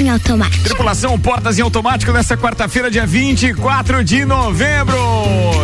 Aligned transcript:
Portas 0.00 0.06
em 0.06 0.08
automático. 0.08 0.64
Tripulação 0.64 1.18
Portas 1.18 1.58
em 1.58 1.62
Automático 1.62 2.12
nessa 2.12 2.36
quarta-feira, 2.36 2.90
dia 2.90 3.06
24 3.06 4.02
de 4.02 4.24
novembro. 4.24 4.96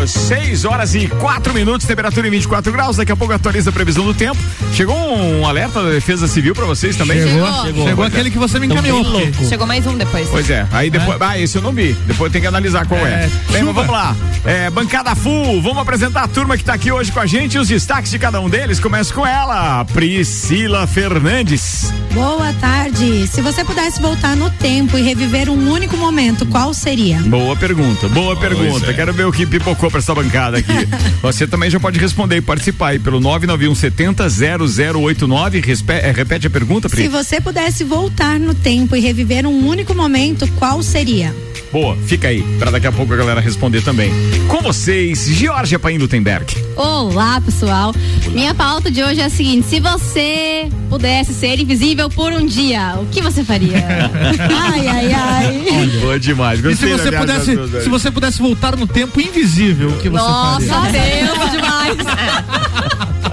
6 0.06 0.64
horas 0.64 0.94
e 0.94 1.08
4 1.08 1.54
minutos, 1.54 1.86
temperatura 1.86 2.28
em 2.28 2.30
24 2.30 2.70
graus. 2.70 2.96
Daqui 2.96 3.12
a 3.12 3.16
pouco 3.16 3.32
atualiza 3.32 3.70
a 3.70 3.72
previsão 3.72 4.04
do 4.04 4.12
tempo. 4.12 4.38
Chegou 4.72 4.94
um 4.94 5.46
alerta 5.46 5.82
da 5.82 5.90
Defesa 5.90 6.28
Civil 6.28 6.54
pra 6.54 6.66
vocês 6.66 6.96
também? 6.96 7.22
Chegou. 7.22 7.64
Chegou, 7.64 7.88
Chegou 7.88 8.04
aquele 8.04 8.30
que 8.30 8.38
você 8.38 8.58
me 8.58 8.66
encaminhou. 8.66 9.04
Chegou 9.48 9.66
mais 9.66 9.86
um 9.86 9.96
depois. 9.96 10.28
Pois 10.28 10.50
é, 10.50 10.66
aí 10.70 10.90
depois. 10.90 11.20
Ah, 11.20 11.38
esse 11.38 11.56
eu 11.56 11.62
não 11.62 11.72
vi. 11.72 11.94
Depois 12.06 12.30
tem 12.30 12.40
que 12.40 12.46
analisar 12.46 12.86
qual 12.86 13.04
é. 13.06 13.24
É, 13.24 13.30
Bem, 13.52 13.64
vamos 13.64 13.88
lá. 13.88 14.14
É, 14.44 14.70
bancada 14.70 15.14
full, 15.14 15.60
vamos 15.62 15.78
apresentar 15.78 16.24
a 16.24 16.28
turma 16.28 16.56
que 16.56 16.64
tá 16.64 16.74
aqui 16.74 16.92
hoje 16.92 17.10
com 17.10 17.20
a 17.20 17.26
gente. 17.26 17.58
Os 17.58 17.68
destaques 17.68 18.10
de 18.10 18.18
cada 18.18 18.40
um 18.40 18.48
deles. 18.48 18.78
Começa 18.78 19.12
com 19.12 19.26
ela, 19.26 19.84
Priscila 19.86 20.86
Fernandes. 20.86 21.92
Boa 22.12 22.52
tarde. 22.60 23.26
Se 23.26 23.40
você 23.40 23.64
pudesse 23.64 24.00
voltar 24.00 24.25
no 24.34 24.50
tempo 24.50 24.96
e 24.98 25.02
reviver 25.02 25.48
um 25.48 25.70
único 25.70 25.96
momento, 25.96 26.44
qual 26.46 26.72
seria? 26.74 27.18
Boa 27.18 27.54
pergunta, 27.54 28.08
boa 28.08 28.34
pergunta. 28.36 28.92
Quero 28.92 29.12
ver 29.12 29.26
o 29.26 29.32
que 29.32 29.46
pipocou 29.46 29.90
pra 29.90 29.98
essa 30.00 30.14
bancada 30.14 30.58
aqui. 30.58 30.72
Você 31.22 31.46
também 31.46 31.70
já 31.70 31.78
pode 31.78 31.98
responder 31.98 32.36
e 32.36 32.40
participar 32.40 32.88
aí 32.88 32.98
pelo 32.98 33.20
991 33.20 33.74
70 33.74 34.26
0089. 34.28 35.60
Respe- 35.60 35.92
é, 35.92 36.10
repete 36.10 36.46
a 36.46 36.50
pergunta, 36.50 36.88
Pri. 36.88 37.02
Se 37.02 37.08
você 37.08 37.40
pudesse 37.40 37.84
voltar 37.84 38.38
no 38.40 38.54
tempo 38.54 38.96
e 38.96 39.00
reviver 39.00 39.46
um 39.46 39.66
único 39.66 39.94
momento, 39.94 40.46
qual 40.56 40.82
seria? 40.82 41.34
Boa, 41.72 41.96
fica 42.06 42.28
aí, 42.28 42.42
pra 42.58 42.70
daqui 42.70 42.86
a 42.86 42.92
pouco 42.92 43.12
a 43.12 43.16
galera 43.16 43.40
responder 43.40 43.82
também. 43.82 44.10
Com 44.48 44.62
vocês, 44.62 45.26
Georgia 45.26 45.78
Paim 45.78 45.98
Lutemberg. 45.98 46.46
Olá, 46.76 47.40
pessoal. 47.40 47.92
Minha 48.30 48.54
pauta 48.54 48.90
de 48.90 49.02
hoje 49.02 49.20
é 49.20 49.24
a 49.24 49.28
seguinte: 49.30 49.66
se 49.66 49.80
você 49.80 50.68
pudesse 50.88 51.34
ser 51.34 51.58
invisível 51.60 52.08
por 52.08 52.32
um 52.32 52.46
dia, 52.46 52.94
o 53.00 53.06
que 53.06 53.20
você 53.20 53.42
faria? 53.44 53.76
Ai, 54.16 54.88
ai, 54.88 55.12
ai. 55.12 55.86
Boa 56.00 56.18
demais. 56.18 56.64
E 56.64 56.76
se 56.76 56.86
você 56.86 57.12
pudesse, 57.12 57.58
se 57.82 57.88
você 57.88 58.10
pudesse 58.10 58.38
voltar 58.40 58.76
no 58.76 58.86
tempo 58.86 59.20
invisível, 59.20 59.90
o 59.90 59.98
que 59.98 60.08
você 60.08 60.24
Nossa, 60.24 60.66
faria? 60.66 61.26
Deus, 61.26 61.50
demais. 61.50 61.96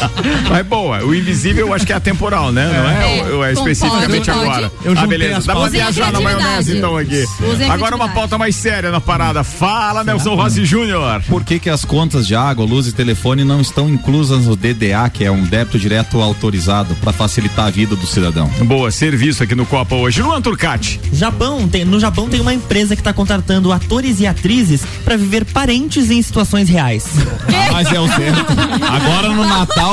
Mas 0.49 0.65
boa, 0.65 1.03
o 1.03 1.13
invisível 1.13 1.67
eu 1.67 1.73
acho 1.73 1.85
que 1.85 1.93
é 1.93 1.95
atemporal, 1.95 2.51
né? 2.51 2.65
Não 2.65 2.89
é, 2.89 3.03
É, 3.03 3.17
é 3.17 3.23
concordo, 3.23 3.53
especificamente 3.53 4.31
pode. 4.31 4.39
agora. 4.47 4.71
Eu 4.83 4.93
ah, 4.97 5.07
beleza. 5.07 5.47
Dá 5.47 5.55
pra 5.55 5.69
viajar 5.69 6.11
na 6.11 6.19
maionese 6.21 6.77
então 6.77 6.97
aqui. 6.97 7.25
Agora 7.69 7.95
uma 7.95 8.09
pauta 8.09 8.37
mais 8.37 8.55
séria 8.55 8.91
na 8.91 9.01
parada. 9.01 9.43
Fala, 9.43 10.03
Nelson 10.03 10.35
Rossi 10.35 10.65
Júnior. 10.65 11.21
Por 11.27 11.43
que, 11.43 11.59
que 11.59 11.69
as 11.69 11.85
contas 11.85 12.27
de 12.27 12.35
água, 12.35 12.65
luz 12.65 12.87
e 12.87 12.91
telefone 12.91 13.43
não 13.43 13.61
estão 13.61 13.89
inclusas 13.89 14.45
no 14.45 14.55
DDA, 14.55 15.09
que 15.11 15.23
é 15.23 15.31
um 15.31 15.43
débito 15.43 15.77
direto 15.79 16.21
autorizado, 16.21 16.95
para 16.95 17.11
facilitar 17.13 17.65
a 17.67 17.69
vida 17.69 17.95
do 17.95 18.05
cidadão? 18.05 18.47
Boa, 18.63 18.91
serviço 18.91 19.43
aqui 19.43 19.55
no 19.55 19.65
Copa 19.65 19.95
hoje. 19.95 20.21
Luan 20.21 20.41
Turcati. 20.41 20.99
Japão 21.11 21.67
tem, 21.67 21.85
no 21.85 21.99
Japão 21.99 22.29
tem 22.29 22.39
uma 22.41 22.53
empresa 22.53 22.95
que 22.95 23.01
está 23.01 23.13
contratando 23.13 23.71
atores 23.71 24.19
e 24.19 24.27
atrizes 24.27 24.81
para 25.03 25.17
viver 25.17 25.45
parentes 25.45 26.09
em 26.09 26.21
situações 26.21 26.69
reais. 26.69 27.05
Mas 27.71 27.91
é 27.91 27.99
o 27.99 28.07
certo. 28.07 28.53
Agora 28.83 29.29
no 29.29 29.45
Natal, 29.45 29.92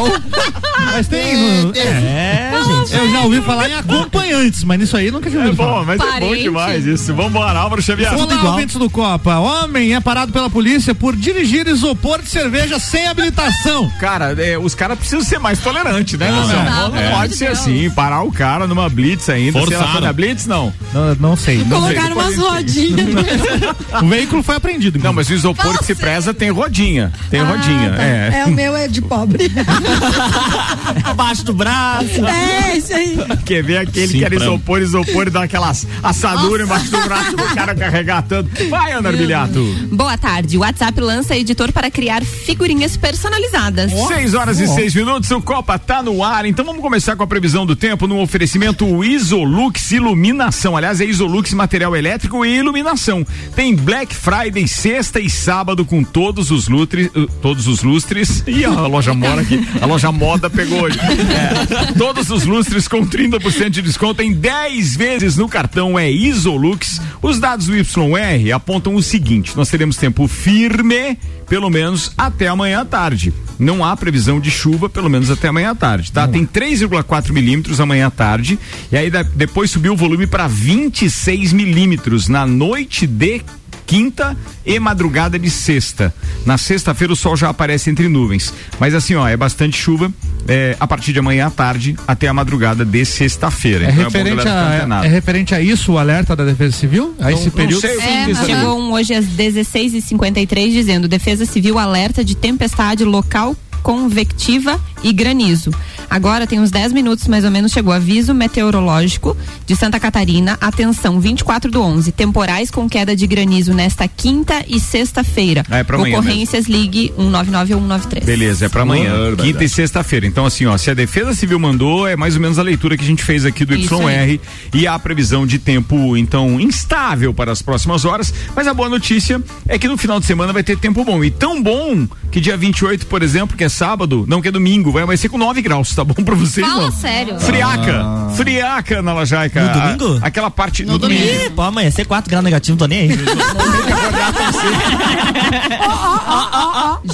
Mas 0.92 1.08
tem. 1.08 1.36
no- 1.64 1.72
É, 1.76 2.52
gente. 2.66 2.94
eu 2.96 3.10
já 3.10 3.20
ouvi 3.20 3.40
falar 3.42 3.68
em 3.68 3.74
acompanhantes, 3.74 4.64
mas 4.64 4.78
nisso 4.78 4.96
aí 4.96 5.10
nunca 5.10 5.28
tinha 5.30 5.42
É 5.42 5.44
ouvido 5.46 5.56
bom, 5.56 5.68
falar. 5.68 5.84
mas 5.84 6.00
é 6.00 6.04
bom 6.04 6.10
Parente. 6.10 6.42
demais 6.42 6.86
isso. 6.86 7.14
Vambora, 7.14 7.58
Álvaro 7.58 7.82
Xavier. 7.82 8.12
Olá, 8.14 8.50
ouvintes 8.50 8.76
do 8.76 8.88
Copa. 8.90 9.36
Homem 9.38 9.94
é 9.94 10.00
parado 10.00 10.32
pela 10.32 10.48
polícia 10.50 10.94
por 10.94 11.14
dirigir 11.14 11.66
isopor 11.68 12.22
de 12.22 12.28
cerveja 12.28 12.78
sem 12.78 13.06
habilitação. 13.06 13.90
Cara, 14.00 14.34
é, 14.42 14.58
os 14.58 14.74
caras 14.74 14.98
precisam 14.98 15.22
ser 15.24 15.38
mais 15.38 15.58
tolerantes, 15.60 16.18
né, 16.18 16.30
Nelson? 16.30 16.52
é. 16.52 16.56
Não, 16.70 16.90
Pelo 16.90 17.04
amor 17.06 17.18
pode 17.18 17.32
de 17.32 17.38
ser 17.38 17.46
Deus. 17.46 17.58
assim, 17.60 17.90
parar 17.90 18.22
o 18.22 18.32
cara 18.32 18.66
numa 18.66 18.88
blitz 18.88 19.28
ainda. 19.28 19.64
Se 19.66 19.74
ela 19.74 20.00
na 20.00 20.12
blitz, 20.12 20.46
não. 20.46 20.72
Não, 20.92 21.14
não 21.16 21.36
sei. 21.36 21.58
Não, 21.64 21.86
sei. 21.86 21.96
Colocaram 21.96 22.16
umas 22.16 22.36
rodinhas. 22.36 23.00
O 24.02 24.06
veículo 24.08 24.42
foi 24.42 24.56
apreendido. 24.56 24.98
Não, 25.02 25.12
mas 25.12 25.28
o 25.28 25.34
isopor 25.34 25.76
que 25.78 25.84
se 25.84 25.94
preza 25.94 26.32
tem 26.32 26.50
rodinha. 26.50 27.12
Tem 27.30 27.42
rodinha, 27.42 27.92
Ah, 27.92 27.96
tá. 27.96 28.02
é. 28.02 28.40
É, 28.40 28.44
o 28.46 28.50
meu 28.50 28.76
é 28.76 28.88
de 28.88 29.00
pobre. 29.02 29.50
Abaixo 31.04 31.44
do 31.44 31.52
braço. 31.54 32.24
é, 32.26 32.76
isso 32.76 32.94
aí. 32.94 33.18
Quer 33.44 33.62
ver 33.62 33.78
aquele 33.78 34.08
Sim, 34.08 34.18
que 34.18 34.24
era 34.24 34.36
pra- 34.36 34.44
isopor, 34.44 34.80
isopor 34.82 35.26
e 35.26 35.30
dá 35.30 35.42
aquela 35.44 35.72
assadura 36.02 36.64
embaixo 36.64 36.90
do 36.90 37.00
braço 37.02 37.36
do 37.36 37.42
cara 37.54 37.74
carregar 37.74 38.22
tanto. 38.22 38.50
Vai, 38.68 38.92
Ana 38.92 39.08
Armiliato. 39.10 39.60
Boa 39.92 40.16
tarde. 40.18 40.56
O 40.56 40.60
WhatsApp 40.60 41.00
lança 41.00 41.36
editor 41.36 41.72
para 41.72 41.90
criar 41.90 42.24
figurinhas 42.24 42.96
personalizadas. 42.96 43.90
Seis 44.08 44.34
horas 44.34 44.60
e 44.60 44.66
seis 44.68 44.94
minutos, 44.94 45.30
o 45.30 45.40
Copa 45.40 45.78
tá 45.78 46.02
no 46.02 46.22
ar. 46.24 46.44
Então 46.46 46.64
vamos 46.64 46.80
começar 46.82 47.16
com 47.16 47.22
a 47.22 47.26
previsão 47.26 47.64
do 47.66 47.74
tempo 47.76 48.06
no 48.06 48.20
oferecimento 48.20 49.04
Isolux 49.04 49.92
Iluminação. 49.92 50.76
Aliás, 50.76 51.00
é 51.00 51.04
Isolux 51.04 51.52
Material 51.52 51.94
Elétrico 51.96 52.44
e 52.44 52.56
Iluminação. 52.58 53.26
Tem 53.54 53.74
Black 53.74 54.14
Friday, 54.14 54.66
sexta 54.68 55.20
e 55.20 55.28
sábado 55.30 55.84
com 55.84 56.02
todos 56.02 56.50
os 56.50 56.68
lustres. 56.68 57.08
uh, 57.14 57.26
todos 57.40 57.66
os 57.66 57.82
lustres. 57.82 58.42
E 58.46 58.64
a 58.64 58.70
loja 58.70 59.14
mora 59.14 59.40
aqui. 59.42 59.58
A 59.80 59.86
loja 59.86 60.10
moda 60.12 60.48
pegou 60.48 60.82
hoje. 60.82 60.98
É, 61.30 61.92
todos 61.92 62.30
os 62.30 62.44
lustres 62.44 62.88
com 62.88 63.06
30% 63.06 63.70
de 63.70 63.82
desconto 63.82 64.22
em 64.22 64.32
10 64.32 64.96
vezes 64.96 65.36
no 65.36 65.48
cartão 65.48 65.98
é 65.98 66.10
Isolux. 66.10 67.00
Os 67.22 67.38
dados 67.38 67.66
do 67.66 67.76
YR 67.76 68.52
apontam 68.54 68.94
o 68.94 69.02
seguinte: 69.02 69.52
nós 69.56 69.68
teremos 69.68 69.96
tempo 69.96 70.26
firme, 70.26 71.16
pelo 71.48 71.70
menos 71.70 72.12
até 72.18 72.48
amanhã 72.48 72.80
à 72.80 72.84
tarde. 72.84 73.32
Não 73.58 73.84
há 73.84 73.96
previsão 73.96 74.40
de 74.40 74.50
chuva, 74.50 74.88
pelo 74.88 75.08
menos 75.10 75.30
até 75.30 75.48
amanhã 75.48 75.70
à 75.70 75.74
tarde, 75.74 76.10
tá? 76.10 76.26
Tem 76.26 76.46
3,4 76.46 77.30
milímetros 77.32 77.80
amanhã 77.80 78.06
à 78.06 78.10
tarde. 78.10 78.58
E 78.90 78.96
aí 78.96 79.10
da- 79.10 79.22
depois 79.22 79.70
subiu 79.70 79.92
o 79.92 79.96
volume 79.96 80.26
para 80.26 80.48
26 80.48 81.52
milímetros 81.52 82.26
na 82.28 82.46
noite 82.46 83.06
de 83.06 83.42
quinta 83.90 84.36
e 84.64 84.78
madrugada 84.78 85.36
de 85.36 85.50
sexta. 85.50 86.14
Na 86.46 86.56
sexta-feira 86.56 87.12
o 87.12 87.16
sol 87.16 87.36
já 87.36 87.48
aparece 87.48 87.90
entre 87.90 88.06
nuvens. 88.06 88.54
Mas 88.78 88.94
assim, 88.94 89.16
ó, 89.16 89.26
é 89.26 89.36
bastante 89.36 89.76
chuva 89.76 90.12
é, 90.46 90.76
a 90.78 90.86
partir 90.86 91.12
de 91.12 91.18
amanhã 91.18 91.48
à 91.48 91.50
tarde 91.50 91.96
até 92.06 92.28
a 92.28 92.32
madrugada 92.32 92.84
de 92.84 93.04
sexta-feira. 93.04 93.86
É 93.86 93.90
Então 93.90 94.04
referente, 94.04 94.36
bom 94.36 94.44
galera 94.44 94.82
ficar 94.84 95.00
a, 95.00 95.04
é 95.04 95.08
referente 95.08 95.54
a 95.56 95.60
isso 95.60 95.94
o 95.94 95.98
alerta 95.98 96.36
da 96.36 96.44
Defesa 96.44 96.76
Civil? 96.76 97.16
A 97.18 97.32
esse 97.32 97.46
não 97.46 97.50
período? 97.50 97.80
sei 97.80 97.98
É, 97.98 98.32
chegou 98.32 98.78
um 98.78 98.92
hoje 98.92 99.12
às 99.12 99.26
16h53 99.26 100.70
dizendo: 100.70 101.08
Defesa 101.08 101.44
Civil 101.44 101.76
alerta 101.76 102.24
de 102.24 102.36
tempestade 102.36 103.04
local 103.04 103.56
convectiva 103.82 104.80
e 105.02 105.12
granizo. 105.12 105.72
Agora 106.10 106.44
tem 106.44 106.58
uns 106.58 106.72
10 106.72 106.92
minutos 106.92 107.28
mais 107.28 107.44
ou 107.44 107.50
menos 107.52 107.70
chegou 107.70 107.92
aviso 107.92 108.34
meteorológico 108.34 109.36
de 109.64 109.76
Santa 109.76 110.00
Catarina. 110.00 110.58
Atenção, 110.60 111.20
24 111.20 111.70
do 111.70 111.80
11. 111.80 112.10
Temporais 112.10 112.70
com 112.70 112.88
queda 112.88 113.14
de 113.14 113.26
granizo 113.28 113.72
nesta 113.72 114.08
quinta 114.08 114.64
e 114.66 114.80
sexta-feira. 114.80 115.64
Ah, 115.70 115.78
é 115.78 115.84
pra 115.84 115.96
amanhã 115.96 116.18
Ocorrências 116.18 116.66
ligue 116.66 117.12
199 117.16 117.74
ou 117.74 117.80
193. 117.80 118.26
Beleza, 118.26 118.66
é 118.66 118.68
pra 118.68 118.82
amanhã, 118.82 119.12
Boa, 119.12 119.36
quinta 119.36 119.62
e 119.62 119.68
sexta-feira. 119.68 120.26
Então, 120.26 120.44
assim, 120.44 120.66
ó, 120.66 120.76
se 120.76 120.90
a 120.90 120.94
Defesa 120.94 121.32
Civil 121.32 121.58
mandou, 121.58 122.08
é 122.08 122.16
mais 122.16 122.34
ou 122.34 122.40
menos 122.40 122.58
a 122.58 122.62
leitura 122.62 122.96
que 122.96 123.04
a 123.04 123.06
gente 123.06 123.22
fez 123.22 123.44
aqui 123.44 123.64
do 123.64 123.74
Isso 123.74 123.94
YR 123.94 124.40
e 124.74 124.86
há 124.86 124.98
previsão 124.98 125.46
de 125.46 125.58
tempo, 125.58 126.16
então, 126.16 126.60
instável 126.60 127.32
para 127.32 127.52
as 127.52 127.62
próximas 127.62 128.04
horas. 128.04 128.34
Mas 128.56 128.66
a 128.66 128.74
boa 128.74 128.88
notícia 128.88 129.40
é 129.68 129.78
que 129.78 129.86
no 129.86 129.96
final 129.96 130.18
de 130.18 130.26
semana 130.26 130.52
vai 130.52 130.64
ter 130.64 130.76
tempo 130.76 131.04
bom. 131.04 131.22
E 131.22 131.30
tão 131.30 131.62
bom 131.62 132.08
que 132.30 132.40
dia 132.40 132.56
28, 132.56 133.06
por 133.06 133.22
exemplo, 133.22 133.56
que 133.56 133.64
é 133.64 133.68
sábado, 133.68 134.24
não 134.28 134.40
que 134.42 134.48
é 134.48 134.50
domingo, 134.50 134.90
vai 134.90 135.02
amanhecer 135.02 135.28
com 135.28 135.38
9 135.38 135.62
graus, 135.62 135.94
tá 135.94 135.99
bom 136.04 136.22
pra 136.24 136.34
vocês? 136.34 136.66
Fala 136.66 136.82
não? 136.84 136.92
sério. 136.92 137.38
Friaca, 137.40 138.04
friaca 138.36 139.02
na 139.02 139.12
Lajaica. 139.12 139.62
No 139.62 139.72
domingo? 139.80 140.18
A- 140.22 140.26
aquela 140.26 140.50
parte 140.50 140.84
No 140.84 140.98
domingo. 140.98 141.22
Ih, 141.22 141.50
pô, 141.50 141.62
amanhecer 141.62 142.06
4 142.06 142.28
graus 142.30 142.44
negativo, 142.44 142.72
não 142.72 142.78
tô 142.78 142.86
nem 142.86 143.00
aí. 143.00 143.10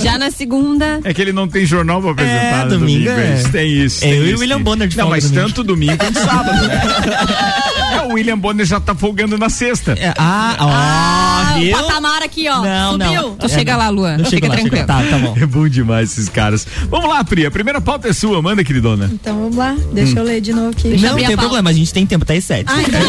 Já 0.02 0.18
na 0.18 0.30
segunda. 0.30 1.00
É 1.04 1.12
que 1.14 1.20
ele 1.22 1.32
não 1.32 1.48
tem 1.48 1.64
jornal 1.64 2.00
pra 2.02 2.10
apresentar. 2.12 2.60
É, 2.60 2.64
no 2.64 2.70
domingo 2.78 3.08
é. 3.10 3.34
Isso, 3.38 3.50
Tem 3.50 3.68
isso. 3.70 4.04
É, 4.04 4.08
tem 4.08 4.16
eu 4.18 4.24
e 4.24 4.26
o 4.26 4.30
isso, 4.32 4.40
William 4.40 4.60
Bonner 4.62 4.88
de 4.88 4.96
Não, 4.96 5.08
mas 5.08 5.24
domingo. 5.24 5.46
tanto 5.48 5.64
domingo 5.64 5.96
quanto 5.96 6.18
sábado. 6.20 6.66
né? 6.66 6.82
É, 7.86 8.02
o 8.02 8.14
William 8.14 8.36
Bonner 8.36 8.66
já 8.66 8.80
tá 8.80 8.94
folgando 8.96 9.38
na 9.38 9.48
sexta. 9.48 9.92
É, 9.92 10.12
ah, 10.18 10.56
ó, 10.58 10.68
Ah, 10.70 11.54
o 11.56 11.70
patamar 11.70 12.22
aqui, 12.22 12.48
ó. 12.48 12.60
Não, 12.62 12.92
Subiu. 12.92 13.12
não. 13.12 13.36
Tu 13.36 13.48
chega 13.48 13.76
lá, 13.76 13.88
Luan. 13.88 14.18
Fica 14.24 14.48
lá, 14.48 14.56
tranquilo. 14.56 14.86
Tá, 14.86 15.02
tá 15.08 15.18
bom. 15.18 15.36
É 15.40 15.46
bom 15.46 15.68
demais 15.68 16.10
esses 16.12 16.28
caras. 16.28 16.66
Vamos 16.90 17.08
lá, 17.08 17.22
Pri. 17.24 17.46
A 17.46 17.50
primeira 17.50 17.80
pauta 17.80 18.08
é 18.08 18.12
sua. 18.12 18.42
Manda, 18.42 18.64
queridona. 18.76 19.10
Então 19.12 19.40
vamos 19.40 19.56
lá, 19.56 19.76
deixa 19.92 20.18
eu 20.18 20.24
ler 20.24 20.40
de 20.40 20.52
novo 20.52 20.68
aqui. 20.70 20.96
Não 20.96 21.10
abrir 21.10 21.24
a 21.24 21.28
tem 21.28 21.36
problema, 21.36 21.70
a 21.70 21.72
gente 21.72 21.92
tem 21.92 22.06
tempo 22.06 22.24
7. 22.26 22.64
Ah, 22.66 22.82
então. 22.82 23.00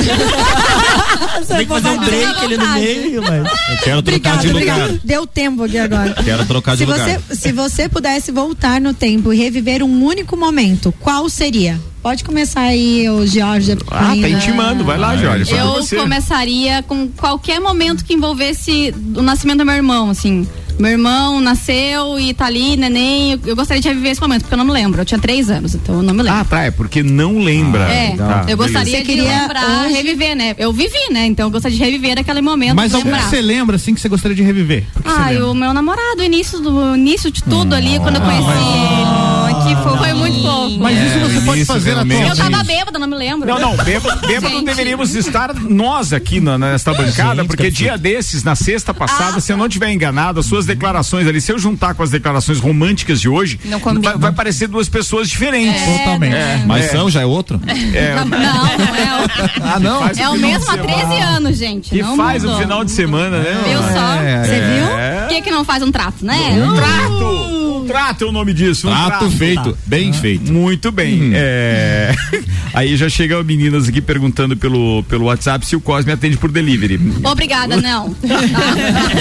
Tem 1.48 1.66
que 1.66 1.66
fazer 1.66 1.90
um 1.90 2.00
break 2.00 2.46
ali 2.46 2.58
no 2.58 2.68
meio, 2.70 3.22
mas. 3.22 3.46
Eu 3.70 3.78
quero 3.84 4.02
trocar 4.02 4.38
de 4.38 4.48
lugar. 4.48 4.78
obrigado. 4.80 5.02
Deu 5.04 5.28
tempo 5.28 5.64
aqui 5.64 5.78
agora. 5.78 6.16
Quero 6.24 6.46
trocar 6.46 6.72
de 6.76 6.80
se 6.80 6.86
lugar. 6.86 7.20
Você, 7.20 7.36
se 7.36 7.52
você 7.52 7.90
pudesse 7.90 8.32
voltar 8.32 8.80
no 8.80 8.94
tempo 8.94 9.34
e 9.34 9.38
reviver 9.38 9.84
um 9.84 10.04
único 10.04 10.38
momento, 10.38 10.94
qual 11.00 11.30
seria? 11.30 11.80
Pode 12.02 12.24
começar 12.24 12.62
aí, 12.62 13.10
o 13.10 13.26
Jorge. 13.26 13.78
Ah, 13.92 14.16
tá 14.20 14.30
intimando. 14.30 14.84
Vai 14.84 14.98
lá, 14.98 15.18
Jorge. 15.18 15.52
Eu 15.54 15.86
começaria 16.00 16.82
com 16.84 17.08
qualquer 17.10 17.60
momento 17.60 18.06
que 18.06 18.14
envolvesse 18.14 18.94
o 19.16 19.22
nascimento 19.22 19.60
do 19.60 19.66
meu 19.66 19.76
irmão, 19.76 20.10
assim. 20.10 20.48
Meu 20.80 20.92
irmão 20.92 21.40
nasceu 21.42 22.20
e 22.20 22.34
tá 22.34 22.46
ali, 22.46 22.78
neném. 22.78 23.32
Eu, 23.34 23.40
eu 23.48 23.56
gostaria 23.56 23.82
de 23.82 23.88
reviver 23.88 24.12
esse 24.12 24.22
momento, 24.22 24.42
porque 24.42 24.54
eu 24.54 24.58
não 24.58 24.66
me 24.66 24.72
lembro. 24.72 25.02
Eu 25.02 25.06
tinha 25.06 25.20
três 25.20 25.50
anos, 25.50 25.74
então 25.76 25.96
eu 25.96 26.04
não 26.04 26.14
me 26.14 26.22
lembro. 26.24 26.40
Ah, 26.40 26.46
tá. 26.46 26.64
É 26.64 26.72
porque 26.72 27.02
não 27.02 27.40
lembra. 27.40 27.84
é, 27.92 28.16
Tá, 28.16 28.46
eu 28.48 28.56
gostaria 28.58 28.92
Você 28.92 29.00
de 29.00 29.06
queria 29.06 29.42
lembrar, 29.42 29.86
hoje- 29.86 29.94
reviver, 29.94 30.36
né? 30.36 30.56
Eu 30.58 30.72
vivi, 30.72 31.12
né? 31.12 31.26
Então 31.26 31.48
eu 31.48 31.52
gostaria 31.52 31.78
de 31.78 31.84
reviver 31.84 32.20
aquele 32.20 32.42
momento. 32.42 32.76
Mas 32.76 32.94
algum 32.94 33.12
que 33.12 33.24
você 33.24 33.42
lembra, 33.42 33.76
assim, 33.76 33.94
que 33.94 34.00
você 34.02 34.10
gostaria 34.10 34.36
de 34.36 34.44
reviver? 34.44 34.84
Ah, 35.04 35.30
o 35.50 35.54
meu 35.54 35.74
namorado, 35.74 36.22
o 36.22 36.24
início, 36.24 36.60
do, 36.60 36.96
início 36.96 37.32
de 37.32 37.44
tudo 37.44 37.74
ali, 37.74 37.98
quando 38.00 38.16
eu 38.16 38.22
conheci. 38.22 39.68
que 39.68 39.76
fofo. 39.84 40.04
Muito 40.30 40.42
fofo. 40.42 40.80
Mas 40.80 40.98
isso 40.98 41.20
você 41.20 41.42
pode 41.42 41.58
início, 41.58 41.66
fazer 41.74 41.90
na 41.96 42.04
realmente. 42.04 42.30
eu 42.30 42.36
tua 42.36 42.50
tava 42.52 42.64
bêbada, 42.64 43.00
não 43.00 43.08
me 43.08 43.16
lembro. 43.16 43.48
Não, 43.48 43.60
não, 43.60 43.78
bêbado, 43.84 44.28
bêbado 44.28 44.62
deveríamos 44.64 45.16
estar 45.16 45.54
nós 45.56 46.14
aqui 46.14 46.40
na, 46.40 46.58
nesta 46.58 46.94
bancada, 46.94 47.36
Gente, 47.42 47.48
porque 47.48 47.64
que 47.66 47.72
dia 47.72 47.98
desses, 47.98 48.44
na 48.44 48.56
sexta 48.56 48.94
passada, 48.94 49.38
Ah. 49.38 49.40
se 49.40 49.52
eu 49.52 49.58
não 49.58 49.68
tiver 49.70 49.92
enganado, 49.92 50.40
as 50.40 50.46
suas 50.46 50.66
declarações 50.66 51.28
ali, 51.28 51.40
se 51.42 51.52
eu 51.52 51.60
juntar 51.60 51.94
com 51.96 52.04
as 52.04 52.10
declarações 52.10 52.60
românticas 52.60 53.20
de 53.22 53.30
hoje, 53.30 53.60
vai, 54.02 54.18
vai 54.18 54.32
parecer 54.32 54.68
duas 54.68 54.88
pessoas 54.90 55.30
diferentes. 55.30 55.82
Totalmente. 56.00 56.36
Mas 56.66 56.86
É. 56.86 56.88
são, 56.90 57.10
já 57.10 57.22
é 57.22 57.26
outro? 57.26 57.60
É, 57.94 58.16
Não, 58.26 58.26
não 58.26 58.96
é 58.96 59.26
o, 59.26 59.64
Ah, 59.64 59.80
não. 59.80 60.08
é 60.08 60.30
o 60.30 60.38
mesmo 60.38 60.70
há 60.72 60.78
13 60.78 61.00
semana. 61.02 61.26
anos, 61.38 61.58
gente. 61.58 61.90
Que 61.90 62.02
não 62.02 62.16
faz 62.18 62.44
mudou. 62.44 62.58
o 62.58 62.62
final 62.62 62.84
de 62.84 62.92
semana, 62.92 63.40
né? 63.40 63.64
Viu 63.68 63.80
só? 63.80 64.44
Você 64.46 64.60
viu? 64.60 64.98
É. 64.98 65.20
Por 65.22 65.28
que, 65.30 65.42
que 65.42 65.52
não 65.52 65.64
faz 65.64 65.82
um 65.84 65.92
trato, 65.92 66.24
né? 66.26 66.36
Um 66.64 66.74
trato! 66.76 67.57
Trato 67.88 68.26
é 68.26 68.28
o 68.28 68.32
nome 68.32 68.54
disso. 68.54 68.88
Um 68.88 68.92
Trato 68.92 69.30
feito, 69.32 69.78
bem 69.86 70.14
feito. 70.14 70.52
Muito 70.52 70.92
bem. 70.92 71.32
É... 71.34 72.14
Aí 72.74 72.96
já 72.96 73.10
chegam 73.10 73.44
meninas 73.44 73.88
aqui 73.88 74.02
perguntando 74.02 74.56
pelo, 74.56 75.04
pelo 75.04 75.26
WhatsApp 75.26 75.66
se 75.66 75.76
o 75.76 75.82
Cosme 75.82 76.12
atende 76.12 76.38
por 76.38 76.52
delivery. 76.52 77.00
Obrigada, 77.24 77.78
não. 77.78 78.16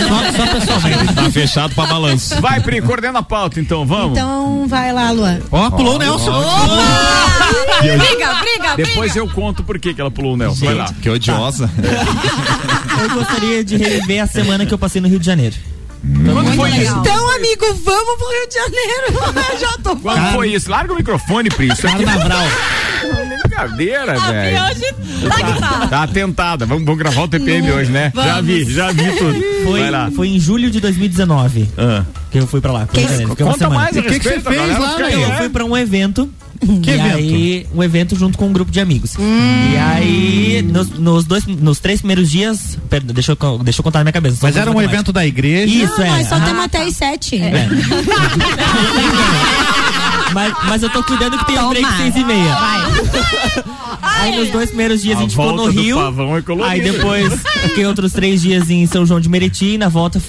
Só, 0.06 0.32
só 0.36 0.52
pessoalmente. 0.52 1.14
Tá 1.14 1.30
fechado 1.30 1.74
pra 1.74 1.86
balanço. 1.86 2.40
Vai, 2.40 2.60
Pri, 2.60 2.82
coordena 2.82 3.20
a 3.20 3.22
pauta 3.22 3.60
então, 3.60 3.86
vamos? 3.86 4.18
Então 4.18 4.66
vai 4.68 4.92
lá, 4.92 5.10
Luan. 5.10 5.38
Ó, 5.50 5.70
pulou 5.70 5.96
o 5.96 5.98
Nelson. 5.98 6.32
briga, 7.80 8.34
briga, 8.34 8.76
Depois 8.76 9.16
eu 9.16 9.28
conto 9.28 9.62
por 9.62 9.78
que 9.78 9.94
que 9.94 10.00
ela 10.00 10.10
pulou 10.10 10.34
o 10.34 10.36
Nelson. 10.36 10.66
Vai 10.66 10.74
lá. 10.74 10.92
Que 11.00 11.08
odiosa. 11.08 11.70
Eu 12.98 13.10
gostaria 13.10 13.62
de 13.62 13.76
reviver 13.76 14.22
a 14.22 14.26
semana 14.26 14.64
que 14.64 14.72
eu 14.72 14.78
passei 14.78 15.02
no 15.02 15.08
Rio 15.08 15.18
de 15.18 15.26
Janeiro. 15.26 15.54
Quando 16.02 16.52
foi 16.54 16.70
isso? 16.70 16.78
legal. 16.78 17.00
Então, 17.00 17.34
amigo, 17.36 17.64
vamos 17.84 18.16
pro 18.16 18.28
Rio 18.28 18.48
de 18.48 18.54
Janeiro. 18.54 19.58
Já 19.60 19.72
tô 19.82 19.96
Quando 19.96 20.32
foi 20.32 20.48
isso? 20.52 20.70
Larga 20.70 20.92
o 20.92 20.96
microfone, 20.96 21.48
Pri. 21.50 21.68
Isso 21.68 21.86
aqui 21.86 22.04
Carnaval. 22.04 22.42
é 23.02 23.38
brincadeira, 23.42 24.18
velho. 24.18 24.64
Hoje 24.64 25.28
tá 25.28 25.34
que 25.36 25.60
tá. 25.60 25.86
Tá 25.88 26.02
atentada. 26.02 26.66
Vamos, 26.66 26.84
vamos 26.84 26.98
gravar 26.98 27.22
o 27.22 27.28
TPM 27.28 27.70
hoje, 27.72 27.90
né? 27.90 28.12
Já 28.14 28.22
Vamos. 28.36 28.46
vi, 28.46 28.64
já 28.72 28.92
vi 28.92 29.12
tudo. 29.16 29.40
Foi, 29.64 29.80
Vai 29.80 29.90
lá. 29.90 30.10
foi 30.14 30.28
em 30.28 30.38
julho 30.40 30.70
de 30.70 30.80
2019 30.80 31.68
Ah. 31.76 32.04
que 32.30 32.38
eu 32.38 32.46
fui 32.46 32.60
pra 32.60 32.72
lá. 32.72 32.88
uma 33.26 33.36
Conta 33.36 33.68
mais 33.70 33.96
E 33.96 34.02
que 34.02 34.18
que 34.20 34.28
você 34.28 34.40
fez 34.40 34.78
lá, 34.78 34.98
né? 34.98 35.14
Eu 35.14 35.32
fui 35.38 35.48
pra 35.48 35.64
um 35.64 35.76
evento. 35.76 36.30
Que 36.82 36.90
e 36.90 36.94
evento? 36.94 37.16
aí, 37.16 37.66
um 37.74 37.82
evento 37.82 38.16
junto 38.16 38.38
com 38.38 38.46
um 38.48 38.52
grupo 38.52 38.70
de 38.70 38.80
amigos. 38.80 39.16
Hum. 39.18 39.72
E 39.72 39.76
aí, 39.76 40.62
nos, 40.62 40.90
nos 40.90 41.24
dois, 41.24 41.46
nos 41.46 41.78
três 41.78 42.00
primeiros 42.00 42.30
dias, 42.30 42.78
perdão, 42.88 43.14
deixa 43.14 43.36
eu, 43.40 43.58
deixa 43.58 43.80
eu 43.80 43.84
contar 43.84 44.00
na 44.00 44.04
minha 44.04 44.12
cabeça. 44.12 44.38
Mas 44.42 44.56
era 44.56 44.70
um 44.70 44.74
matemática. 44.74 44.96
evento 44.96 45.12
da 45.12 45.26
igreja. 45.26 45.84
Isso, 45.84 46.00
é. 46.00 46.08
Nós 46.10 46.28
só 46.28 46.36
aham. 46.36 46.44
temos 46.44 46.64
até 46.64 46.82
as 46.82 46.96
sete. 46.96 47.40
Mas, 50.32 50.52
mas 50.68 50.82
eu 50.82 50.90
tô 50.90 51.02
cuidando 51.02 51.38
que 51.38 51.46
tem 51.46 51.58
um 51.58 51.68
break 51.70 51.84
Toma. 51.84 51.96
seis 51.98 52.16
e 52.16 52.24
meia. 52.24 52.56
Aí 54.02 54.36
nos 54.36 54.50
dois 54.50 54.68
primeiros 54.70 55.02
dias 55.02 55.16
a, 55.16 55.18
A 55.20 55.22
gente 55.22 55.30
ficou 55.30 55.52
no 55.54 55.66
Rio. 55.66 55.96
pavão 55.96 56.36
é. 56.36 56.42
Aí 56.64 56.80
depois 56.80 57.32
fiquei 57.62 57.86
outros 57.86 58.12
três 58.12 58.42
dias 58.42 58.70
em 58.70 58.86
São 58.86 59.04
João 59.06 59.20
de 59.20 59.28
Meriti. 59.28 59.78
Na 59.78 59.88
volta 59.88 60.20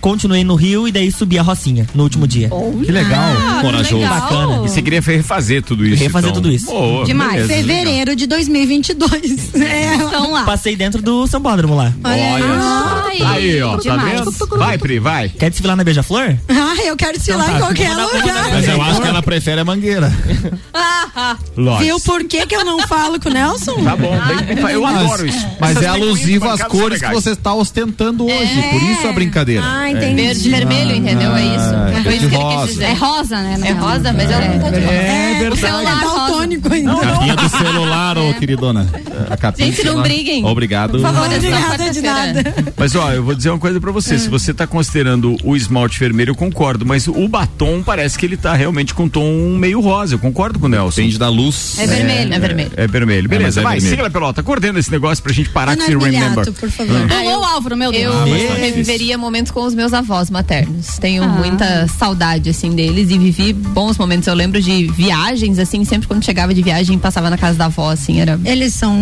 continuei 0.00 0.44
no 0.44 0.54
Rio 0.54 0.88
e 0.88 0.92
daí 0.92 1.10
subi 1.12 1.38
a 1.38 1.42
Rocinha 1.42 1.86
no 1.94 2.02
último 2.02 2.26
dia. 2.26 2.50
Que 2.84 2.90
legal. 2.92 3.20
Ah, 3.22 3.54
que 3.56 3.60
Corajoso. 3.66 3.96
legal. 3.96 4.20
Bacana. 4.20 4.56
E 4.64 4.68
você 4.68 4.82
queria 4.82 5.00
refazer 5.00 5.62
tudo 5.62 5.84
isso? 5.86 6.02
Refazer 6.02 6.30
então. 6.30 6.42
tudo 6.42 6.52
isso. 6.52 6.66
Boa, 6.66 7.04
Demais. 7.04 7.46
beleza, 7.46 7.54
Fevereiro 7.54 8.16
de 8.16 8.26
2022. 8.26 9.54
É. 9.54 9.94
Então 9.94 10.32
lá. 10.32 10.44
Passei 10.44 10.76
dentro 10.76 11.00
do 11.00 11.26
Sambódromo 11.26 11.74
lá. 11.76 11.92
legal. 12.04 12.34
Olha 12.34 12.60
só. 12.60 13.04
Ai, 13.06 13.22
Aí, 13.22 13.62
ó, 13.62 13.76
tá 13.76 13.82
demais. 13.96 14.20
vendo? 14.24 14.58
Vai, 14.58 14.78
Pri, 14.78 14.98
vai. 14.98 15.28
Quer 15.28 15.50
desfilar 15.50 15.76
na 15.76 15.84
Beija-Flor? 15.84 16.36
Ah, 16.48 16.74
eu 16.84 16.96
quero 16.96 17.12
desfilar 17.16 17.44
Então 17.44 17.56
em 17.56 17.60
tá, 17.60 17.66
qualquer 17.66 17.94
vamos 17.94 18.12
dar- 18.12 18.18
lugar. 18.20 18.50
Mas 18.52 18.68
eu 18.68 18.82
acho 18.82 19.00
que 19.00 19.08
ela 19.08 19.22
prefere 19.22 19.43
a 19.52 19.64
mangueira. 19.64 20.12
Lógico. 21.56 21.84
Viu 21.84 22.00
por 22.00 22.24
que, 22.24 22.44
que 22.46 22.56
eu 22.56 22.64
não 22.64 22.80
falo 22.88 23.20
com 23.20 23.28
o 23.28 23.32
Nelson? 23.32 23.82
Tá 23.84 23.96
bom, 23.96 24.18
bem- 24.26 24.72
eu 24.72 24.84
adoro 24.84 25.26
isso. 25.26 25.46
Mas 25.60 25.72
Essas 25.72 25.82
é 25.84 25.88
alusivo 25.88 26.48
às 26.48 26.62
cores 26.64 27.00
que 27.00 27.12
você 27.12 27.30
está 27.30 27.54
ostentando 27.54 28.24
hoje. 28.26 28.62
Por 28.70 28.82
isso 28.82 29.06
a 29.06 29.12
brincadeira. 29.12 29.62
Ah, 29.64 29.90
entendi. 29.90 30.22
Verde 30.22 30.48
e 30.48 30.50
vermelho, 30.50 30.96
entendeu? 30.96 31.34
É 31.36 31.42
isso. 31.44 31.74
Ah, 31.74 32.00
Foi 32.02 32.16
isso 32.16 32.28
que 32.28 32.34
ele 32.34 32.56
quis 32.56 32.66
dizer. 32.74 32.84
É 32.84 32.92
rosa, 32.94 33.36
né? 33.42 33.58
É 33.68 33.72
rosa, 33.72 34.12
mas 34.12 34.30
ela 34.30 34.48
não 34.48 34.58
tá 34.60 34.70
de 34.70 34.80
rosa. 34.80 34.92
É, 34.92 35.34
verdade. 35.38 35.52
o 35.54 35.56
celular 35.56 35.94
Rosa. 36.02 36.14
daltônico 36.16 36.72
ainda. 36.72 36.94
Capinha 36.96 37.36
do 37.36 37.48
celular, 37.48 38.18
ô 38.18 38.34
queridona. 38.34 38.88
A 39.30 39.36
capinha 39.36 39.70
Gente, 39.72 39.84
não 39.86 40.02
briguem. 40.02 40.44
Obrigado. 40.44 40.92
Por 40.92 41.00
favor, 41.00 41.32
é 41.32 41.36
Obrigada 41.36 41.90
de 41.90 42.00
nada. 42.00 42.54
Mas 42.76 42.94
ó, 42.96 43.12
eu 43.12 43.22
vou 43.22 43.34
dizer 43.34 43.50
uma 43.50 43.58
coisa 43.58 43.80
pra 43.80 43.92
você. 43.92 44.18
Se 44.18 44.28
você 44.28 44.52
tá 44.52 44.66
considerando 44.66 45.36
o 45.44 45.56
esmalte 45.56 45.98
vermelho, 45.98 46.30
eu 46.30 46.34
concordo. 46.34 46.84
Mas 46.84 47.06
o 47.06 47.28
batom 47.28 47.82
parece 47.82 48.18
que 48.18 48.26
ele 48.26 48.36
tá 48.36 48.54
realmente 48.54 48.92
com 48.94 49.04
um 49.04 49.08
tom 49.52 49.58
meio 49.58 49.80
rosa. 49.80 50.14
Eu 50.14 50.18
concordo 50.18 50.58
com 50.58 50.66
o 50.66 50.68
Nelson. 50.68 50.96
Depende 50.96 51.18
da 51.18 51.28
luz. 51.28 51.76
É 51.78 51.86
vermelho. 51.86 52.34
É 52.34 52.38
vermelho. 52.38 52.70
É 52.76 52.86
vermelho. 52.86 53.28
Beleza, 53.28 53.46
mas 53.46 53.56
é 53.56 53.62
vai, 53.62 53.80
vermelho. 53.80 53.96
siga 53.96 54.10
pelota. 54.10 54.42
Coordena 54.42 54.78
esse 54.78 54.90
negócio 54.90 55.22
pra 55.22 55.32
gente 55.32 55.50
parar 55.50 55.76
com 55.76 55.82
esse 55.82 55.92
Ana 55.92 56.04
remember. 56.04 56.52
Por 56.52 56.70
favor. 56.70 57.08
Pulou 57.08 57.40
o 57.40 57.44
Álvaro, 57.44 57.76
meu 57.76 57.90
Deus. 57.92 58.14
Eu 58.14 58.26
mas 58.26 58.48
tá 58.48 58.54
reviveria 58.54 59.18
momentos 59.18 59.52
com 59.52 59.64
os 59.64 59.74
meus 59.74 59.92
avós 59.92 60.30
maternos. 60.30 60.98
Tenho 60.98 61.22
Ah. 61.24 61.28
muita 61.28 61.86
saudade, 61.88 62.50
assim, 62.50 62.70
deles 62.74 63.10
e 63.10 63.18
vivi 63.18 63.52
bons 63.52 63.96
momentos. 63.98 64.26
Eu 64.26 64.34
lembro 64.34 64.60
de 64.60 64.86
viagens, 64.88 65.58
assim, 65.58 65.84
sempre 65.84 66.06
quando 66.08 66.24
chegava 66.24 66.52
de 66.54 66.62
viagem, 66.62 66.98
passava 66.98 67.30
na 67.30 67.38
casa 67.38 67.58
da 67.58 67.66
avó, 67.66 67.90
assim, 67.90 68.20
era. 68.20 68.38
Eles 68.44 68.74
são. 68.74 68.94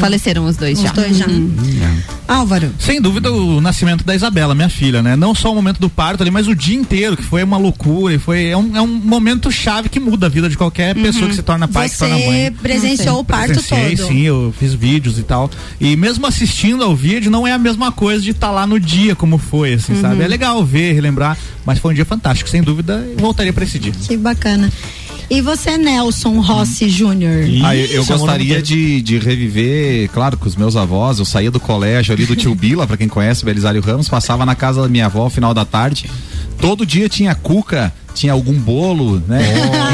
Faleceram 0.00 0.44
os 0.46 0.56
dois 0.56 0.78
Os 0.78 0.84
já. 0.84 0.92
dois 0.92 1.16
já. 1.16 1.26
Álvaro. 2.26 2.70
Sem 2.78 3.00
dúvida 3.00 3.30
o 3.32 3.60
nascimento 3.60 4.04
da 4.04 4.14
Isabela, 4.14 4.54
minha 4.54 4.68
filha, 4.68 5.02
né? 5.02 5.14
Não 5.16 5.34
só 5.34 5.52
o 5.52 5.54
momento 5.54 5.78
do 5.78 5.88
parto 5.90 6.22
ali, 6.22 6.30
mas 6.30 6.48
o 6.48 6.54
dia 6.54 6.76
inteiro, 6.76 7.16
que 7.16 7.22
foi 7.22 7.42
uma 7.42 7.56
loucura. 7.58 8.14
E 8.14 8.18
foi, 8.18 8.46
é, 8.46 8.56
um, 8.56 8.76
é 8.76 8.80
um 8.80 8.86
momento 8.86 9.50
chave 9.54 9.88
que 9.88 9.98
muda 9.98 10.26
a 10.26 10.28
vida 10.28 10.48
de 10.48 10.56
qualquer 10.56 10.94
pessoa 10.94 11.28
que 11.28 11.34
se 11.36 11.42
torna 11.42 11.66
pai, 11.66 11.88
que 11.88 11.94
se 11.94 12.00
torna 12.00 12.18
Você 12.18 12.26
mãe. 12.26 12.52
presenciou 12.52 13.20
o 13.20 13.24
parto 13.24 13.52
Presenciei, 13.54 13.96
todo. 13.96 14.08
sim, 14.08 14.20
eu 14.22 14.54
fiz 14.58 14.74
vídeos 14.74 15.18
e 15.18 15.22
tal. 15.22 15.50
E 15.80 15.96
mesmo 15.96 16.26
assistindo 16.26 16.84
ao 16.84 16.94
vídeo, 16.94 17.30
não 17.30 17.46
é 17.46 17.52
a 17.52 17.58
mesma 17.58 17.90
coisa 17.90 18.22
de 18.22 18.32
estar 18.32 18.50
lá 18.50 18.66
no 18.66 18.78
dia 18.78 19.14
como 19.14 19.38
foi, 19.38 19.74
assim, 19.74 19.98
sabe? 20.00 20.22
É 20.22 20.28
legal 20.28 20.62
ver, 20.64 20.92
relembrar, 20.92 21.38
mas 21.64 21.78
foi 21.78 21.92
um 21.92 21.94
dia 21.94 22.04
fantástico, 22.04 22.50
sem 22.50 22.62
dúvida, 22.62 23.06
eu 23.12 23.16
voltaria 23.18 23.52
pra 23.52 23.64
esse 23.64 23.78
dia. 23.78 23.92
Que 23.92 24.16
bacana. 24.16 24.70
E 25.30 25.40
você, 25.40 25.78
Nelson 25.78 26.38
Rossi 26.40 26.86
Júnior? 26.88 27.44
Ah, 27.64 27.74
eu, 27.74 27.86
eu 27.86 28.02
no 28.02 28.06
gostaria 28.06 28.60
de, 28.60 29.00
de 29.00 29.18
reviver, 29.18 30.10
claro, 30.10 30.36
com 30.36 30.46
os 30.46 30.54
meus 30.54 30.76
avós. 30.76 31.18
Eu 31.18 31.24
saía 31.24 31.50
do 31.50 31.58
colégio 31.58 32.12
ali 32.14 32.26
do 32.26 32.36
tio 32.36 32.54
Bila, 32.54 32.86
pra 32.86 32.96
quem 32.98 33.08
conhece, 33.08 33.42
Belisário 33.42 33.80
Ramos, 33.80 34.06
passava 34.06 34.44
na 34.44 34.54
casa 34.54 34.82
da 34.82 34.88
minha 34.88 35.06
avó 35.06 35.22
ao 35.22 35.30
final 35.30 35.54
da 35.54 35.64
tarde. 35.64 36.10
Todo 36.60 36.84
dia 36.84 37.08
tinha 37.08 37.34
cuca, 37.34 37.90
tinha 38.14 38.32
algum 38.32 38.54
bolo, 38.54 39.20
né? 39.26 39.40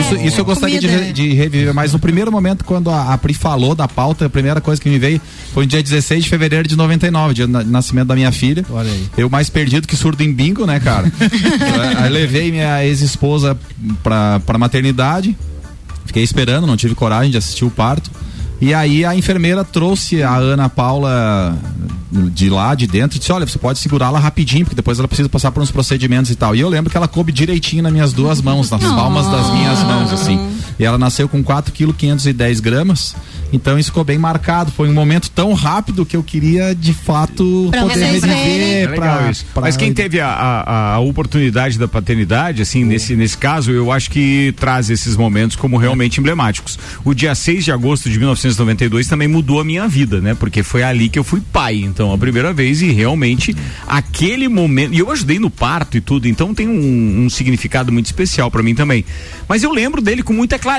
Isso, 0.01 0.17
isso 0.27 0.41
eu 0.41 0.45
gostaria 0.45 0.79
de, 0.79 0.87
re- 0.87 1.13
de 1.13 1.33
reviver. 1.33 1.73
Mas 1.75 1.93
no 1.93 1.99
primeiro 1.99 2.31
momento, 2.31 2.65
quando 2.65 2.91
a, 2.91 3.15
a 3.15 3.19
Pri 3.19 3.33
falou 3.35 3.75
da 3.75 3.89
pauta, 3.89 4.27
a 4.27 4.31
primeira 4.31 4.61
coisa 4.61 4.81
que 4.81 4.89
me 4.91 4.99
veio 4.99 5.21
foi 5.55 5.65
no 5.65 5.69
dia 5.71 5.83
16 5.83 6.25
de 6.25 6.29
fevereiro 6.31 6.69
de 6.69 6.77
99, 6.77 7.33
dia 7.35 7.47
do 7.47 7.53
na- 7.53 7.65
nascimento 7.65 8.09
da 8.09 8.15
minha 8.15 8.31
filha. 8.31 8.65
Olha 8.71 8.91
aí. 8.91 9.07
Eu 9.17 9.31
mais 9.31 9.49
perdido 9.49 9.89
que 9.89 9.97
surdo 9.97 10.23
em 10.23 10.33
bingo, 10.33 10.67
né, 10.67 10.79
cara? 10.79 11.11
Eu, 11.21 11.99
aí 12.05 12.11
levei 12.11 12.51
minha 12.51 12.85
ex-esposa 12.85 13.57
pra, 14.03 14.39
pra 14.41 14.59
maternidade. 14.59 15.37
Fiquei 16.05 16.23
esperando, 16.23 16.67
não 16.67 16.77
tive 16.77 16.95
coragem 16.95 17.31
de 17.31 17.39
assistir 17.39 17.65
o 17.65 17.71
parto. 17.71 18.11
E 18.61 18.75
aí 18.75 19.05
a 19.05 19.17
enfermeira 19.17 19.65
trouxe 19.65 20.23
a 20.23 20.37
Ana 20.37 20.69
Paula 20.69 21.57
de 22.13 22.51
lá, 22.51 22.75
de 22.75 22.87
dentro, 22.87 23.17
e 23.17 23.19
disse: 23.19 23.33
Olha, 23.33 23.47
você 23.47 23.59
pode 23.59 23.79
segurá-la 23.79 24.19
rapidinho, 24.19 24.65
porque 24.65 24.77
depois 24.77 24.99
ela 24.99 25.09
precisa 25.09 25.29
passar 25.29 25.51
por 25.51 25.63
uns 25.63 25.71
procedimentos 25.71 26.31
e 26.31 26.37
tal. 26.37 26.55
E 26.55 26.61
eu 26.61 26.69
lembro 26.69 26.91
que 26.91 26.97
ela 26.97 27.09
coube 27.09 27.33
direitinho 27.33 27.83
nas 27.83 27.93
minhas 27.93 28.13
duas 28.13 28.43
mãos, 28.43 28.71
nas 28.71 28.83
palmas 28.83 29.27
das 29.29 29.51
minhas 29.53 29.83
mãos, 29.85 30.13
assim. 30.13 30.60
E 30.81 30.85
ela 30.85 30.97
nasceu 30.99 31.29
com 31.29 31.43
4 31.43 31.73
kg 31.73 31.93
510 31.93 32.59
gramas. 32.61 33.15
Então 33.53 33.79
isso 33.79 33.91
ficou 33.91 34.03
bem 34.05 34.17
marcado. 34.19 34.73
Foi 34.73 34.89
um 34.89 34.95
momento 34.95 35.31
tão 35.31 35.53
rápido 35.53 36.07
que 36.07 36.17
eu 36.17 36.23
queria 36.23 36.75
de 36.75 36.95
fato 36.95 37.69
Pra 37.71 37.83
poder 37.83 38.05
reviver. 38.05 38.89
É 38.91 38.95
pra- 38.95 39.29
isso. 39.31 39.45
pra- 39.53 39.63
Mas 39.63 39.77
quem 39.77 39.93
teve 39.93 40.21
a, 40.21 40.29
a, 40.29 40.95
a 40.95 40.99
oportunidade 41.01 41.79
da 41.79 41.87
paternidade, 41.87 42.63
assim, 42.63 42.85
nesse, 42.85 43.15
nesse 43.15 43.37
caso, 43.37 43.71
eu 43.73 43.93
acho 43.93 44.11
que 44.11 44.55
traz 44.57 44.89
esses 44.89 45.17
momentos 45.17 45.57
como 45.57 45.77
realmente 45.77 46.19
emblemáticos. 46.19 46.79
O 47.05 47.13
dia 47.13 47.35
6 47.35 47.65
de 47.65 47.73
agosto 47.73 48.09
de 48.09 48.19
1992 48.19 49.07
também 49.09 49.29
mudou 49.29 49.61
a 49.61 49.65
minha 49.65 49.87
vida, 49.87 50.21
né? 50.21 50.35
Porque 50.35 50.63
foi 50.63 50.83
ali 50.83 51.09
que 51.09 51.19
eu 51.19 51.25
fui 51.25 51.41
pai, 51.53 51.77
então, 51.77 52.13
a 52.13 52.17
primeira 52.19 52.53
vez, 52.53 52.81
e 52.81 52.91
realmente 52.93 53.55
aquele 53.87 54.49
momento. 54.49 54.95
E 54.95 54.99
eu 55.01 55.11
ajudei 55.11 55.39
no 55.39 55.51
parto 55.51 55.97
e 55.97 56.01
tudo, 56.01 56.27
então 56.29 56.55
tem 56.55 56.69
um, 56.69 57.25
um 57.25 57.29
significado 57.31 57.93
muito 57.93 58.07
especial 58.07 58.51
pra 58.51 58.63
mim 58.63 58.75
também. 58.75 59.05
Mas 59.49 59.63
eu 59.63 59.73
lembro 59.73 60.01
dele 60.01 60.23
com 60.23 60.33
muita 60.33 60.57
clareza, 60.59 60.70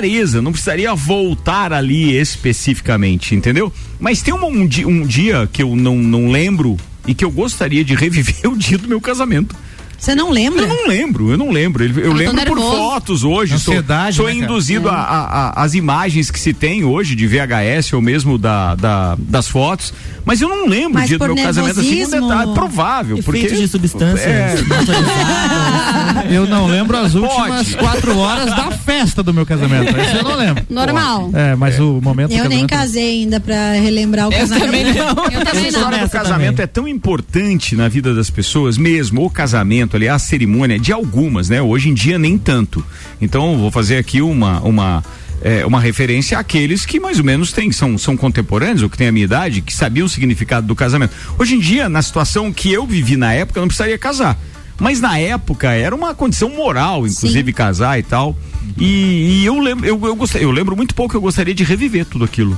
não 0.41 0.51
precisaria 0.51 0.93
voltar 0.95 1.73
ali 1.73 2.15
especificamente, 2.17 3.35
entendeu? 3.35 3.71
Mas 3.99 4.21
tem 4.21 4.33
um, 4.33 4.65
di- 4.67 4.85
um 4.85 5.05
dia 5.05 5.49
que 5.51 5.61
eu 5.63 5.75
não, 5.75 5.97
não 5.97 6.29
lembro 6.31 6.77
e 7.07 7.13
que 7.13 7.25
eu 7.25 7.31
gostaria 7.31 7.83
de 7.83 7.95
reviver 7.95 8.47
o 8.51 8.57
dia 8.57 8.77
do 8.77 8.87
meu 8.87 9.01
casamento. 9.01 9.55
Você 10.01 10.15
não 10.15 10.31
lembra? 10.31 10.63
Eu 10.63 10.67
não 10.67 10.87
lembro, 10.87 11.31
eu 11.31 11.37
não 11.37 11.51
lembro. 11.51 11.83
Eu 11.99 12.11
Ah, 12.11 12.15
lembro 12.15 12.43
por 12.47 12.57
fotos 12.59 13.23
hoje. 13.23 13.57
Sou, 13.59 13.73
Ansiedade, 13.75 14.15
sou 14.15 14.25
né, 14.25 14.33
cara? 14.33 14.43
induzido 14.45 14.89
a, 14.89 14.93
a- 14.95 15.25
a- 15.59 15.63
às 15.63 15.75
imagens 15.75 16.31
que 16.31 16.39
se 16.39 16.53
tem 16.55 16.83
hoje 16.83 17.13
de 17.15 17.27
VHS 17.27 17.93
ou 17.93 18.01
mesmo 18.01 18.35
da, 18.37 18.73
da- 18.73 19.15
das 19.19 19.47
fotos. 19.47 19.93
Mas 20.25 20.41
eu 20.41 20.49
não 20.49 20.67
lembro 20.67 20.91
o 20.91 20.93
Mas 20.95 21.07
dia 21.07 21.17
do 21.19 21.25
meu 21.35 21.35
casamento 21.43 21.79
assim, 21.79 22.03
um 22.05 22.09
detalhe 22.09 22.53
provável. 22.53 23.17
Efeitos 23.17 23.41
porque 23.51 23.61
de 23.61 23.67
substâncias 23.67 24.25
É. 24.27 24.51
autorizadas. 24.53 26.31
Eu 26.31 26.47
não 26.47 26.67
lembro 26.67 26.97
as 26.97 27.13
últimas 27.15 27.69
Pode. 27.73 27.77
quatro 27.77 28.17
horas 28.17 28.45
da 28.55 28.71
festa 28.71 29.21
do 29.23 29.33
meu 29.33 29.45
casamento. 29.45 29.89
Isso 29.99 30.17
eu 30.17 30.23
não 30.23 30.35
lembro. 30.35 30.63
Normal. 30.69 31.29
É, 31.33 31.55
mas 31.55 31.79
o 31.79 31.99
momento 32.01 32.31
Eu 32.33 32.47
nem 32.49 32.65
casei 32.65 33.21
ainda 33.21 33.39
pra 33.39 33.73
relembrar 33.73 34.27
o 34.27 34.31
casamento. 34.31 34.97
Eu 34.97 35.03
Essa 35.05 35.45
também 35.45 35.61
não. 35.63 35.69
história 35.69 35.97
do 35.99 36.09
casamento 36.09 36.49
também. 36.55 36.63
é 36.63 36.67
tão 36.67 36.87
importante 36.87 37.75
na 37.75 37.87
vida 37.87 38.13
das 38.13 38.29
pessoas, 38.29 38.77
mesmo 38.77 39.25
o 39.25 39.29
casamento, 39.29 39.90
ali, 39.97 40.07
a 40.07 40.17
cerimônia 40.19 40.79
de 40.79 40.91
algumas, 40.91 41.49
né? 41.49 41.61
Hoje 41.61 41.89
em 41.89 41.93
dia 41.93 42.17
nem 42.17 42.37
tanto. 42.37 42.83
Então 43.21 43.57
vou 43.57 43.71
fazer 43.71 43.97
aqui 43.97 44.21
uma 44.21 44.59
uma 44.61 45.03
é, 45.41 45.65
uma 45.65 45.79
referência 45.79 46.37
àqueles 46.37 46.85
que 46.85 46.99
mais 46.99 47.17
ou 47.17 47.25
menos 47.25 47.51
têm, 47.51 47.71
são, 47.71 47.97
são 47.97 48.15
contemporâneos 48.15 48.83
ou 48.83 48.89
que 48.89 48.97
têm 48.97 49.07
a 49.07 49.11
minha 49.11 49.25
idade, 49.25 49.61
que 49.61 49.73
sabiam 49.73 50.05
o 50.05 50.09
significado 50.09 50.67
do 50.67 50.75
casamento. 50.75 51.15
Hoje 51.37 51.55
em 51.55 51.59
dia, 51.59 51.89
na 51.89 52.01
situação 52.01 52.53
que 52.53 52.71
eu 52.71 52.85
vivi 52.85 53.17
na 53.17 53.33
época, 53.33 53.59
eu 53.59 53.61
não 53.61 53.67
precisaria 53.67 53.97
casar. 53.97 54.37
Mas 54.79 54.99
na 54.99 55.17
época 55.17 55.71
era 55.71 55.95
uma 55.95 56.13
condição 56.13 56.49
moral, 56.49 57.05
inclusive 57.05 57.53
casar 57.53 57.99
e 57.99 58.03
tal. 58.03 58.35
E, 58.77 59.41
e 59.41 59.45
eu 59.45 59.59
lembro, 59.59 59.85
eu, 59.85 59.99
eu, 60.03 60.15
gostei, 60.15 60.43
eu 60.43 60.51
lembro 60.51 60.75
muito 60.75 60.95
pouco, 60.95 61.15
eu 61.15 61.21
gostaria 61.21 61.53
de 61.53 61.63
reviver 61.63 62.05
tudo 62.05 62.25
aquilo. 62.25 62.57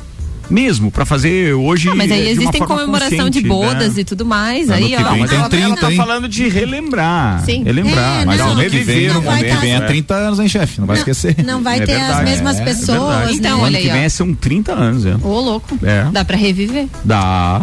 Mesmo, 0.50 0.91
pra 0.91 1.05
fazer 1.05 1.53
hoje. 1.53 1.89
Ah, 1.89 1.95
mas 1.95 2.12
aí 2.12 2.17
de 2.19 2.23
uma 2.23 2.31
existem 2.31 2.59
forma 2.59 2.75
comemoração 2.75 3.29
de 3.29 3.41
consciente, 3.41 3.47
bodas 3.47 3.95
né? 3.95 4.01
e 4.01 4.03
tudo 4.03 4.25
mais. 4.25 4.69
Ano 4.69 4.85
aí, 4.85 4.95
ó. 4.95 5.12
vem 5.12 5.19
Mas 5.21 5.29
tem 5.29 5.39
ela, 5.39 5.50
30, 5.50 5.65
ela 5.67 5.77
tá 5.77 5.91
hein? 5.91 5.97
falando 5.97 6.27
de 6.27 6.47
relembrar. 6.50 7.43
Sim. 7.45 7.63
Relembrar, 7.63 8.21
É, 8.21 8.25
mas 8.25 8.39
não, 8.39 8.45
não, 8.47 8.51
ano 8.53 8.62
que 8.63 8.69
reviver 8.77 8.95
vem, 9.00 9.09
o 9.09 9.13
não 9.15 9.21
vai 9.21 9.33
ano 9.35 9.43
que 9.43 9.50
momento. 9.50 9.62
vem 9.62 9.73
é 9.73 9.75
é. 9.77 9.81
30 9.81 10.13
anos, 10.15 10.39
hein, 10.39 10.47
chefe? 10.50 10.79
Não 10.79 10.88
vai 10.88 10.97
esquecer. 10.97 11.35
Não 11.45 11.62
vai 11.63 11.77
É 11.77 11.85
ter 11.85 11.93
verdade, 11.95 12.12
as 12.13 12.23
mesmas 12.29 12.57
é, 12.57 12.62
é 12.62 12.65
pessoas. 12.65 13.31
Então, 13.31 13.53
o 13.53 13.57
né? 13.57 13.63
olha 13.63 13.77
ano 13.77 13.85
que 13.85 13.91
aí, 13.91 14.00
vem 14.00 14.09
são 14.09 14.33
30 14.33 14.73
anos, 14.73 15.05
é. 15.05 15.15
Ô, 15.23 15.39
louco. 15.39 15.79
É. 15.83 16.05
Dá 16.12 16.23
pra 16.25 16.35
reviver. 16.38 16.88
Dá. 17.03 17.62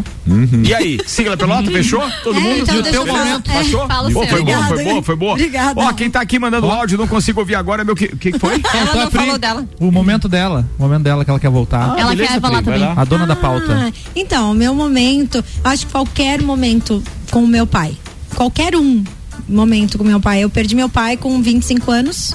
E 0.65 0.75
aí, 0.75 0.99
sigla 1.07 1.37
pelota, 1.37 1.71
fechou? 1.71 2.03
Todo 2.23 2.37
É, 2.39 2.41
mundo? 2.41 2.59
então 2.61 2.75
E 2.77 2.79
o 2.79 2.83
teu 2.83 3.07
momento? 3.07 3.51
É, 3.51 3.65
fala 3.65 4.11
Pô, 4.11 4.23
o 4.23 4.27
foi 4.27 4.37
seu. 4.37 4.45
boa, 4.45 4.65
foi 4.67 4.85
boa, 4.85 5.03
foi 5.03 5.17
boa. 5.17 5.33
obrigada. 5.33 5.81
Ó, 5.81 5.93
quem 5.93 6.11
tá 6.11 6.21
aqui 6.21 6.39
mandando 6.39 6.71
áudio, 6.71 6.97
não 6.99 7.07
consigo 7.07 7.41
ouvir 7.41 7.55
agora, 7.57 7.85
meu 7.85 7.95
que, 7.97 8.09
que 8.09 8.33
que 8.33 8.39
foi? 8.39 8.61
Ela 8.73 8.95
não 9.05 9.11
Pri, 9.11 9.19
falou 9.21 9.39
dela. 9.39 9.67
O 9.79 9.91
momento 9.91 10.29
dela. 10.29 10.67
O 10.79 10.83
momento 10.83 11.03
dela 11.03 11.25
que 11.25 11.31
ela 11.31 11.41
quer 11.41 11.51
voltar. 11.51 11.99
Ela 11.99 12.11
beleza, 12.11 12.35
quer 12.35 12.41
falar 12.41 12.63
também. 12.79 12.95
A 12.97 13.05
dona 13.05 13.27
da 13.27 13.37
pauta. 13.37 13.73
Ah, 13.73 13.93
então, 14.15 14.55
meu 14.55 14.75
momento, 14.75 15.45
acho 15.65 15.87
que 15.87 15.93
qualquer 15.93 16.43
momento 16.43 17.03
com 17.31 17.45
o 17.45 17.49
meu 17.49 17.67
pai. 17.67 17.97
Qualquer 18.35 18.77
um 18.77 19.05
momento 19.49 19.99
com 19.99 20.05
meu 20.05 20.21
pai. 20.21 20.45
Eu 20.45 20.51
perdi 20.51 20.75
meu 20.75 20.89
pai 20.89 21.17
com 21.17 21.41
25 21.41 21.91
anos 21.91 22.35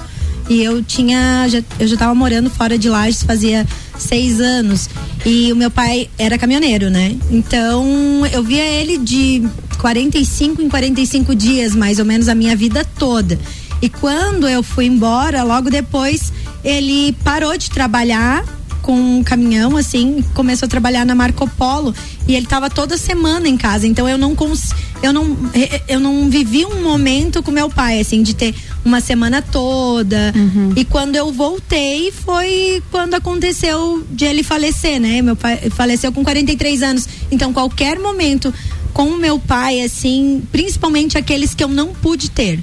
e 0.50 0.62
eu 0.62 0.84
tinha. 0.84 1.48
Já, 1.50 1.62
eu 1.80 1.88
já 1.88 1.98
tava 1.98 2.14
morando 2.14 2.50
fora 2.50 2.78
de 2.78 2.90
Lages 2.90 3.24
fazia 3.24 3.66
seis 3.98 4.40
anos. 4.40 4.90
E 5.26 5.52
o 5.52 5.56
meu 5.56 5.72
pai 5.72 6.10
era 6.18 6.38
caminhoneiro, 6.38 6.90
né? 6.90 7.16
Então 7.32 7.86
eu 8.32 8.44
via 8.44 8.64
ele 8.64 8.98
de 8.98 9.48
45 9.80 10.62
em 10.62 10.70
45 10.70 11.36
dias, 11.36 11.76
mais 11.76 12.00
ou 12.00 12.06
menos, 12.06 12.28
a 12.28 12.36
minha 12.36 12.56
vida 12.56 12.86
toda. 12.98 13.40
E 13.82 13.90
quando 13.90 14.48
eu 14.48 14.64
fui 14.64 14.86
embora, 14.86 15.44
logo 15.44 15.70
depois, 15.70 16.32
ele 16.64 17.16
parou 17.24 17.58
de 17.58 17.70
trabalhar 17.70 18.44
com 18.86 18.94
um 18.94 19.24
caminhão, 19.24 19.76
assim, 19.76 20.24
começou 20.36 20.68
a 20.68 20.70
trabalhar 20.70 21.04
na 21.08 21.16
Marco 21.16 21.50
Polo 21.58 21.92
e 22.28 22.36
ele 22.36 22.46
tava 22.46 22.70
toda 22.70 23.00
semana 23.00 23.48
em 23.48 23.58
casa. 23.58 23.88
Então 23.88 24.08
eu 24.08 24.16
não 24.16 24.36
cons 24.36 24.70
eu 25.02 25.12
não 25.12 25.36
eu 25.88 26.00
não 26.00 26.30
vivi 26.30 26.64
um 26.66 26.84
momento 26.84 27.42
com 27.42 27.50
meu 27.50 27.68
pai, 27.68 28.00
assim, 28.00 28.22
de 28.22 28.36
ter 28.36 28.54
uma 28.86 29.02
semana 29.02 29.42
toda. 29.42 30.32
E 30.76 30.86
quando 30.86 31.16
eu 31.16 31.34
voltei 31.34 32.12
foi 32.12 32.84
quando 32.92 33.16
aconteceu 33.16 34.06
de 34.12 34.24
ele 34.24 34.44
falecer, 34.44 35.02
né? 35.02 35.20
Meu 35.20 35.36
pai 35.36 35.72
faleceu 35.72 36.12
com 36.12 36.24
43 36.24 36.84
anos. 36.84 37.10
Então 37.32 37.52
qualquer 37.52 37.98
momento 37.98 38.54
com 38.94 39.08
o 39.08 39.18
meu 39.18 39.40
pai, 39.40 39.82
assim, 39.82 40.44
principalmente 40.52 41.18
aqueles 41.18 41.56
que 41.56 41.64
eu 41.64 41.70
não 41.70 41.88
pude 41.88 42.30
ter. 42.30 42.60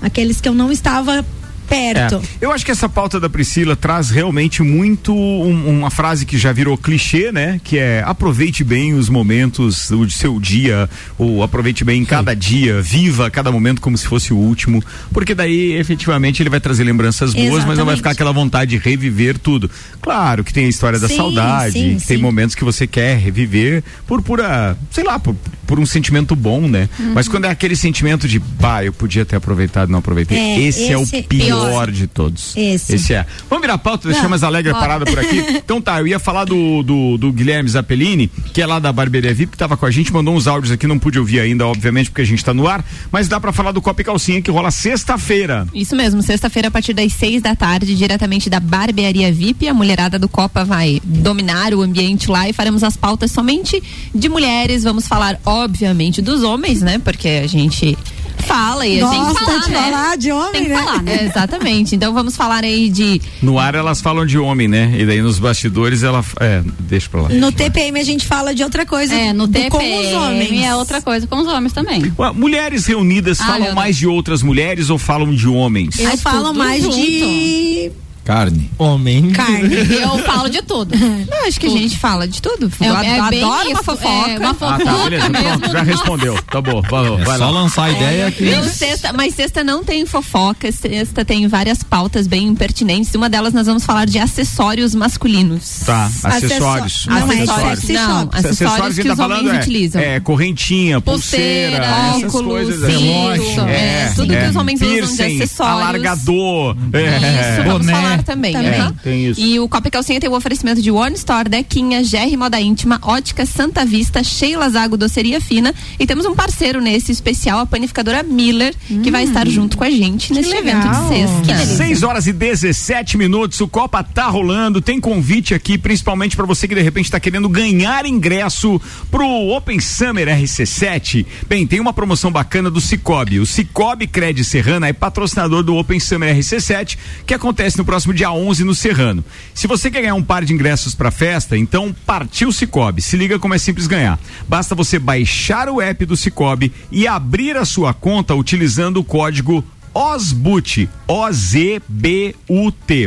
Aqueles 0.00 0.40
que 0.40 0.48
eu 0.48 0.54
não 0.54 0.70
estava 0.70 1.26
perto. 1.68 2.16
É. 2.16 2.20
Eu 2.44 2.52
acho 2.52 2.64
que 2.64 2.70
essa 2.70 2.88
pauta 2.88 3.18
da 3.18 3.28
Priscila 3.28 3.74
traz 3.76 4.10
realmente 4.10 4.62
muito 4.62 5.14
um- 5.14 5.68
uma 5.78 5.90
frase 5.90 6.24
que 6.26 6.36
já 6.38 6.52
virou 6.52 6.76
clichê, 6.76 7.32
né? 7.32 7.60
Que 7.62 7.78
é 7.78 8.02
aproveite 8.06 8.62
bem 8.62 8.94
os 8.94 9.08
momentos 9.08 9.90
do 9.90 10.08
seu 10.10 10.38
dia, 10.40 10.88
ou 11.18 11.42
aproveite 11.42 11.84
bem 11.84 12.04
cada 12.04 12.34
dia, 12.34 12.80
viva 12.82 13.30
cada 13.30 13.50
momento 13.50 13.80
como 13.80 13.96
se 13.96 14.06
fosse 14.06 14.32
o 14.32 14.36
último, 14.36 14.82
porque 15.12 15.34
daí 15.34 15.72
efetivamente 15.72 16.42
ele 16.42 16.50
vai 16.50 16.60
trazer 16.60 16.84
lembranças 16.84 17.32
boas, 17.34 17.64
mas 17.64 17.78
não 17.78 17.84
vai 17.84 17.94
Exatamente. 17.94 17.96
ficar 17.98 18.10
aquela 18.10 18.32
vontade 18.32 18.70
de 18.72 18.78
reviver 18.78 19.38
tudo. 19.38 19.70
Claro 20.00 20.44
que 20.44 20.52
tem 20.52 20.66
a 20.66 20.68
história 20.68 20.98
da 20.98 21.08
Sim, 21.08 21.16
saudade, 21.16 21.72
sim, 21.72 21.96
que 21.98 22.06
tem 22.06 22.16
sim. 22.16 22.22
momentos 22.22 22.54
que 22.54 22.64
você 22.64 22.86
quer 22.86 23.18
reviver 23.18 23.82
por 24.06 24.22
pura, 24.22 24.76
sei 24.90 25.04
lá, 25.04 25.18
por, 25.18 25.34
por 25.66 25.78
um 25.78 25.86
sentimento 25.86 26.34
bom, 26.36 26.68
né? 26.68 26.88
Uhum. 26.98 27.12
Mas 27.14 27.28
quando 27.28 27.46
é 27.46 27.50
aquele 27.50 27.76
sentimento 27.76 28.28
de, 28.28 28.38
bah, 28.38 28.84
eu 28.84 28.92
podia 28.92 29.24
ter 29.24 29.36
aproveitado 29.36 29.88
e 29.88 29.92
não 29.92 29.98
aproveitei, 30.00 30.36
É, 30.38 30.60
esse, 30.62 30.90
é 30.92 30.96
o 30.98 31.02
esse- 31.02 31.22
pior 31.22 31.53
pior. 31.60 31.90
de 31.90 32.06
todos. 32.06 32.56
Esse. 32.56 33.14
é. 33.14 33.26
Vamos 33.48 33.62
virar 33.62 33.74
a 33.74 33.78
pauta, 33.78 34.08
deixar 34.08 34.28
mais 34.28 34.42
alegre 34.42 34.72
a 34.72 34.74
parada 34.74 35.04
por 35.04 35.18
aqui. 35.18 35.44
Então 35.64 35.80
tá, 35.80 35.98
eu 36.00 36.06
ia 36.06 36.18
falar 36.18 36.44
do, 36.44 36.82
do, 36.82 37.16
do 37.16 37.32
Guilherme 37.32 37.68
Zappellini, 37.68 38.28
que 38.52 38.60
é 38.60 38.66
lá 38.66 38.78
da 38.78 38.92
Barbearia 38.92 39.32
VIP, 39.32 39.52
que 39.52 39.58
tava 39.58 39.76
com 39.76 39.86
a 39.86 39.90
gente, 39.90 40.12
mandou 40.12 40.34
uns 40.34 40.46
áudios 40.46 40.72
aqui, 40.72 40.86
não 40.86 40.98
pude 40.98 41.18
ouvir 41.18 41.40
ainda, 41.40 41.66
obviamente, 41.66 42.10
porque 42.10 42.22
a 42.22 42.26
gente 42.26 42.44
tá 42.44 42.52
no 42.52 42.66
ar, 42.66 42.84
mas 43.10 43.28
dá 43.28 43.40
pra 43.40 43.52
falar 43.52 43.72
do 43.72 43.80
Copa 43.80 44.02
e 44.02 44.04
Calcinha, 44.04 44.42
que 44.42 44.50
rola 44.50 44.70
sexta-feira. 44.70 45.66
Isso 45.72 45.96
mesmo, 45.96 46.22
sexta-feira 46.22 46.68
a 46.68 46.70
partir 46.70 46.92
das 46.92 47.12
seis 47.12 47.40
da 47.40 47.56
tarde, 47.56 47.94
diretamente 47.94 48.50
da 48.50 48.60
Barbearia 48.60 49.32
VIP, 49.32 49.68
a 49.68 49.74
mulherada 49.74 50.18
do 50.18 50.28
Copa 50.28 50.64
vai 50.64 51.00
dominar 51.04 51.72
o 51.72 51.82
ambiente 51.82 52.30
lá 52.30 52.48
e 52.48 52.52
faremos 52.52 52.82
as 52.82 52.96
pautas 52.96 53.30
somente 53.30 53.82
de 54.14 54.28
mulheres. 54.28 54.84
Vamos 54.84 55.06
falar, 55.06 55.40
obviamente, 55.44 56.20
dos 56.20 56.42
homens, 56.42 56.82
né? 56.82 56.98
Porque 56.98 57.28
a 57.28 57.46
gente 57.46 57.96
fala 58.44 58.86
e 58.86 59.00
a 59.02 59.06
gente 59.06 59.16
Gosta 59.18 59.44
fala, 59.44 59.58
de 59.60 59.70
né? 59.70 59.82
falar 59.82 60.16
de 60.16 60.32
homem, 60.32 60.52
Tem 60.52 60.62
que 60.64 60.68
né? 60.68 60.76
falar, 60.78 61.02
né? 61.02 61.24
Exatamente. 61.30 61.94
Então 61.96 62.12
vamos 62.14 62.36
falar 62.36 62.64
aí 62.64 62.88
de 62.88 63.20
No 63.42 63.58
ar 63.58 63.74
elas 63.74 64.00
falam 64.00 64.24
de 64.26 64.38
homem, 64.38 64.68
né? 64.68 64.94
E 64.98 65.04
daí 65.06 65.20
nos 65.22 65.38
bastidores 65.38 66.02
ela. 66.02 66.24
É, 66.40 66.62
deixa 66.80 67.08
pra 67.08 67.22
lá. 67.22 67.28
No 67.30 67.50
TPM 67.52 67.98
a 67.98 68.04
gente 68.04 68.26
fala 68.26 68.54
de 68.54 68.62
outra 68.62 68.84
coisa. 68.86 69.14
É, 69.14 69.32
no 69.32 69.46
TPM 69.48 69.70
com 69.70 69.78
os 70.00 70.12
homens. 70.12 70.64
é 70.64 70.74
outra 70.76 71.00
coisa 71.02 71.26
com 71.26 71.36
os 71.40 71.46
homens 71.48 71.72
também. 71.72 72.12
Ué, 72.18 72.32
Mulheres 72.32 72.86
reunidas 72.86 73.40
Ah, 73.40 73.44
falam 73.46 73.74
mais 73.74 73.96
de 73.96 74.06
outras 74.06 74.42
mulheres 74.42 74.90
ou 74.90 74.98
falam 74.98 75.34
de 75.34 75.48
homens? 75.48 75.98
Eu 75.98 76.08
Ai, 76.08 76.16
falo 76.16 76.52
mais 76.54 76.82
junto. 76.82 76.96
de 76.96 77.90
Carne. 78.24 78.70
Homem. 78.78 79.30
carne. 79.32 79.74
Eu 80.00 80.18
falo 80.20 80.48
de 80.48 80.62
tudo. 80.62 80.94
Não, 80.96 81.46
acho 81.46 81.60
que 81.60 81.66
a 81.66 81.70
gente 81.70 81.98
fala 81.98 82.26
de 82.26 82.40
tudo. 82.40 82.70
É- 82.80 82.88
eu 82.88 82.94
é 82.96 83.18
adoro 83.18 83.30
bem 83.30 83.44
uma 83.44 83.62
isso, 83.72 83.84
fofoca. 83.84 84.30
é, 84.30 84.38
uma 84.38 84.50
Ah, 84.50 84.54
fofoca 84.54 84.84
tá, 84.84 85.04
beleza, 85.04 85.30
pronto, 85.30 85.70
já 85.72 85.82
respondeu. 85.82 86.42
Tá 86.50 86.60
bom, 86.60 86.80
vai, 86.82 87.06
É 87.06 87.24
vai 87.24 87.38
só 87.38 87.44
lá. 87.44 87.50
lançar 87.50 87.84
a 87.84 87.90
ideia 87.92 88.30
que. 88.30 88.44
Não, 88.50 88.64
sexta, 88.64 89.12
mas 89.12 89.34
sexta 89.34 89.62
não 89.62 89.84
tem 89.84 90.06
fofoca, 90.06 90.70
sexta 90.72 91.24
tem 91.24 91.46
várias 91.48 91.82
pautas 91.82 92.26
bem 92.26 92.44
impertinentes. 92.48 93.14
Uma 93.14 93.28
delas 93.28 93.52
nós 93.52 93.66
vamos 93.66 93.84
falar 93.84 94.06
de 94.06 94.18
acessórios 94.18 94.94
masculinos. 94.94 95.80
Tá, 95.84 96.10
acessórios. 96.24 97.06
Não 97.06 97.16
é 97.16 97.20
acessórios, 97.42 97.88
não, 97.88 98.28
acessórios 98.32 98.96
que 98.96 99.02
que 99.02 99.08
tá 99.08 99.12
os 99.14 99.18
falando 99.18 99.38
homens 99.40 99.54
é, 99.54 99.60
utilizam. 99.60 100.02
é 100.02 100.20
correntinha, 100.20 101.00
pulseira, 101.00 101.76
Pulseira, 101.78 102.16
essas 102.16 102.34
óculos, 102.34 102.46
coisas. 102.46 102.92
sim, 102.92 103.12
é. 103.12 103.36
isso, 103.36 103.60
é, 103.60 104.12
tudo 104.16 104.34
que 104.34 104.44
os 104.46 104.56
homens 104.56 104.80
usam 104.80 105.16
de 105.16 105.22
acessórios. 105.42 105.60
Alargador. 105.82 106.76
Isso, 106.76 106.96
é. 106.96 107.62
vamos 107.64 107.86
Boné. 107.86 107.92
falar 107.92 108.13
celular 108.16 108.24
também. 108.24 108.52
Também. 108.52 108.80
aham. 108.80 108.94
Tem 109.02 109.26
isso. 109.26 109.40
E 109.40 109.58
o 109.60 109.68
Copa 109.68 109.90
Calcinha 109.90 110.20
tem 110.20 110.28
o 110.28 110.34
oferecimento 110.34 110.80
de 110.80 110.90
One 110.90 111.14
Store, 111.16 111.48
Dequinha, 111.48 112.02
GR 112.02 112.36
Moda 112.36 112.60
Íntima, 112.60 112.98
Ótica 113.02 113.46
Santa 113.46 113.84
Vista, 113.84 114.22
Sheila 114.22 114.68
Zago 114.68 114.96
Doceria 114.96 115.40
Fina 115.40 115.74
e 115.98 116.06
temos 116.06 116.26
um 116.26 116.34
parceiro 116.34 116.80
nesse 116.80 117.12
especial, 117.12 117.60
a 117.60 117.66
panificadora 117.66 118.22
Miller, 118.22 118.74
que 119.02 119.10
vai 119.10 119.24
estar 119.24 119.46
junto 119.48 119.76
com 119.76 119.84
a 119.84 119.90
gente 119.90 120.32
nesse 120.32 120.54
evento 120.54 120.80
de 120.80 120.88
legal. 120.88 121.08
sexta. 121.08 121.66
6 121.76 122.02
horas 122.02 122.26
e 122.26 122.32
17 122.32 123.16
minutos, 123.16 123.60
o 123.60 123.68
Copa 123.68 124.02
tá 124.02 124.26
rolando. 124.26 124.80
Tem 124.80 125.00
convite 125.00 125.54
aqui, 125.54 125.76
principalmente 125.78 126.36
para 126.36 126.46
você 126.46 126.68
que 126.68 126.74
de 126.74 126.82
repente 126.82 127.06
está 127.06 127.20
querendo 127.20 127.48
ganhar 127.48 128.06
ingresso 128.06 128.80
pro 129.10 129.26
Open 129.26 129.80
Summer 129.80 130.28
RC7. 130.28 131.26
Bem, 131.48 131.66
tem 131.66 131.80
uma 131.80 131.92
promoção 131.92 132.30
bacana 132.30 132.70
do 132.70 132.80
Cicobi. 132.80 133.40
O 133.40 133.46
Cicobi 133.46 134.06
Cred 134.06 134.44
Serrana 134.44 134.88
é 134.88 134.92
patrocinador 134.92 135.62
do 135.62 135.76
Open 135.76 136.00
Summer 136.00 136.34
RC7, 136.36 136.96
que 137.26 137.34
acontece 137.34 137.78
no 137.78 137.84
próximo 138.04 138.12
dia 138.12 138.30
11 138.30 138.64
no 138.64 138.74
Serrano. 138.74 139.24
Se 139.54 139.66
você 139.66 139.90
quer 139.90 140.02
ganhar 140.02 140.14
um 140.14 140.22
par 140.22 140.44
de 140.44 140.52
ingressos 140.52 140.94
para 140.94 141.10
festa, 141.10 141.56
então 141.56 141.94
partiu 142.04 142.52
Cicobi. 142.52 143.00
Se 143.00 143.16
liga 143.16 143.38
como 143.38 143.54
é 143.54 143.58
simples 143.58 143.86
ganhar. 143.86 144.20
Basta 144.46 144.74
você 144.74 144.98
baixar 144.98 145.70
o 145.70 145.80
app 145.80 146.04
do 146.04 146.14
Cicobi 146.16 146.70
e 146.90 147.06
abrir 147.06 147.56
a 147.56 147.64
sua 147.64 147.94
conta 147.94 148.34
utilizando 148.34 148.98
o 148.98 149.04
código 149.04 149.64
OZBUT, 149.94 150.86
O-Z-B-U-T. 151.08 152.28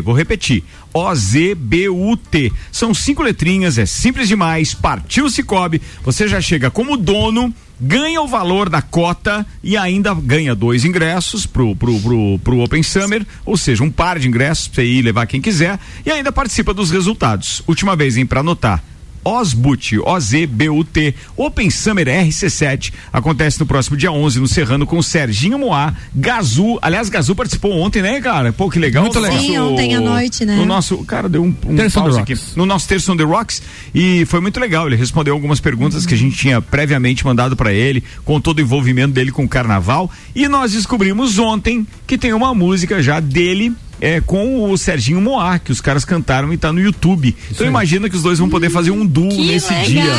Vou 0.01 0.15
repetir. 0.15 0.63
O-Z-B-U-T. 0.91 2.51
São 2.71 2.91
cinco 2.93 3.21
letrinhas, 3.21 3.77
é 3.77 3.85
simples 3.85 4.27
demais. 4.27 4.73
Partiu 4.73 5.29
Cicobi, 5.29 5.79
você 6.03 6.27
já 6.27 6.41
chega 6.41 6.71
como 6.71 6.97
dono, 6.97 7.53
ganha 7.79 8.21
o 8.21 8.27
valor 8.27 8.69
da 8.69 8.81
cota 8.81 9.45
e 9.63 9.77
ainda 9.77 10.13
ganha 10.13 10.55
dois 10.55 10.85
ingressos 10.85 11.45
pro, 11.45 11.75
pro, 11.75 11.99
pro, 11.99 12.39
pro 12.39 12.59
Open 12.59 12.83
Summer, 12.83 13.25
ou 13.45 13.57
seja, 13.57 13.83
um 13.83 13.91
par 13.91 14.19
de 14.19 14.27
ingressos 14.27 14.67
pra 14.67 14.83
você 14.83 14.85
ir 14.85 15.01
levar 15.01 15.27
quem 15.27 15.41
quiser 15.41 15.79
e 16.05 16.11
ainda 16.11 16.31
participa 16.31 16.73
dos 16.73 16.91
resultados. 16.91 17.61
Última 17.67 17.95
vez, 17.95 18.17
hein, 18.17 18.25
pra 18.25 18.39
anotar. 18.41 18.83
Osbut, 19.27 19.99
O-Z-B-U-T, 19.99 21.13
Open 21.35 21.69
Summer 21.69 22.07
RC7, 22.07 22.93
acontece 23.11 23.59
no 23.59 23.65
próximo 23.65 23.97
dia 23.97 24.09
11 24.09 24.39
no 24.39 24.47
Serrano 24.47 24.87
com 24.87 24.97
o 24.97 25.03
Serginho 25.03 25.59
Moá, 25.59 25.93
Gazu, 26.15 26.79
aliás, 26.81 27.09
Gazu 27.09 27.35
participou 27.35 27.73
ontem, 27.73 28.01
né, 28.01 28.21
cara? 28.21 28.53
Pô, 28.53 28.69
que 28.69 28.79
legal. 28.79 29.03
Muito 29.03 29.19
legal. 29.19 29.37
Sim, 29.37 29.57
ontem 29.57 29.95
à 29.95 29.99
noite, 29.99 30.45
né? 30.45 30.55
No 30.55 30.65
nosso, 30.65 30.99
cara, 31.03 31.27
deu 31.27 31.43
um, 31.43 31.47
um 31.47 31.89
pause 31.89 32.19
aqui. 32.19 32.33
Rocks. 32.33 32.55
No 32.55 32.65
nosso 32.65 32.87
Terça 32.87 33.11
on 33.11 33.17
the 33.17 33.23
Rocks 33.23 33.61
e 33.93 34.23
foi 34.27 34.39
muito 34.39 34.61
legal, 34.61 34.87
ele 34.87 34.95
respondeu 34.95 35.33
algumas 35.33 35.59
perguntas 35.59 36.05
que 36.05 36.13
a 36.13 36.17
gente 36.17 36.37
tinha 36.37 36.61
previamente 36.61 37.25
mandado 37.25 37.57
pra 37.57 37.73
ele, 37.73 38.01
com 38.23 38.39
todo 38.39 38.59
o 38.59 38.61
envolvimento 38.61 39.13
dele 39.13 39.31
com 39.31 39.43
o 39.43 39.49
carnaval 39.49 40.09
e 40.33 40.47
nós 40.47 40.71
descobrimos 40.71 41.37
ontem 41.37 41.85
que 42.05 42.17
tem 42.17 42.31
uma 42.31 42.53
música 42.53 43.03
já 43.03 43.19
dele 43.19 43.75
é, 44.01 44.21
com 44.21 44.69
o 44.71 44.77
Serginho 44.77 45.19
Moá, 45.21 45.59
que 45.59 45.71
os 45.71 45.81
caras 45.81 46.05
cantaram 46.05 46.51
e 46.53 46.57
tá 46.57 46.71
no 46.71 46.79
YouTube. 46.79 47.35
então 47.51 47.65
aí. 47.65 47.69
imagina 47.69 48.09
que 48.09 48.15
os 48.15 48.23
dois 48.23 48.39
vão 48.39 48.49
poder 48.49 48.69
fazer 48.69 48.91
um 48.91 49.05
duo 49.05 49.29
Que 49.29 49.45
nesse 49.47 49.71
legal. 49.73 49.85
dia. 49.85 50.13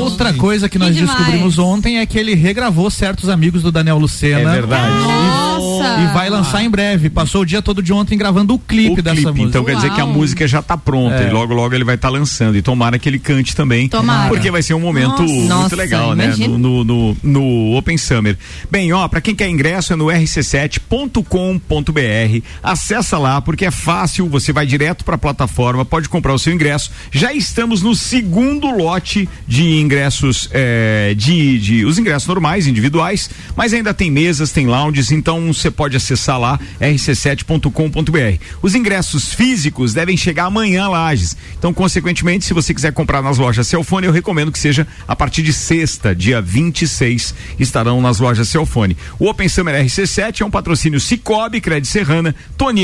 Outra 0.00 0.32
coisa 0.32 0.68
que 0.68 0.74
Que 0.74 0.78
nós 0.78 0.94
demais. 0.96 1.16
descobrimos 1.16 1.58
ontem 1.58 1.98
é 1.98 2.06
que 2.06 2.18
ele 2.18 2.34
regravou 2.34 2.90
certos 2.90 3.28
amigos 3.28 3.62
do 3.62 3.70
Daniel 3.70 3.98
Lucena. 3.98 4.50
É 4.50 4.54
verdade. 4.54 4.94
Nossa! 4.98 6.00
E 6.02 6.06
vai 6.14 6.28
lançar 6.30 6.64
em 6.64 6.70
breve. 6.70 7.10
Passou 7.10 7.42
o 7.42 7.46
dia 7.46 7.60
todo 7.62 7.82
de 7.82 7.92
ontem 7.92 8.16
gravando 8.18 8.54
o 8.54 8.58
clipe 8.58 9.00
o 9.00 9.02
dessa 9.02 9.16
clipe, 9.16 9.30
música. 9.32 9.48
então 9.48 9.64
quer 9.64 9.76
dizer 9.76 9.90
que 9.92 10.00
a 10.00 10.06
música 10.06 10.48
já 10.48 10.62
tá 10.62 10.76
pronta 10.76 11.16
É. 11.16 11.28
e 11.28 11.32
logo 11.32 11.52
logo 11.54 11.74
ele 11.74 11.84
vai 11.84 11.94
estar 11.96 12.08
lançando 12.08 12.56
e 12.56 12.62
tomara 12.62 12.98
que 12.98 13.08
ele 13.08 13.18
cante 13.18 13.54
também, 13.54 13.88
Tomara. 13.88 14.28
porque 14.28 14.50
vai 14.50 14.62
ser 14.62 14.74
um 14.74 14.80
momento 14.80 15.22
Nossa. 15.22 15.32
muito 15.32 15.48
Nossa, 15.48 15.76
legal, 15.76 16.14
né, 16.14 16.26
imagina. 16.26 16.58
no, 16.58 16.58
no, 16.58 16.84
no, 16.84 17.16
no 17.22 17.76
Open 17.76 17.96
Summer. 17.98 18.36
Bem, 18.70 18.92
ó, 18.92 19.06
pra 19.08 19.20
quem 19.20 19.34
quer 19.34 19.48
ingresso 19.48 19.92
é 19.92 19.96
no 19.96 20.06
rc7.com.br, 20.06 22.42
acessa 22.94 23.18
lá 23.18 23.40
porque 23.40 23.64
é 23.64 23.70
fácil, 23.70 24.28
você 24.28 24.52
vai 24.52 24.64
direto 24.66 25.04
pra 25.04 25.18
plataforma, 25.18 25.84
pode 25.84 26.08
comprar 26.08 26.32
o 26.32 26.38
seu 26.38 26.52
ingresso. 26.52 26.90
Já 27.10 27.32
estamos 27.32 27.82
no 27.82 27.94
segundo 27.94 28.70
lote 28.70 29.28
de 29.46 29.80
ingressos, 29.80 30.48
é, 30.52 31.12
de, 31.16 31.58
de 31.58 31.84
os 31.84 31.98
ingressos 31.98 32.28
normais, 32.28 32.66
individuais, 32.66 33.28
mas 33.56 33.74
ainda 33.74 33.92
tem 33.92 34.10
mesas, 34.10 34.52
tem 34.52 34.66
lounges, 34.66 35.10
então 35.10 35.52
você 35.52 35.70
pode 35.70 35.96
acessar 35.96 36.38
lá 36.38 36.58
rc7.com.br. 36.80 38.44
Os 38.62 38.74
ingressos 38.74 39.34
físicos 39.34 39.92
devem 39.92 40.16
chegar 40.16 40.44
amanhã, 40.44 40.88
Lages. 40.88 41.36
Então, 41.58 41.74
consequentemente, 41.74 42.44
se 42.44 42.54
você 42.54 42.72
quiser 42.72 42.92
comprar 42.92 43.22
nas 43.22 43.38
lojas 43.38 43.66
Celfone, 43.66 44.06
eu 44.06 44.12
recomendo 44.12 44.52
que 44.52 44.58
seja 44.58 44.86
a 45.08 45.16
partir 45.16 45.42
de 45.42 45.52
sexta, 45.52 46.14
dia 46.14 46.40
26, 46.40 47.34
estarão 47.58 48.00
nas 48.00 48.20
lojas 48.20 48.48
Celfone. 48.48 48.96
O 49.18 49.28
Open 49.28 49.48
Summer 49.48 49.74
RC7 49.84 50.42
é 50.42 50.44
um 50.44 50.50
patrocínio 50.50 51.00
Cicobi, 51.00 51.60
Cred 51.60 51.86
Serrana, 51.86 52.34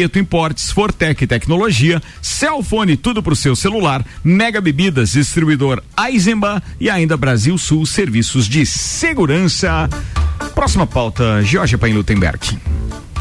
Tonieto 0.01 0.19
Importes, 0.19 0.71
Fortec 0.71 1.27
Tecnologia, 1.27 2.03
Celfone, 2.23 2.97
tudo 2.97 3.23
pro 3.23 3.37
seu 3.37 3.55
celular, 3.55 4.03
Mega 4.25 4.59
Bebidas, 4.59 5.11
distribuidor 5.11 5.83
Eisenbahn 5.95 6.63
e 6.81 6.89
ainda 6.89 7.19
Brasil 7.19 7.59
Sul 7.59 7.85
Serviços 7.85 8.49
de 8.49 8.65
Segurança. 8.65 9.91
Próxima 10.55 10.87
pauta, 10.87 11.43
Georgia 11.43 11.77
Paim 11.77 11.93
Lutemberg. 11.93 12.59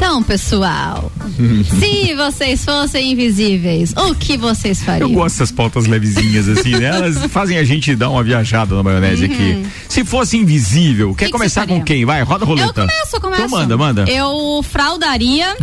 Então, 0.00 0.22
pessoal, 0.22 1.12
se 1.78 2.14
vocês 2.14 2.64
fossem 2.64 3.12
invisíveis, 3.12 3.92
o 3.94 4.14
que 4.14 4.38
vocês 4.38 4.82
fariam? 4.82 5.10
Eu 5.10 5.14
gosto 5.14 5.34
dessas 5.34 5.52
pautas 5.52 5.86
levezinhas 5.86 6.48
assim, 6.48 6.70
né? 6.70 6.86
Elas 6.86 7.18
fazem 7.30 7.58
a 7.58 7.64
gente 7.64 7.94
dar 7.94 8.08
uma 8.08 8.22
viajada 8.24 8.74
na 8.74 8.82
maionese 8.82 9.26
aqui. 9.26 9.62
Se 9.90 10.02
fosse 10.02 10.38
invisível, 10.38 11.14
quer 11.14 11.26
que 11.26 11.32
começar 11.32 11.66
com 11.66 11.84
quem? 11.84 12.06
Vai, 12.06 12.22
roda 12.22 12.46
a 12.46 12.48
Eu 12.48 12.48
roleta. 12.48 12.80
começo, 12.80 13.16
eu 13.16 13.20
começo. 13.20 13.42
Então 13.42 13.58
manda, 13.58 13.76
manda. 13.76 14.04
Eu 14.10 14.62
fraudaria. 14.62 15.54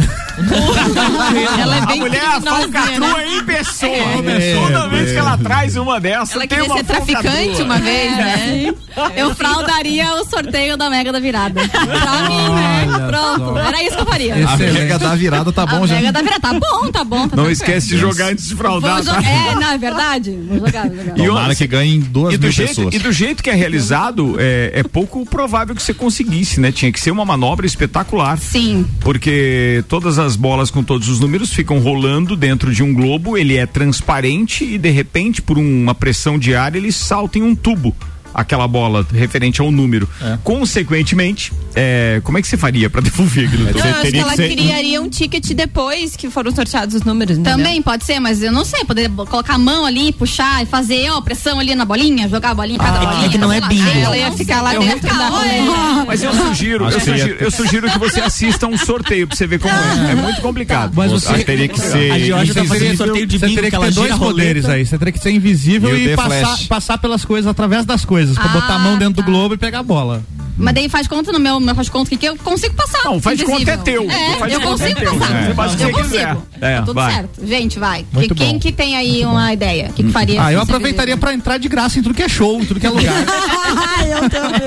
Ela 1.60 1.78
é 1.78 1.80
A 1.80 1.86
bem 1.88 2.00
mulher 2.00 2.22
é 2.22 2.28
a 2.28 2.40
criminosinha, 2.40 2.52
falcatrua 2.52 3.18
né? 3.18 3.28
em 3.38 3.44
pessoa. 3.44 3.92
É, 3.92 4.56
Toda 4.62 4.86
é, 4.86 4.90
vez 4.90 5.12
que 5.12 5.18
ela 5.18 5.38
traz 5.40 5.76
uma 5.76 6.00
dessa, 6.00 6.34
Ela 6.34 6.48
tem 6.48 6.60
queria 6.60 6.66
uma 6.66 6.78
ser 6.78 6.84
traficante 6.84 7.62
uma 7.64 7.80
vez, 7.80 8.18
né? 8.18 8.74
Eu 9.16 9.34
fraudaria 9.34 10.14
o 10.14 10.26
sorteio 10.26 10.78
da 10.78 10.92
Mega 10.92 11.12
da 11.12 11.20
Virada. 11.20 11.68
Pra 11.68 12.30
mim, 12.30 12.50
né? 12.50 12.88
Pronto. 13.08 13.58
Era 13.58 13.82
isso 13.82 13.96
que 13.96 14.02
eu 14.02 14.06
faria. 14.06 14.27
A 14.32 14.40
Excelente. 14.54 14.74
mega 14.74 15.00
da 15.00 15.16
virada 15.16 15.52
tá 15.52 15.64
A 15.64 15.66
bom 15.66 15.88
já. 15.88 15.96
Mega 15.96 16.12
da 16.12 16.22
Virada. 16.22 16.40
Tá 16.42 16.54
bom, 16.54 16.92
tá 16.92 17.04
bom. 17.04 17.28
Tá 17.28 17.36
Não 17.36 17.50
esquece 17.50 17.88
de 17.88 17.98
jogar 17.98 18.32
antes 18.32 18.48
de 18.48 18.56
fraudar, 18.56 19.04
tá? 19.04 19.22
É, 19.24 19.56
não, 19.56 19.72
é 19.72 19.78
verdade. 19.78 20.32
Vou 20.48 20.60
jogar, 20.60 20.88
vou 20.90 20.98
jogar. 20.98 21.20
E 21.20 21.26
Tomara 21.28 21.56
que 21.56 21.68
ganhem 21.68 22.00
duas 22.00 22.34
E 22.34 22.38
do, 22.38 22.44
mil 22.44 22.52
jeito, 22.52 22.70
pessoas. 22.76 22.94
e 22.96 23.00
do 23.00 23.12
jeito 23.12 23.44
que 23.44 23.50
é 23.50 23.54
realizado, 23.54 24.36
é, 24.40 24.72
é 24.76 24.84
pouco 24.84 25.26
provável 25.26 25.76
que 25.76 25.82
você 25.82 25.94
conseguisse, 25.94 26.60
né? 26.60 26.72
Tinha 26.72 26.92
que 26.92 27.00
ser 27.00 27.12
uma 27.12 27.26
manobra 27.26 27.66
espetacular. 27.66 28.38
Sim. 28.38 28.86
Porque 29.02 29.84
todas 29.88 30.20
as 30.20 30.36
bolas 30.36 30.70
com 30.72 30.84
todos 30.84 31.10
os 31.10 31.20
números 31.20 31.52
ficam 31.54 31.80
rolando 31.80 32.36
dentro 32.36 32.74
de 32.74 32.84
um 32.84 32.94
globo, 32.94 33.38
ele 33.38 33.58
é 33.58 33.66
transparente 33.66 34.64
e 34.64 34.78
de 34.78 34.90
repente, 34.90 35.42
por 35.42 35.58
uma 35.58 35.96
pressão 35.96 36.38
de 36.38 36.56
ar, 36.56 36.76
ele 36.76 36.92
salta 36.92 37.38
em 37.40 37.42
um 37.42 37.56
tubo. 37.56 37.96
Aquela 38.38 38.68
bola 38.68 39.06
referente 39.12 39.60
ao 39.60 39.72
número. 39.72 40.08
Consequentemente, 40.44 41.52
é, 41.76 42.22
como 42.24 42.38
é 42.38 42.42
que 42.42 42.48
você 42.48 42.56
faria 42.58 42.90
pra 42.90 43.02
devolver 43.02 43.48
aquilo? 43.48 43.64
Não, 43.64 43.72
eu 43.72 43.96
acho 43.98 44.12
que 44.12 44.18
ela 44.18 44.36
ser- 44.36 44.50
criaria 44.56 45.02
um 45.02 45.10
ticket 45.10 45.54
depois 45.54 46.16
que 46.16 46.30
foram 46.30 46.54
sorteados 46.54 46.94
os 46.96 47.02
números, 47.04 47.38
entendeu? 47.38 47.58
Também 47.58 47.82
pode 47.82 48.04
ser, 48.06 48.20
mas 48.20 48.44
eu 48.44 48.52
não 48.52 48.64
sei. 48.64 48.86
Poder 48.86 49.10
colocar 49.10 49.56
a 49.56 49.58
mão 49.58 49.86
ali, 49.86 50.12
puxar 50.14 50.62
e 50.62 50.66
fazer, 50.66 51.10
ó, 51.10 51.20
pressão 51.22 51.60
ali 51.60 51.74
na 51.74 51.84
bolinha, 51.84 52.30
jogar 52.30 52.52
a 52.52 52.54
bolinha 52.54 52.76
em 52.76 52.80
cada 52.80 53.00
bolinha. 53.00 53.26
é 53.26 53.30
que 53.30 53.38
não 53.38 53.52
é 53.52 53.60
bingo. 53.62 53.88
Ela 53.90 54.18
ia 54.18 54.32
ficar 54.32 54.62
lá 54.62 54.74
Eu 54.76 54.82
dentro 54.82 55.08
vou 55.10 55.18
da. 55.18 55.32
"Oi". 55.40 56.06
Mas 56.08 56.22
eu 56.24 56.32
sugiro, 56.34 56.86
eu 56.86 56.92
que 57.00 57.06
sugiro, 57.06 57.38
eu 57.40 57.52
sugiro 57.52 57.90
que 57.92 57.98
você 58.00 58.22
assista 58.22 58.68
um 58.68 58.78
sorteio 58.78 59.28
pra 59.28 59.36
você 59.36 59.48
ver 59.48 59.60
como 59.60 59.74
é. 59.74 60.12
É 60.12 60.16
muito 60.16 60.42
complicado. 60.42 60.94
Mas 60.96 61.12
você- 61.12 61.28
Acho 61.28 61.40
que 61.40 61.46
teria 61.46 61.68
que 61.68 61.80
ser. 61.80 62.12
A 62.12 62.20
Georgia 62.20 62.54
tá 62.54 62.64
fazendo 62.66 62.76
invisível. 62.86 63.06
sorteio 63.08 63.28
de 63.28 63.40
Você 63.40 63.46
bingo, 63.46 63.56
teria 63.56 63.70
que 63.70 63.78
que 63.78 63.84
ela 63.84 63.86
ter 63.88 63.94
dois 63.94 64.16
poderes 64.18 64.66
aí. 64.66 64.86
Você 64.86 64.98
teria 64.98 65.12
que 65.12 65.20
ser 65.20 65.32
invisível 65.32 65.96
E 65.98 66.08
e, 66.14 66.16
passar, 66.16 66.58
passar 66.68 66.98
pelas 66.98 67.26
coisas 67.26 67.50
através 67.50 67.86
das 67.86 68.06
coisas. 68.06 68.27
Pra 68.36 68.46
Ah, 68.46 68.48
botar 68.50 68.76
a 68.76 68.80
mão 68.80 68.98
dentro 68.98 69.16
do 69.16 69.22
tá. 69.24 69.28
globo 69.32 69.54
e 69.54 69.58
pegar 69.58 69.80
a 69.80 69.84
bola. 69.84 70.24
Mas 70.60 70.74
daí 70.74 70.90
faz 70.90 71.08
conta 71.08 71.32
no 71.32 71.40
meu, 71.40 71.60
meu 71.60 71.76
faz 71.76 71.88
conta 71.88 72.16
que 72.18 72.26
eu 72.26 72.36
consigo 72.38 72.74
passar. 72.74 73.04
Não, 73.06 73.22
faz 73.22 73.38
de 73.38 73.46
conta 73.46 73.70
é 73.72 73.78
teu. 73.78 74.10
É, 74.10 74.32
eu 74.52 74.60
é 74.60 74.64
consigo 74.64 75.00
teu. 75.00 75.16
passar. 75.16 75.36
É, 75.50 75.54
faz 75.54 75.74
o 75.74 75.78
que 75.78 75.84
eu 75.84 75.92
você 75.92 76.02
quiser. 76.02 76.28
consigo. 76.34 76.48
É, 76.60 76.76
Tá 76.78 76.82
tudo 76.82 76.94
vai. 76.96 77.14
certo. 77.14 77.46
Gente, 77.46 77.78
vai. 77.80 78.00
Que- 78.00 78.16
Muito 78.16 78.34
quem 78.34 78.54
bom. 78.54 78.60
que 78.60 78.72
tem 78.72 78.98
aí 78.98 79.24
uma 79.24 79.54
ideia? 79.54 79.90
O 79.90 79.94
que, 79.94 80.02
que 80.04 80.12
faria? 80.12 80.44
Ah, 80.44 80.52
eu 80.52 80.60
aproveitaria 80.60 81.14
invisível? 81.14 81.18
pra 81.20 81.34
entrar 81.36 81.60
de 81.60 81.68
graça 81.70 82.00
em 82.00 82.02
tudo 82.02 82.16
que 82.16 82.24
é 82.24 82.28
show, 82.30 82.60
em 82.60 82.66
tudo 82.66 82.80
que 82.80 82.88
é 82.88 82.90
lugar. 82.90 83.14
eu 84.10 84.30
também. 84.32 84.62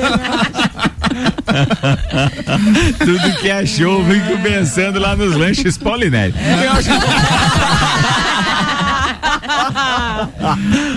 Tudo 2.99 3.37
que 3.40 3.51
é 3.51 3.66
show, 3.66 4.05
fico 4.05 4.38
pensando 4.42 5.01
lá 5.01 5.16
nos 5.16 5.35
lanches 5.35 5.77
Paulinelli. 5.77 6.35
Eu 6.64 6.73
acho 6.73 6.88
que- 6.88 6.96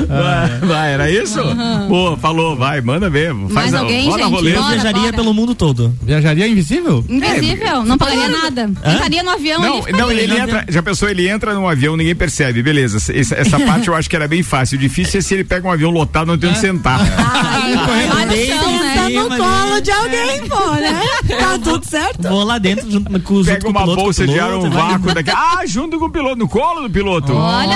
vai, 0.08 0.60
vai, 0.62 0.94
era 0.94 1.10
isso? 1.12 1.40
Boa, 1.88 2.18
falou, 2.18 2.56
vai, 2.56 2.82
manda 2.82 3.10
ver. 3.10 3.34
Faz 3.34 3.54
Mais 3.54 3.74
a, 3.74 3.80
alguém, 3.80 4.06
roda 4.10 4.24
a 4.24 4.26
gente? 4.26 4.36
roleta. 4.36 4.58
Eu 4.58 4.62
Bora, 4.64 4.74
viajaria 4.76 5.02
bora. 5.02 5.14
pelo 5.14 5.34
mundo 5.34 5.56
todo. 5.56 5.94
Viajaria 6.02 6.48
invisível? 6.48 7.04
Invisível, 7.08 7.84
não 7.84 7.98
pagaria 7.98 8.30
nada. 8.30 8.64
Entraria 8.64 9.24
no 9.24 9.32
avião 9.32 9.62
Não, 9.62 9.84
ali. 9.84 9.92
não, 9.94 10.12
ele 10.12 10.38
entra, 10.40 10.66
já 10.70 10.82
pensou, 10.84 11.10
ele 11.10 11.28
entra 11.28 11.54
num 11.54 11.68
avião, 11.68 11.96
ninguém 11.98 12.16
percebe, 12.16 12.62
beleza. 12.62 12.98
Essa, 13.14 13.36
essa 13.36 13.60
parte 13.66 13.88
eu 13.88 13.96
acho 13.96 14.10
que 14.10 14.16
era 14.16 14.28
bem 14.28 14.44
fácil. 14.44 14.78
O 14.78 14.80
difícil 14.80 15.20
é 15.20 15.22
se 15.22 15.34
ele 15.34 15.44
pega 15.44 15.68
um 15.68 15.72
avião 15.72 15.90
lotado, 15.92 16.28
não 16.28 16.38
tem 16.38 16.50
onde 16.50 16.60
sentar. 16.60 17.00
Ai, 17.02 17.76
vai 17.76 18.26
no 18.26 18.36
chão, 18.46 18.80
né? 18.80 18.94
Tá 18.96 19.10
no 19.10 19.30
colo 19.38 19.82
de 19.82 19.92
alguém, 19.92 20.48
pô, 20.48 20.72
né? 20.76 21.02
Tá 21.28 21.60
tudo 21.64 21.86
certo? 21.86 22.28
Vou 22.28 22.44
lá 22.44 22.58
dentro 22.58 22.90
junto 22.90 23.20
com 23.22 23.34
os 23.36 23.48
Pega 23.48 23.68
uma 23.68 23.86
bolsa 23.86 24.26
de 24.26 24.40
ar, 24.40 24.54
um 24.56 24.70
vácuo 24.70 25.14
daqui. 25.14 25.32
Ah, 25.32 25.62
junto 25.66 25.98
com 26.00 26.06
o 26.06 26.10
piloto, 26.10 26.36
no 26.38 26.48
colo 26.48 26.82
do 26.82 26.90
piloto. 26.90 27.34
Olha, 27.34 27.76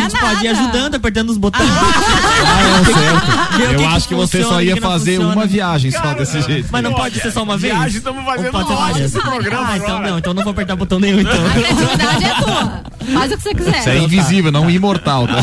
A 0.00 0.08
gente 0.08 0.12
quer 0.12 0.20
pode 0.20 0.44
ir 0.46 0.52
nada. 0.52 0.60
ajudando, 0.60 0.94
apertando 0.94 1.30
os 1.30 1.38
botões. 1.38 1.68
O 3.50 3.62
Eu 3.62 3.78
que 3.78 3.84
acho 3.84 4.08
que 4.08 4.14
você 4.14 4.42
só 4.42 4.62
ia 4.62 4.74
que 4.74 4.80
fazer 4.80 5.16
funciona. 5.16 5.34
uma 5.34 5.46
viagem 5.46 5.90
só 5.90 6.14
desse 6.14 6.40
jeito. 6.42 6.68
Mas 6.70 6.82
não 6.82 6.94
pode 6.94 7.20
ser 7.20 7.30
só 7.30 7.42
uma 7.42 7.56
vez? 7.58 7.74
Viagem, 7.74 7.98
estamos 7.98 8.24
fazendo 8.24 8.50
pode 8.52 9.02
esse 9.02 9.20
programa 9.20 9.68
Ah, 9.70 9.76
então 9.76 10.00
não, 10.02 10.18
então 10.18 10.34
não 10.34 10.42
vou 10.42 10.52
apertar 10.52 10.76
botão 10.76 10.98
nenhum, 10.98 11.20
então. 11.20 11.32
A 11.44 12.24
é 12.24 12.42
tua. 12.42 12.82
Faz 13.12 13.32
o 13.32 13.36
que 13.36 13.42
você 13.42 13.54
quiser. 13.54 13.82
Você 13.82 13.90
é 13.90 13.98
invisível, 13.98 14.50
não 14.52 14.70
imortal. 14.70 15.26
Tá? 15.26 15.42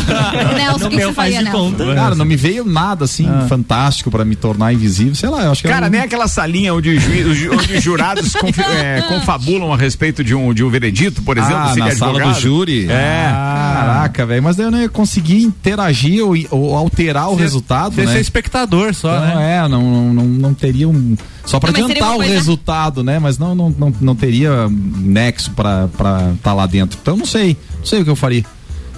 Nelson, 0.56 0.88
o 0.88 0.90
que, 0.90 0.96
meu 0.96 1.10
você 1.10 1.14
faz 1.14 1.34
faria, 1.34 1.38
de 1.40 1.44
Nelson? 1.46 1.72
conta. 1.72 1.96
Cara, 1.96 2.16
não 2.16 2.26
me 2.26 2.36
veio 2.36 2.64
nada 2.66 3.06
assim 3.06 3.28
fantástico 3.48 4.10
pra 4.10 4.24
me 4.26 4.36
tornar 4.36 4.74
invisível. 4.74 5.14
Sei 5.16 5.30
lá, 5.30 5.44
eu 5.44 5.52
acho 5.52 5.62
que 5.62 5.68
Cara, 5.68 5.82
era 5.82 5.88
um- 5.88 5.92
nem 5.92 6.02
aquela 6.02 6.28
salinha 6.28 6.74
onde, 6.74 6.98
ju- 7.00 7.52
onde 7.54 7.74
os 7.78 7.84
jurados 7.84 8.34
confi- 8.34 8.62
é, 8.82 9.02
confabulam 9.08 9.74
a 9.74 9.78
respeito 9.78 10.24
de 10.24 10.34
um, 10.34 10.54
de 10.54 10.64
um 10.64 10.70
veredito, 10.70 11.22
por 11.22 11.38
exemplo, 11.38 11.56
ah, 11.58 11.76
na 11.76 11.90
é 11.90 11.96
sala 11.96 12.20
do 12.22 12.34
júri. 12.40 12.90
É. 12.90 13.30
Caraca, 13.32 14.26
velho. 14.26 14.42
Mas 14.48 14.56
daí 14.56 14.66
eu 14.66 14.72
não 14.72 14.80
ia 14.80 14.88
conseguir 14.88 15.44
interagir 15.44 16.24
ou, 16.26 16.34
ou 16.52 16.74
alterar 16.74 17.30
o 17.30 17.36
resultado, 17.36 17.96
Você 17.96 18.06
né? 18.06 18.14
ser 18.14 18.22
espectador 18.22 18.94
só, 18.94 19.14
Então, 19.18 19.36
né? 19.36 19.58
é, 19.58 19.68
não, 19.68 19.82
não, 19.84 20.14
não, 20.14 20.24
não 20.24 20.54
teria 20.54 20.88
um. 20.88 21.18
Só 21.44 21.60
seria 21.60 21.84
adiantar 21.84 22.14
o 22.14 22.16
coisa- 22.16 22.34
resultado, 22.34 23.04
né? 23.04 23.20
Mas 23.20 23.38
não, 23.38 23.54
não, 23.54 23.70
não, 23.78 23.94
não 24.00 24.16
teria 24.16 24.70
nexo 24.70 25.52
pra 25.52 25.90
estar 25.92 26.34
tá 26.42 26.54
lá 26.54 26.66
dentro. 26.66 26.98
Então 27.02 27.18
não 27.18 27.26
sei. 27.26 27.58
Não 27.80 27.86
sei 27.86 28.00
o 28.00 28.04
que 28.06 28.10
eu 28.10 28.16
faria. 28.16 28.46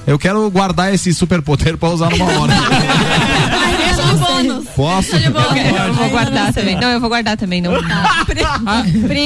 Eu 0.06 0.20
quero 0.20 0.48
guardar 0.52 0.94
esse 0.94 1.12
superpoder 1.16 1.80
pra 1.80 1.90
usar 1.90 2.12
numa 2.12 2.26
hora. 2.40 2.54
De 3.90 4.18
bônus. 4.20 4.66
Posso? 4.76 5.12
Bônus. 5.12 5.28
Eu 5.88 5.94
vou 5.96 6.10
guardar 6.10 6.54
também. 6.54 6.76
Não, 6.80 6.90
eu 6.90 7.00
vou 7.00 7.10
guardar 7.10 7.38
também. 7.38 7.60
Não. 7.60 7.72
Pri, 8.28 8.42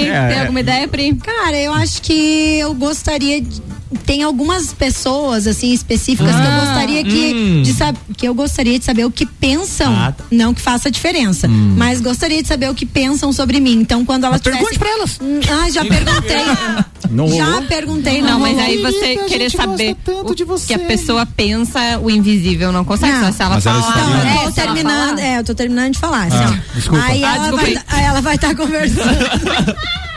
É, 0.08 0.28
tem 0.30 0.38
é. 0.38 0.40
alguma 0.42 0.62
ideia, 0.62 0.88
Pri? 0.88 1.14
Cara, 1.16 1.58
eu 1.58 1.74
acho 1.74 2.02
que 2.02 2.60
eu 2.60 2.74
gostaria 2.74 3.42
de, 3.42 3.62
tem 4.06 4.24
algumas 4.24 4.74
pessoas 4.74 5.48
assim 5.48 5.72
específicas 5.74 6.36
que 6.36 6.42
eu 6.42 6.52
gostaria 6.66 7.04
que 7.04 7.62
de 7.64 7.74
sab, 7.74 7.98
que 8.18 8.28
eu 8.28 8.34
gostaria 8.34 8.78
de 8.80 8.86
saber 8.86 9.06
o 9.06 9.12
que 9.12 9.26
pensam, 9.26 9.94
Ah, 9.96 10.12
tá. 10.12 10.24
não 10.32 10.54
que 10.54 10.62
faça 10.62 10.90
diferença, 10.92 11.48
mas 11.48 12.02
gostaria 12.02 12.42
de 12.42 12.48
saber 12.48 12.70
o 12.70 12.76
que 12.76 12.86
pensam 12.86 13.32
sobre 13.34 13.60
mim. 13.60 13.74
Então 13.74 14.04
quando 14.06 14.26
elas 14.26 14.42
Pergunte 14.42 14.74
tivessem 14.74 14.80
pra 14.80 14.90
elas. 14.90 15.20
Hum, 15.22 15.40
Ah, 15.50 15.70
já 15.70 15.86
perguntei. 15.86 16.84
Não 17.10 17.28
já 17.28 17.46
rolou? 17.46 17.62
perguntei, 17.64 18.22
Não, 18.22 18.30
não, 18.32 18.40
mas 18.40 18.52
rolou. 18.52 18.66
aí 18.66 18.82
você 18.82 19.20
a 19.22 19.26
querer 19.26 19.52
saber 19.52 19.96
o 20.26 20.34
de 20.34 20.44
você. 20.44 20.68
que 20.68 20.74
a 20.74 20.80
pessoa 20.80 21.26
pensa, 21.26 22.00
o 22.02 22.10
invisível 22.10 22.72
não 22.72 22.84
consegue. 22.84 23.14
Não. 23.14 23.26
Só 23.28 23.32
se 23.32 23.42
ela 23.44 23.56
Mas 23.56 23.66
ela 23.66 23.82
falar. 23.82 23.96
estaria- 23.98 24.14
Não, 24.24 24.30
É, 24.30 24.36
eu 24.36 24.42
ela 24.42 24.52
terminando, 24.52 25.10
falar. 25.18 25.22
é, 25.22 25.40
eu 25.40 25.44
tô 25.44 25.56
terminando 25.56 25.94
de 25.94 26.00
falar, 26.00 26.24
assim, 26.28 26.38
ó. 26.38 26.74
desculpa. 26.76 27.04
Aí 27.06 27.24
Ah, 27.24 27.28
ela, 27.36 27.38
desculpa 27.40 27.62
vai, 27.64 27.76
aí. 27.76 27.82
aí 27.88 28.04
ela 28.06 28.22
vai 28.22 28.36
estar 28.36 28.56
conversando. 28.58 29.04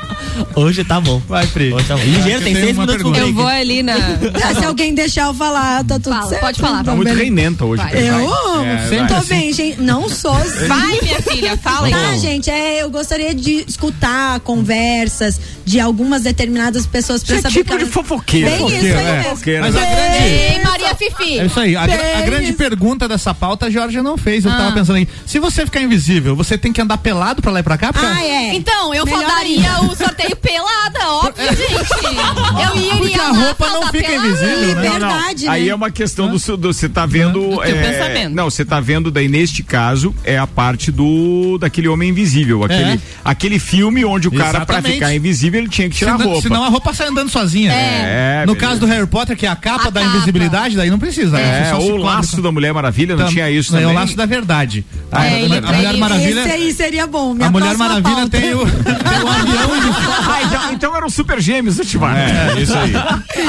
Hoje 0.55 0.85
tá 0.85 1.01
bom. 1.01 1.21
Vai, 1.29 1.47
Pri. 1.47 1.73
Hoje 1.73 1.87
tá 1.87 1.97
bom. 1.97 2.03
Ligeiro, 2.05 2.43
tem 2.43 2.55
seis 2.55 2.77
minutos 2.77 3.03
break. 3.03 3.19
Eu 3.19 3.35
vou 3.35 3.47
ali 3.47 3.83
na. 3.83 3.95
Ah, 3.95 4.55
Se 4.59 4.65
alguém 4.65 4.95
deixar 4.95 5.27
eu 5.27 5.35
falar, 5.35 5.85
tá 5.85 5.95
tudo 5.99 6.11
Fala, 6.15 6.29
certo. 6.29 6.41
pode 6.41 6.61
falar. 6.61 6.77
Tá 6.77 6.81
Então, 6.83 6.97
muito 6.97 7.09
beleza. 7.09 7.23
reinenta 7.25 7.65
hoje. 7.65 7.83
Vai. 7.83 7.93
Eu 8.09 8.65
É, 8.65 8.79
sempre 8.89 8.99
vai. 9.13 9.21
tô 9.21 9.27
bem, 9.27 9.53
gente. 9.53 9.81
Não 9.81 10.09
sou. 10.09 10.35
Vai, 10.35 11.01
minha 11.03 11.21
filha, 11.23 11.57
fala 11.57 11.87
aí. 11.87 11.93
Tá, 11.93 12.17
gente, 12.17 12.51
é, 12.51 12.83
eu 12.83 12.91
gostaria 12.91 13.35
de 13.35 13.65
escutar 13.69 14.41
conversas 14.41 15.41
de 15.65 15.81
algumas 15.81 16.23
determinadas 16.23 16.87
pessoas 16.87 17.23
pra 17.25 17.37
é 17.37 17.41
saber 17.43 17.55
tipo 17.55 17.77
de 17.79 17.87
fofoqueira. 17.87 18.51
Bem 18.51 18.57
isso 18.57 18.67
Fofoqueira, 18.69 18.99
aí 18.99 19.05
é. 19.07 19.13
mesmo. 19.17 19.31
Fofoqueira, 19.31 19.61
Mas 19.63 19.75
né? 19.75 19.83
a 19.83 19.87
grande. 19.95 20.25
Ei, 20.35 20.63
Maria 20.65 20.95
Fifi. 20.95 21.39
É 21.41 21.47
isso 21.47 21.61
aí. 21.61 21.77
A, 21.77 21.87
gra- 21.87 21.97
a 21.97 22.17
Bem 22.17 22.25
grande 22.27 22.53
pergunta 22.53 23.09
dessa 23.09 23.35
pauta 23.35 23.67
a 23.67 23.71
Georgia 23.71 24.03
não 24.03 24.17
fez. 24.17 24.45
Eu 24.45 24.53
Ah. 24.53 24.57
tava 24.57 24.73
pensando 24.73 24.97
aí. 24.97 25.09
Se 25.27 25.39
você 25.39 25.65
ficar 25.65 25.81
invisível, 25.81 26.35
você 26.37 26.57
tem 26.57 26.73
que 26.73 26.81
andar 26.81 26.99
pelado 26.99 27.43
pra 27.43 27.51
lá 27.51 27.61
e 27.61 27.63
pra 27.63 27.77
cá? 27.77 27.93
Porque- 27.93 28.07
Ah, 28.07 28.25
é. 28.25 28.55
Então, 28.55 28.95
eu 28.95 29.05
Melhor 29.05 29.25
daria 29.27 29.81
o 29.83 29.95
sorteio 29.97 30.26
pelada, 30.35 31.09
óbvio, 31.09 31.47
gente. 31.55 31.77
Eu 32.67 32.77
iria 32.77 32.97
Porque 32.97 33.19
a 33.21 33.29
roupa 33.33 33.69
não 33.69 33.83
fica 33.89 34.09
pelada. 34.09 34.29
invisível, 34.29 34.75
né? 34.77 34.89
Não, 34.91 34.99
não. 34.99 35.17
Aí 35.51 35.65
né? 35.65 35.69
é 35.69 35.75
uma 35.75 35.91
questão 35.91 36.29
do 36.29 36.39
seu- 36.39 36.57
do 36.57 36.73
você 36.73 36.89
tá 36.89 37.07
vendo 37.07 37.41
Do 37.51 37.57
teu 37.57 37.63
é, 37.63 37.73
pensamento. 37.73 38.35
não 38.35 38.51
você 38.51 38.65
tá 38.65 38.81
vendo 38.81 39.11
daí 39.11 39.29
neste 39.29 39.63
caso 39.63 40.15
é 40.25 40.39
a 40.39 40.47
parte 40.47 40.91
do 40.91 41.59
daquele 41.59 41.89
homem 41.89 42.09
invisível 42.11 42.65
aquele 42.65 42.93
É. 42.95 42.99
aquele 43.25 43.59
filme 43.59 44.05
onde 44.05 44.29
o 44.29 44.33
cara 44.33 44.65
pra 44.65 44.77
Exatamente. 44.77 44.95
ficar 44.95 45.15
invisível 45.15 45.61
ele 45.61 45.69
tinha 45.69 45.89
que 45.89 45.97
tirar 45.97 46.15
a 46.15 46.17
roupa 46.17 46.41
senão 46.43 46.65
a 46.65 46.69
roupa 46.69 46.93
sai 46.95 47.09
andando 47.09 47.31
sozinha. 47.31 47.73
É, 47.73 48.41
no 48.47 48.55
beleza. 48.55 48.67
caso 48.67 48.81
do 48.81 48.87
Harry 48.87 49.07
Potter, 49.07 49.37
que 49.37 49.47
é 49.47 49.49
a 49.49 49.57
capa 49.57 49.89
A 49.89 49.91
da 49.91 50.01
capa. 50.01 50.15
invisibilidade, 50.15 50.77
daí 50.77 50.91
não 50.91 50.99
precisa. 50.99 51.37
né? 51.37 51.71
é, 51.71 51.75
ou 51.75 51.83
o 51.83 51.87
cobre 51.93 52.03
laço 52.05 52.43
da 52.43 52.51
Mulher 52.53 52.73
Maravilha 52.73 53.17
não 53.17 53.27
tinha 53.29 53.51
isso 53.51 53.71
também 53.71 53.85
É 53.85 53.89
o 53.89 53.93
laço 53.93 54.17
da 54.17 54.27
verdade. 54.27 54.85
Ah, 55.13 55.21
a, 55.21 55.27
é, 55.27 55.29
a- 55.35 55.39
ele- 55.39 55.57
a 55.59 55.61
Mulher 55.63 55.89
ele- 55.91 55.99
Maravilha. 55.99 56.41
Esse 56.41 56.51
aí 56.51 56.73
seria 56.73 57.07
bom. 57.07 57.33
Minha 57.35 57.49
A 57.49 57.51
Mulher 57.51 57.77
Maravilha 57.77 58.17
pauta. 58.17 58.29
tem 58.31 58.55
o, 58.55 58.67
tem 58.67 59.23
o 59.23 59.29
avião 59.29 59.77
invisível. 59.77 60.13
ah, 60.29 60.43
então, 60.43 60.73
então 60.73 60.97
eram 60.97 61.09
super 61.11 61.41
gêmeos 61.41 61.79
Ativar 61.81 62.17
É, 62.17 62.61
isso 62.61 62.75
aí. 62.77 62.93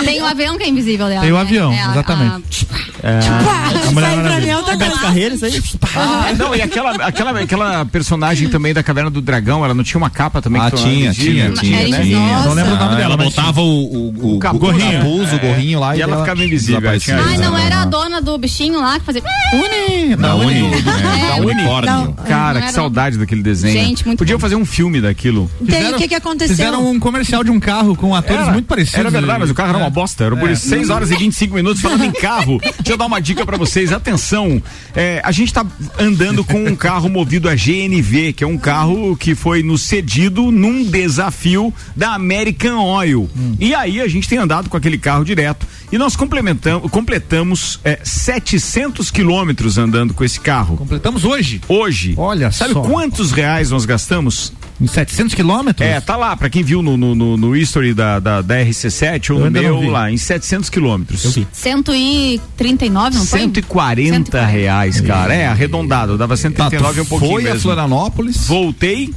Tem 0.06 0.22
o 0.22 0.26
avião 0.26 0.58
que 0.58 0.64
é 0.64 0.70
invisível 0.70 1.08
dela. 1.08 1.22
Tem 1.22 1.32
o 1.32 1.36
né? 1.36 1.42
avião, 1.42 1.72
É 1.74 1.82
a- 1.84 1.92
exatamente. 1.92 2.66
Pá, 2.66 3.72
isso 3.84 3.94
Mulher 3.94 4.08
aí 4.08 4.14
pra 4.16 4.24
Maravilha. 4.24 4.40
mim 4.46 4.50
é 4.50 4.58
outra 4.58 4.76
Beto 4.76 4.92
coisa. 4.92 5.06
Carreira, 5.06 5.36
isso 5.36 5.46
aí. 5.46 5.64
Ah, 5.96 6.34
não, 6.38 6.56
e 6.56 6.62
aquela, 6.62 6.92
aquela, 6.96 7.40
aquela 7.40 7.86
personagem 7.86 8.50
também 8.50 8.74
da 8.74 8.84
Caverna 8.84 9.10
do 9.10 9.22
Dragão, 9.22 9.64
ela 9.64 9.74
não 9.74 9.84
tinha 9.84 9.98
uma 9.98 10.10
capa 10.10 10.42
também? 10.42 10.62
Ah, 10.62 10.70
tinha, 10.72 11.12
tinha, 11.14 11.52
tinha, 11.52 11.82
Era 11.82 12.04
tinha. 12.04 12.40
Não 12.42 12.54
lembro 12.54 12.74
o 12.74 12.78
nome 12.78 12.94
Ah, 12.94 12.98
dela, 12.98 13.14
ela 13.14 13.18
botava 13.18 13.62
o, 13.62 13.66
o, 13.66 14.08
o, 14.10 14.12
gorrinho. 14.58 15.00
capuz, 15.00 15.34
o 15.34 15.40
gorrinho 15.40 15.80
lá 15.80 15.96
E 15.96 16.02
ela 16.02 16.20
ficava 16.20 16.44
invisível, 16.44 16.94
isso. 16.94 17.12
não 17.42 17.58
era 17.58 17.82
a 17.82 17.86
dona 17.86 18.22
do 18.22 18.38
bichinho 18.38 18.80
lá 18.80 19.00
que 19.00 19.06
fazia. 19.06 19.24
Uni, 19.54 20.16
Da 20.16 20.28
não, 20.30 20.40
Uni. 20.40 20.72
É, 20.76 21.28
Da 21.28 21.36
Uni. 21.38 21.47
Unicórnio. 21.48 22.14
Cara, 22.28 22.60
Não 22.60 22.68
que 22.68 22.74
saudade 22.74 23.18
daquele 23.18 23.42
desenho. 23.42 23.74
Gente, 23.74 24.06
muito 24.06 24.20
Podia 24.20 24.36
bom. 24.36 24.40
fazer 24.42 24.56
um 24.56 24.66
filme 24.66 25.02
daquilo. 25.02 25.50
Tem, 25.68 25.94
o 25.94 25.98
que 25.98 26.08
que 26.08 26.16
aconteceu? 26.16 26.56
Fizeram 26.56 26.90
um 26.90 27.00
comercial 27.00 27.44
de 27.44 27.52
um 27.52 27.60
carro 27.60 27.96
com 27.96 28.14
atores 28.16 28.44
Era, 28.44 28.52
muito 28.54 28.66
parecidos. 28.66 29.00
Era 29.00 29.10
verdade, 29.10 29.40
mas 29.40 29.50
o 29.50 29.54
carro 29.54 29.70
era 29.70 29.78
uma 29.78 29.88
É. 29.88 29.92
bosta. 29.92 30.24
Era 30.26 30.36
por 30.36 30.50
isso 30.50 30.68
6 30.68 30.90
horas 30.90 31.12
e 31.12 31.16
25 31.16 31.56
minutos 31.56 31.82
falando 31.82 32.04
em 32.06 32.12
carro. 32.12 32.60
Deixa 32.78 32.94
eu 32.94 32.98
dar 32.98 33.06
uma 33.06 33.20
dica 33.20 33.46
pra 33.46 33.58
vocês. 33.58 33.92
Atenção, 33.92 34.62
é, 34.96 35.22
a 35.24 35.32
gente 35.32 35.54
tá 35.54 35.66
andando 36.00 36.44
com 36.44 36.64
um 36.66 36.76
carro 36.76 37.10
movido 37.10 37.50
a 37.50 37.56
GNV, 37.56 38.34
que 38.34 38.44
é 38.44 38.48
um 38.48 38.58
carro 38.58 39.16
que 39.18 39.36
foi 39.36 39.64
nos 39.64 39.82
cedido 39.84 40.52
num 40.52 40.84
desafio 40.84 41.74
da 41.96 42.14
American 42.14 42.84
Oil. 42.84 43.30
E 43.60 43.74
aí 43.74 44.02
a 44.02 44.08
gente 44.08 44.28
tem 44.28 44.38
andado 44.38 44.70
com 44.70 44.78
aquele 44.78 44.98
carro 44.98 45.24
direto. 45.24 45.66
E 45.92 45.98
nós 45.98 46.16
complementamos, 46.16 46.92
completamos 46.92 47.80
é, 47.84 48.00
700 48.04 49.10
quilômetros 49.12 49.78
andando 49.78 50.14
com 50.14 50.24
esse 50.24 50.40
carro. 50.40 50.76
Completamos 50.78 51.24
hoje. 51.24 51.37
Hoje. 51.68 52.14
Olha 52.18 52.52
Sabe 52.52 52.74
só. 52.74 52.82
quantos 52.82 53.32
reais 53.32 53.72
nós 53.72 53.86
gastamos? 53.86 54.52
Em 54.80 54.86
700 54.86 55.34
quilômetros? 55.34 55.88
É, 55.88 56.00
tá 56.00 56.16
lá, 56.16 56.38
pra 56.38 56.50
quem 56.52 56.62
viu 56.64 56.84
no, 56.84 56.96
no, 56.96 57.16
no, 57.16 57.36
no 57.36 57.56
history 57.56 57.94
da, 57.96 58.20
da, 58.20 58.42
da 58.44 58.56
RC7 58.64 59.32
ou 59.32 59.40
Eu 59.40 59.46
no 59.46 59.52
meu 59.52 59.90
lá, 59.90 60.12
em 60.12 60.18
700 60.18 60.70
quilômetros. 60.70 61.26
Eu 61.26 61.32
vi. 61.32 61.48
139, 61.52 63.16
não 63.16 63.26
foi? 63.26 63.40
140 63.40 64.14
140. 64.14 64.46
reais, 64.46 65.02
cara. 65.02 65.34
É, 65.34 65.48
arredondado, 65.48 66.18
dava 66.18 66.36
Tá, 66.36 66.42
139 66.42 67.00
e 67.00 67.02
um 67.02 67.06
pouquinho 67.06 67.32
foi 67.32 67.42
a 67.42 67.46
mesmo. 67.46 67.62
Florianópolis. 67.62 68.48
Voltei 68.48 69.12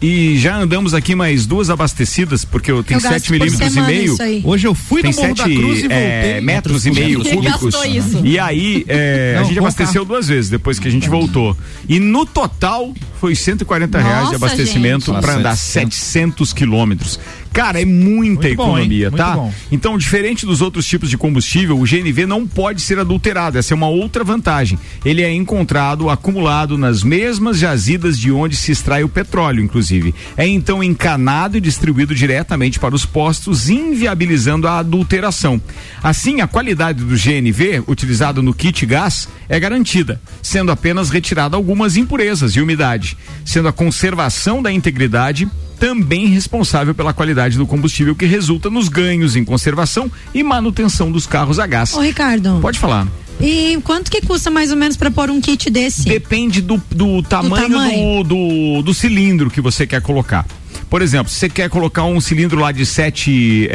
e 0.00 0.38
já 0.38 0.56
andamos 0.56 0.92
aqui 0.94 1.14
mais 1.14 1.46
duas 1.46 1.70
abastecidas, 1.70 2.44
porque 2.44 2.70
eu 2.70 2.82
tenho 2.82 2.98
Eu 2.98 3.02
gasto 3.02 3.14
7 3.14 3.26
por 3.26 3.32
milímetros 3.32 3.76
e 3.76 3.80
meio. 3.80 4.16
Hoje 4.44 4.66
eu 4.66 4.74
fui 4.74 5.02
Tem 5.02 5.10
no 5.10 5.16
Morro 5.16 5.34
da 5.34 5.44
7 5.44 5.56
Cruz 5.56 5.78
e 5.78 5.88
voltei. 5.88 6.40
metros 6.42 6.86
e 6.86 6.90
meio 6.90 7.24
cúbicos. 7.24 7.74
E 8.22 8.38
aí, 8.38 8.84
é, 8.88 9.34
a 9.36 9.40
Não, 9.40 9.46
gente 9.48 9.58
com 9.58 9.64
abasteceu 9.64 10.04
duas 10.04 10.28
vezes 10.28 10.50
depois 10.50 10.78
que 10.78 10.88
a 10.88 10.90
gente 10.90 11.08
voltou. 11.08 11.56
E 11.88 11.98
no 11.98 12.26
total 12.26 12.92
foi 13.20 13.34
140 13.34 13.98
reais 13.98 14.26
de 14.26 14.32
Nossa, 14.34 14.36
abastecimento 14.46 15.12
gente. 15.12 15.20
para 15.22 15.34
andar 15.34 15.56
700. 15.56 15.96
700 15.96 16.52
quilômetros. 16.52 17.18
Cara, 17.56 17.80
é 17.80 17.86
muita 17.86 18.42
Muito 18.42 18.46
economia, 18.48 19.10
tá? 19.10 19.34
bom. 19.34 19.52
Então, 19.72 19.96
diferente 19.96 20.44
dos 20.44 20.60
outros 20.60 20.86
tipos 20.86 21.08
de 21.08 21.16
combustível, 21.16 21.80
o 21.80 21.84
GNV 21.86 22.26
não 22.26 22.46
pode 22.46 22.82
ser 22.82 22.98
adulterado. 22.98 23.56
Essa 23.56 23.72
é 23.72 23.74
uma 23.74 23.88
outra 23.88 24.22
vantagem. 24.22 24.78
Ele 25.02 25.22
é 25.22 25.32
encontrado 25.32 26.10
acumulado 26.10 26.76
nas 26.76 27.02
mesmas 27.02 27.58
jazidas 27.58 28.18
de 28.18 28.30
onde 28.30 28.54
se 28.54 28.72
extrai 28.72 29.02
o 29.04 29.08
petróleo, 29.08 29.64
inclusive. 29.64 30.14
É 30.36 30.46
então 30.46 30.84
encanado 30.84 31.56
e 31.56 31.60
distribuído 31.60 32.14
diretamente 32.14 32.78
para 32.78 32.94
os 32.94 33.06
postos, 33.06 33.70
inviabilizando 33.70 34.68
a 34.68 34.78
adulteração. 34.80 35.58
Assim, 36.02 36.42
a 36.42 36.46
qualidade 36.46 37.02
do 37.02 37.16
GNV 37.16 37.84
utilizado 37.88 38.42
no 38.42 38.52
kit 38.52 38.84
gás 38.84 39.30
é 39.48 39.58
garantida, 39.58 40.20
sendo 40.42 40.70
apenas 40.70 41.08
retirada 41.08 41.56
algumas 41.56 41.96
impurezas 41.96 42.54
e 42.54 42.60
umidade, 42.60 43.16
sendo 43.46 43.66
a 43.66 43.72
conservação 43.72 44.60
da 44.62 44.70
integridade 44.70 45.48
também 45.78 46.26
responsável 46.26 46.94
pela 46.94 47.12
qualidade 47.12 47.56
do 47.56 47.66
combustível 47.66 48.14
que 48.14 48.26
resulta 48.26 48.70
nos 48.70 48.88
ganhos 48.88 49.36
em 49.36 49.44
conservação 49.44 50.10
e 50.34 50.42
manutenção 50.42 51.10
dos 51.10 51.26
carros 51.26 51.58
a 51.58 51.66
gás. 51.66 51.94
Ô, 51.94 52.00
Ricardo. 52.00 52.58
Pode 52.60 52.78
falar. 52.78 53.06
E 53.40 53.78
quanto 53.84 54.10
que 54.10 54.20
custa 54.22 54.50
mais 54.50 54.70
ou 54.70 54.76
menos 54.76 54.96
para 54.96 55.10
pôr 55.10 55.30
um 55.30 55.40
kit 55.40 55.68
desse? 55.68 56.04
Depende 56.04 56.62
do, 56.62 56.80
do 56.90 57.22
tamanho, 57.22 57.68
do, 57.68 57.74
tamanho. 57.74 58.24
do, 58.24 58.82
do 58.82 58.94
cilindro 58.94 59.50
que 59.50 59.60
você 59.60 59.86
quer 59.86 60.00
colocar. 60.00 60.46
Por 60.88 61.02
exemplo, 61.02 61.30
se 61.32 61.38
você 61.38 61.48
quer 61.48 61.68
colocar 61.68 62.04
um 62.04 62.20
cilindro 62.20 62.58
lá 62.60 62.70
de 62.72 62.86
7 62.86 63.68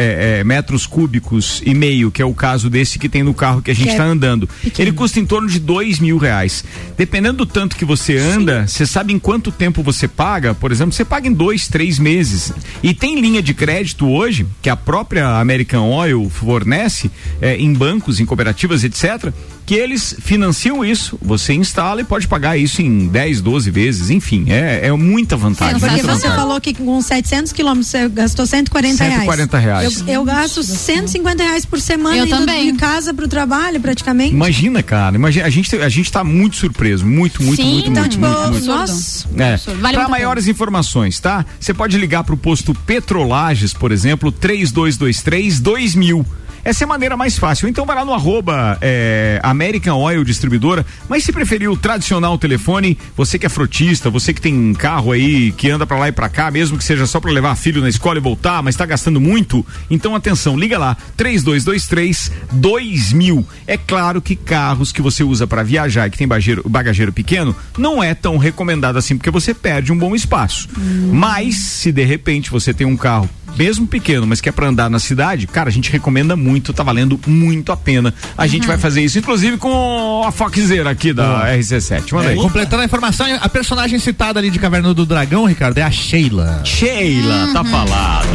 metros 0.45 0.86
cúbicos 0.88 1.62
e 1.65 1.74
meio, 1.74 2.10
que 2.12 2.21
é 2.21 2.26
o 2.26 2.34
caso 2.34 2.69
desse 2.69 2.97
que 2.97 3.10
tem 3.10 3.21
no 3.24 3.34
carro 3.34 3.62
que 3.62 3.69
a 3.71 3.74
gente 3.74 3.84
Que 3.84 3.89
é 3.89 3.93
está 3.93 4.06
andando, 4.06 4.47
pequeno. 4.47 4.89
ele 4.89 4.95
custa 4.95 5.19
em 5.19 5.26
torno 5.26 5.47
de 5.47 5.60
dois 5.60 6.00
mil 6.00 6.17
reais. 6.17 6.63
Dependendo 6.97 7.39
do 7.39 7.45
tanto 7.45 7.76
que 7.76 7.84
você 7.86 8.17
anda, 8.17 8.65
você 8.67 8.86
sabe 8.86 9.12
em 9.13 9.19
quanto 9.19 9.52
tempo 9.52 9.84
você 9.84 10.08
paga? 10.08 10.54
Por 10.54 10.71
exemplo, 10.71 10.93
você 10.93 11.04
paga 11.04 11.28
em 11.28 11.34
dois, 11.34 11.67
três 11.67 12.00
meses. 12.00 12.54
E 12.82 12.93
tem 12.93 13.19
linha 13.19 13.41
de 13.41 13.54
crédito 13.54 14.08
hoje, 14.08 14.45
que 14.62 14.69
a 14.69 14.76
própria 14.76 15.39
American 15.39 15.89
Oil 15.89 16.30
fornece 16.30 17.12
eh, 17.41 17.58
em 17.58 17.74
bancos, 17.74 18.19
em 18.19 18.26
cooperativas, 18.26 18.84
etc., 18.84 19.32
que 19.65 19.76
eles 19.76 20.15
financiam 20.19 20.84
isso. 20.84 21.17
Você 21.21 21.54
instala 21.54 22.02
e 22.02 22.04
pode 22.04 22.28
pagar 22.28 22.58
isso 22.58 22.82
em 22.82 23.08
10, 23.08 23.41
12 23.41 23.71
vezes, 23.71 24.10
enfim, 24.10 24.45
é, 24.50 24.88
é 24.88 24.91
muita 24.91 25.38
vantagem. 25.38 25.80
Porque 25.80 25.95
muita 25.95 26.08
você 26.08 26.13
vantagem. 26.28 26.36
falou 26.38 26.62
que 26.62 26.74
com 26.74 27.02
700 27.02 27.54
quilômetros 27.54 27.88
você 27.88 28.10
gastou 28.10 28.45
140 28.45 29.04
reais. 29.04 29.19
140 29.19 29.58
reais. 29.58 30.00
Eu, 30.02 30.08
eu 30.08 30.24
gasto 30.24 30.63
150 30.63 31.43
reais 31.43 31.65
por 31.65 31.80
semana 31.80 32.17
Eu 32.17 32.26
indo 32.26 32.38
também. 32.38 32.71
de 32.71 32.78
casa 32.78 33.13
pro 33.13 33.28
trabalho, 33.28 33.80
praticamente. 33.80 34.34
Imagina, 34.34 34.84
cara, 34.84 35.15
imagina, 35.15 35.45
a 35.45 35.50
gente, 35.50 35.76
a 35.76 35.89
gente 35.89 36.12
tá 36.12 36.24
muito 36.24 36.56
surpreso, 36.58 37.06
muito, 37.06 37.41
muito, 37.43 37.62
Sim, 37.62 37.74
muito, 37.74 37.89
então, 37.89 38.04
muito, 38.04 38.12
tipo, 38.13 38.28
muito, 38.28 38.52
muito. 38.52 38.65
nossa. 38.65 39.28
É. 39.38 39.58
Vale 39.76 39.97
Para 39.97 40.10
maiores 40.10 40.47
informações, 40.47 41.19
tá? 41.19 41.45
Você 41.60 41.74
pode 41.74 41.97
ligar 41.97 42.24
para 42.24 42.36
o 42.36 42.38
posto 42.38 42.74
Petrolages, 42.74 43.74
por 43.74 43.91
exemplo, 43.91 44.32
3223 44.32 45.60
2000. 45.60 46.26
Essa 46.63 46.84
é 46.84 46.86
a 46.86 46.88
maneira 46.88 47.17
mais 47.17 47.38
fácil. 47.38 47.67
Então 47.67 47.86
vai 47.86 47.95
lá 47.95 48.06
no 48.06 48.13
arroba 48.13 48.78
é, 48.82 49.39
American 49.43 49.97
Oil 49.97 50.24
Distribuidora, 50.24 50.86
mas 51.10 51.24
se 51.24 51.32
preferir 51.32 51.69
o 51.69 51.78
tradicional 51.78 52.38
telefone, 52.38 52.97
você 53.15 53.39
que 53.39 53.45
é 53.45 53.50
frotista, 53.50 54.10
você 54.10 54.34
que 54.34 54.41
tem 54.41 54.54
um 54.54 54.74
carro 54.74 55.12
aí 55.12 55.52
que 55.52 55.69
anda 55.69 55.86
para 55.86 55.97
lá 55.97 56.08
e 56.08 56.12
para 56.12 56.30
cá, 56.30 56.52
mesmo 56.52 56.78
que 56.78 56.84
seja 56.84 57.06
só 57.08 57.19
para 57.19 57.32
levar 57.32 57.56
filho 57.56 57.82
na 57.82 57.89
escola 57.89 58.17
e 58.17 58.21
voltar, 58.21 58.62
mas 58.62 58.76
está 58.76 58.86
gastando 58.86 59.19
muito, 59.19 59.65
então 59.89 60.15
atenção, 60.15 60.58
liga 60.58 60.78
lá, 60.78 60.95
3223 61.17 62.32
2000. 62.52 63.45
É 63.65 63.78
claro 63.78 64.21
que 64.21 64.36
carros 64.36 64.91
que 64.91 65.02
você 65.02 65.24
usa 65.24 65.47
para 65.47 65.63
viajar 65.63 66.08
e 66.08 66.12
que 66.12 66.17
tem 66.17 66.28
bagageiro, 66.28 66.63
bagageiro 66.67 67.13
pequeno, 67.13 67.56
não 67.78 68.04
é 68.04 68.13
tão 68.13 68.38
recomendado 68.38 68.97
assim, 68.97 69.17
porque 69.17 69.32
você 69.32 69.54
perde 69.54 69.91
um 69.91 69.97
bom 69.97 70.15
espaço. 70.15 70.67
Mas 71.12 71.56
se 71.56 71.91
de 71.91 72.04
repente 72.04 72.52
você 72.52 72.74
tem 72.74 72.86
um 72.86 72.97
carro 72.97 73.30
mesmo 73.58 73.86
pequeno, 73.88 74.26
mas 74.28 74.42
que 74.42 74.50
é 74.50 74.52
pra 74.52 74.68
andar 74.68 74.90
na 74.90 75.00
cidade, 75.00 75.48
cara, 75.48 75.70
a 75.70 75.72
gente 75.72 75.92
recomenda 75.92 76.36
muito, 76.36 76.74
tá 76.74 76.84
valendo 76.84 77.20
muito 77.28 77.72
a 77.72 77.78
pena. 77.78 78.14
A 78.38 78.48
gente 78.48 78.66
vai 78.68 78.78
fazer 78.78 79.02
isso, 79.04 79.18
inclusive 79.20 79.58
com 79.58 80.24
a 80.26 80.32
Foxeira 80.32 80.90
aqui 80.90 81.14
da 81.14 81.46
RC7. 81.56 82.14
Manda 82.14 82.28
É, 82.28 82.32
aí. 82.32 82.36
completando 82.38 82.82
a 82.82 82.86
informação, 82.86 83.26
a 83.40 83.50
personagem 83.50 84.00
citada 84.00 84.40
ali 84.40 84.50
de 84.50 84.60
Caverna 84.60 84.94
do 84.94 85.06
Dragão, 85.06 85.46
Ricardo, 85.46 85.78
é 85.78 85.84
a 85.84 85.92
Sheila. 85.92 86.62
Sheila, 86.66 87.50
tá 87.54 87.64
falado. 87.64 88.28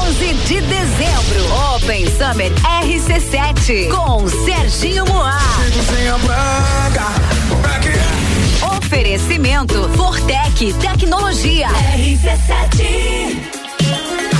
11 0.07 0.33
de 0.47 0.61
dezembro, 0.61 1.41
Open 1.75 2.05
Summer 2.07 2.51
RC7 2.83 3.89
com 3.89 4.27
Serginho 4.45 5.05
Moá. 5.05 5.39
Oferecimento 8.77 9.89
Fortec 9.95 10.73
Tecnologia. 10.73 11.67
RC7 11.67 13.54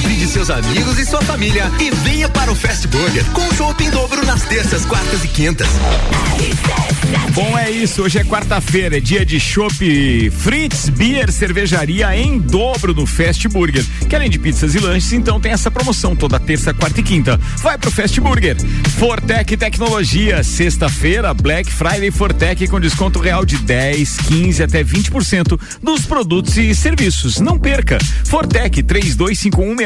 Convide 0.00 0.28
seus 0.28 0.48
amigos 0.48 0.96
e 0.96 1.04
sua 1.04 1.20
família 1.22 1.68
e 1.80 1.90
venha 1.90 2.28
para 2.28 2.52
o 2.52 2.54
Fast 2.54 2.86
Burger 2.86 3.24
com 3.32 3.52
chopp 3.56 3.82
em 3.82 3.90
dobro 3.90 4.24
nas 4.24 4.42
terças, 4.42 4.84
quartas 4.84 5.24
e 5.24 5.28
quintas. 5.28 5.66
Bom, 7.34 7.58
é 7.58 7.70
isso. 7.70 8.02
Hoje 8.02 8.18
é 8.18 8.24
quarta-feira, 8.24 8.96
é 8.96 9.00
dia 9.00 9.24
de 9.24 9.40
chopp 9.40 10.30
Fritz 10.30 10.88
Beer 10.88 11.32
Cervejaria 11.32 12.16
em 12.16 12.38
dobro 12.38 12.94
no 12.94 13.06
Fast 13.06 13.48
Burger. 13.48 13.84
Que 14.08 14.14
além 14.14 14.30
de 14.30 14.38
pizzas 14.38 14.74
e 14.74 14.78
lanches, 14.78 15.12
então 15.12 15.40
tem 15.40 15.52
essa 15.52 15.70
promoção 15.70 16.14
toda 16.14 16.38
terça, 16.38 16.72
quarta 16.72 17.00
e 17.00 17.02
quinta. 17.02 17.38
Vai 17.56 17.76
pro 17.76 17.90
Fast 17.90 18.20
Burger. 18.20 18.56
Fortec 18.98 19.56
Tecnologia, 19.56 20.42
sexta-feira, 20.42 21.34
Black 21.34 21.72
Friday 21.72 22.10
Fortec 22.10 22.66
com 22.68 22.80
desconto 22.80 23.18
real 23.18 23.44
de 23.44 23.56
10, 23.58 24.16
15 24.16 24.62
até 24.62 24.84
20% 24.84 25.60
nos 25.82 26.04
produtos 26.06 26.56
e 26.56 26.74
serviços. 26.74 27.40
Não 27.40 27.58
perca. 27.58 27.98
Fortec 28.24 28.82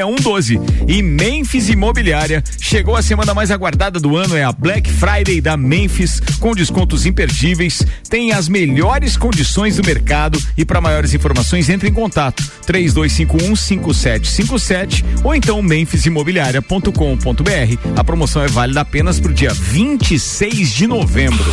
32516112 0.02 0.60
e 0.88 1.02
Memphis 1.02 1.68
Imobiliária. 1.68 2.42
Chegou 2.60 2.96
a 2.96 3.02
semana 3.02 3.34
mais 3.34 3.50
aguardada 3.50 4.00
do 4.00 4.16
ano, 4.16 4.34
é 4.36 4.44
a 4.44 4.52
Black 4.52 4.88
Friday 4.90 5.40
da 5.40 5.56
Memphis 5.56 6.20
com 6.40 6.54
descontos 6.54 7.06
imperdíveis. 7.06 7.82
Tem 8.08 8.30
as 8.32 8.48
melhores 8.48 9.16
condições 9.16 9.76
do 9.76 9.84
mercado 9.84 10.40
e 10.56 10.64
para 10.64 10.80
maiores 10.80 11.12
informações 11.14 11.68
entre 11.68 11.88
em 11.88 11.92
contato 11.92 12.42
32515757 12.66 15.04
ou 15.22 15.32
então 15.34 15.60
memphisimobiliaria.com.br. 15.62 17.96
A 17.96 18.04
promoção 18.04 18.42
é 18.42 18.48
válida 18.48 18.80
apenas 18.80 19.20
pro 19.20 19.32
dia 19.32 19.52
26 19.52 20.70
de 20.70 20.86
novembro. 20.86 21.44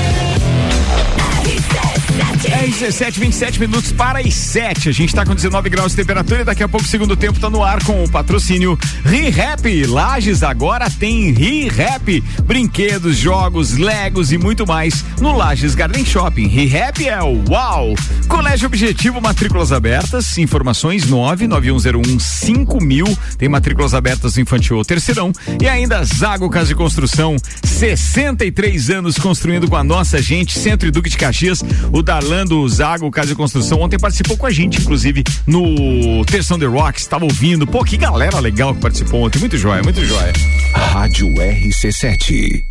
RC7, 2.43 3.19
27 3.19 3.59
minutos 3.59 3.91
para 3.91 4.19
as 4.19 4.33
7. 4.33 4.89
A 4.89 4.91
gente 4.91 5.09
está 5.09 5.23
com 5.23 5.35
19 5.35 5.69
graus 5.69 5.91
de 5.91 5.97
temperatura 5.97 6.41
e 6.41 6.43
daqui 6.43 6.63
a 6.63 6.67
pouco 6.67 6.85
o 6.85 6.89
segundo 6.89 7.15
tempo 7.15 7.33
está 7.33 7.49
no 7.49 7.63
ar 7.63 7.83
com 7.83 8.03
o 8.03 8.09
patrocínio 8.09 8.77
ReHap. 9.05 9.85
Lages 9.85 10.41
agora 10.41 10.89
tem 10.89 11.31
ReHap. 11.31 12.23
Brinquedos, 12.43 13.17
jogos, 13.17 13.77
legos 13.77 14.31
e 14.31 14.37
muito 14.37 14.65
mais 14.65 15.05
no 15.19 15.35
Lages 15.35 15.75
Garden 15.75 16.03
Shopping. 16.03 16.47
ReHap 16.47 17.07
é 17.07 17.21
o 17.21 17.43
uau! 17.49 17.93
Colégio 18.27 18.67
Objetivo, 18.67 19.21
matrículas 19.21 19.71
abertas. 19.71 20.37
Informações 20.37 21.05
99101 21.05 22.19
5000. 22.19 23.17
Tem 23.37 23.49
matrículas 23.49 23.93
abertas 23.93 24.37
infantil 24.37 24.77
ou 24.77 24.85
terceirão. 24.85 25.31
E 25.61 25.67
ainda 25.67 26.03
Zago 26.03 26.49
Casa 26.49 26.69
de 26.69 26.75
Construção. 26.75 27.35
63 27.63 28.89
anos 28.89 29.17
construindo 29.17 29.67
com 29.67 29.75
a 29.75 29.83
nossa 29.83 30.21
gente. 30.21 30.57
Centro 30.57 30.87
e 30.87 30.91
Duque 30.91 31.09
de 31.09 31.17
Caxias. 31.17 31.63
O 31.91 32.01
Darlando 32.31 32.65
Zago 32.69 33.11
Casa 33.11 33.27
de 33.27 33.35
Construção 33.35 33.81
ontem 33.81 33.99
participou 33.99 34.37
com 34.37 34.45
a 34.45 34.49
gente, 34.49 34.79
inclusive, 34.79 35.21
no 35.45 36.23
Terção 36.23 36.57
The 36.57 36.65
Rocks. 36.65 37.01
Estava 37.01 37.25
ouvindo. 37.25 37.67
Pô, 37.67 37.83
que 37.83 37.97
galera 37.97 38.39
legal 38.39 38.73
que 38.73 38.79
participou 38.79 39.23
ontem. 39.23 39.37
Muito 39.37 39.57
joia, 39.57 39.83
muito 39.83 40.01
joia. 40.05 40.31
Rádio 40.73 41.27
RC7. 41.27 42.70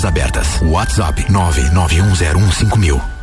Matrículas 0.00 0.04
abertas. 0.04 0.60
WhatsApp 0.62 1.18
991015000. 1.28 3.19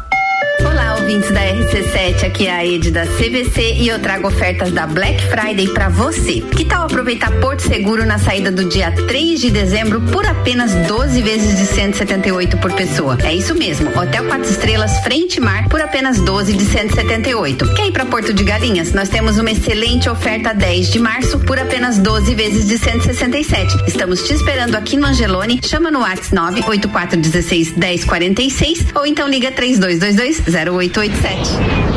Olá, 0.59 0.95
ouvintes 0.99 1.29
da 1.31 1.41
RC7, 1.41 2.25
aqui 2.25 2.47
é 2.47 2.51
a 2.51 2.65
Ed 2.65 2.89
da 2.91 3.05
CVC 3.05 3.75
e 3.79 3.87
eu 3.87 3.99
trago 3.99 4.27
ofertas 4.27 4.71
da 4.71 4.87
Black 4.87 5.21
Friday 5.27 5.67
pra 5.69 5.87
você. 5.89 6.41
Que 6.41 6.65
tal 6.65 6.83
aproveitar 6.85 7.31
Porto 7.39 7.61
Seguro 7.61 8.05
na 8.05 8.17
saída 8.17 8.51
do 8.51 8.65
dia 8.65 8.91
3 8.91 9.39
de 9.39 9.51
dezembro 9.51 10.01
por 10.01 10.25
apenas 10.25 10.73
12 10.87 11.21
vezes 11.21 11.57
de 11.57 11.65
178 11.65 12.57
por 12.57 12.73
pessoa? 12.73 13.17
É 13.23 13.33
isso 13.33 13.53
mesmo, 13.55 13.89
Hotel 13.89 14.25
4 14.25 14.49
Estrelas 14.49 14.97
Frente 14.99 15.39
Mar 15.39 15.69
por 15.69 15.79
apenas 15.79 16.19
12 16.19 16.53
de 16.53 16.65
178. 16.65 17.73
Quer 17.75 17.87
ir 17.87 17.91
pra 17.91 18.05
Porto 18.05 18.33
de 18.33 18.43
Galinhas? 18.43 18.93
Nós 18.93 19.09
temos 19.09 19.37
uma 19.37 19.51
excelente 19.51 20.09
oferta 20.09 20.53
10 20.53 20.91
de 20.91 20.99
março 20.99 21.39
por 21.39 21.59
apenas 21.59 21.99
12 21.99 22.33
vezes 22.33 22.67
de 22.67 22.77
167. 22.77 23.75
Estamos 23.87 24.23
te 24.23 24.33
esperando 24.33 24.75
aqui 24.75 24.97
no 24.97 25.05
Angelone. 25.05 25.59
Chama 25.63 25.91
no 25.91 25.99
WhatsApp 25.99 26.33
98416 26.33 27.77
1046 27.77 28.85
ou 28.95 29.05
então 29.05 29.27
liga 29.27 29.51
3222 29.51 30.46
0887. 30.47 31.96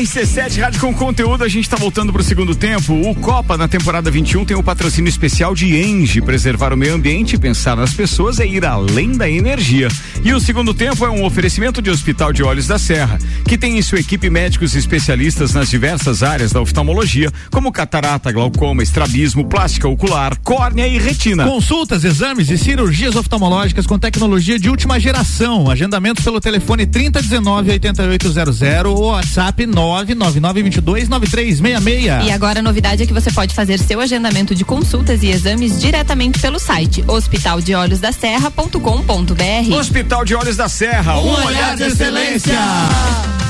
RC7 0.00 0.60
Rádio 0.60 0.80
com 0.80 0.94
conteúdo, 0.94 1.44
a 1.44 1.48
gente 1.48 1.64
está 1.64 1.76
voltando 1.76 2.10
para 2.10 2.22
o 2.22 2.24
segundo 2.24 2.54
tempo. 2.54 2.94
O 2.94 3.14
Copa 3.14 3.58
na 3.58 3.68
temporada 3.68 4.10
21 4.10 4.46
tem 4.46 4.56
o 4.56 4.62
patrocínio 4.62 5.10
especial 5.10 5.54
de 5.54 5.76
Engie. 5.76 6.22
Preservar 6.22 6.72
o 6.72 6.76
meio 6.76 6.94
ambiente, 6.94 7.36
pensar 7.36 7.76
nas 7.76 7.92
pessoas 7.92 8.40
é 8.40 8.46
ir 8.46 8.64
além 8.64 9.12
da 9.12 9.28
energia. 9.28 9.88
E 10.24 10.32
o 10.32 10.40
segundo 10.40 10.72
tempo 10.72 11.04
é 11.04 11.10
um 11.10 11.22
oferecimento 11.22 11.82
de 11.82 11.90
Hospital 11.90 12.32
de 12.32 12.42
Olhos 12.42 12.66
da 12.66 12.78
Serra, 12.78 13.18
que 13.46 13.58
tem 13.58 13.76
em 13.76 13.82
sua 13.82 14.00
equipe 14.00 14.30
médicos 14.30 14.74
especialistas 14.74 15.52
nas 15.52 15.68
diversas 15.68 16.22
áreas 16.22 16.50
da 16.50 16.62
oftalmologia, 16.62 17.30
como 17.50 17.70
catarata, 17.70 18.32
glaucoma, 18.32 18.82
estrabismo, 18.82 19.44
plástica 19.44 19.86
ocular, 19.86 20.34
córnea 20.38 20.88
e 20.88 20.98
retina. 20.98 21.44
Consultas, 21.44 22.04
exames 22.04 22.48
e 22.48 22.56
cirurgias 22.56 23.16
oftalmológicas 23.16 23.86
com 23.86 23.98
tecnologia 23.98 24.58
de 24.58 24.70
última 24.70 24.98
geração. 24.98 25.70
Agendamento 25.70 26.22
pelo 26.22 26.40
telefone 26.40 26.86
3019 26.86 27.70
8800 27.72 28.62
ou 28.86 29.10
WhatsApp 29.10 29.66
99922 30.14 31.08
9366. 31.08 32.26
E 32.26 32.32
agora 32.32 32.60
a 32.60 32.62
novidade 32.62 33.02
é 33.02 33.06
que 33.06 33.12
você 33.12 33.30
pode 33.30 33.54
fazer 33.54 33.78
seu 33.78 34.00
agendamento 34.00 34.54
de 34.54 34.64
consultas 34.64 35.22
e 35.22 35.28
exames 35.28 35.78
diretamente 35.80 36.38
pelo 36.38 36.58
site 36.58 37.04
hospitaldeolhosdaserra.com.br. 37.06 39.74
Hospital 39.78 40.24
de 40.24 40.34
Olhos 40.34 40.56
da 40.56 40.68
Serra, 40.68 41.18
um, 41.18 41.44
olhar 41.44 41.76
de 41.76 41.84
excelência. 41.84 42.58
A 42.58 43.49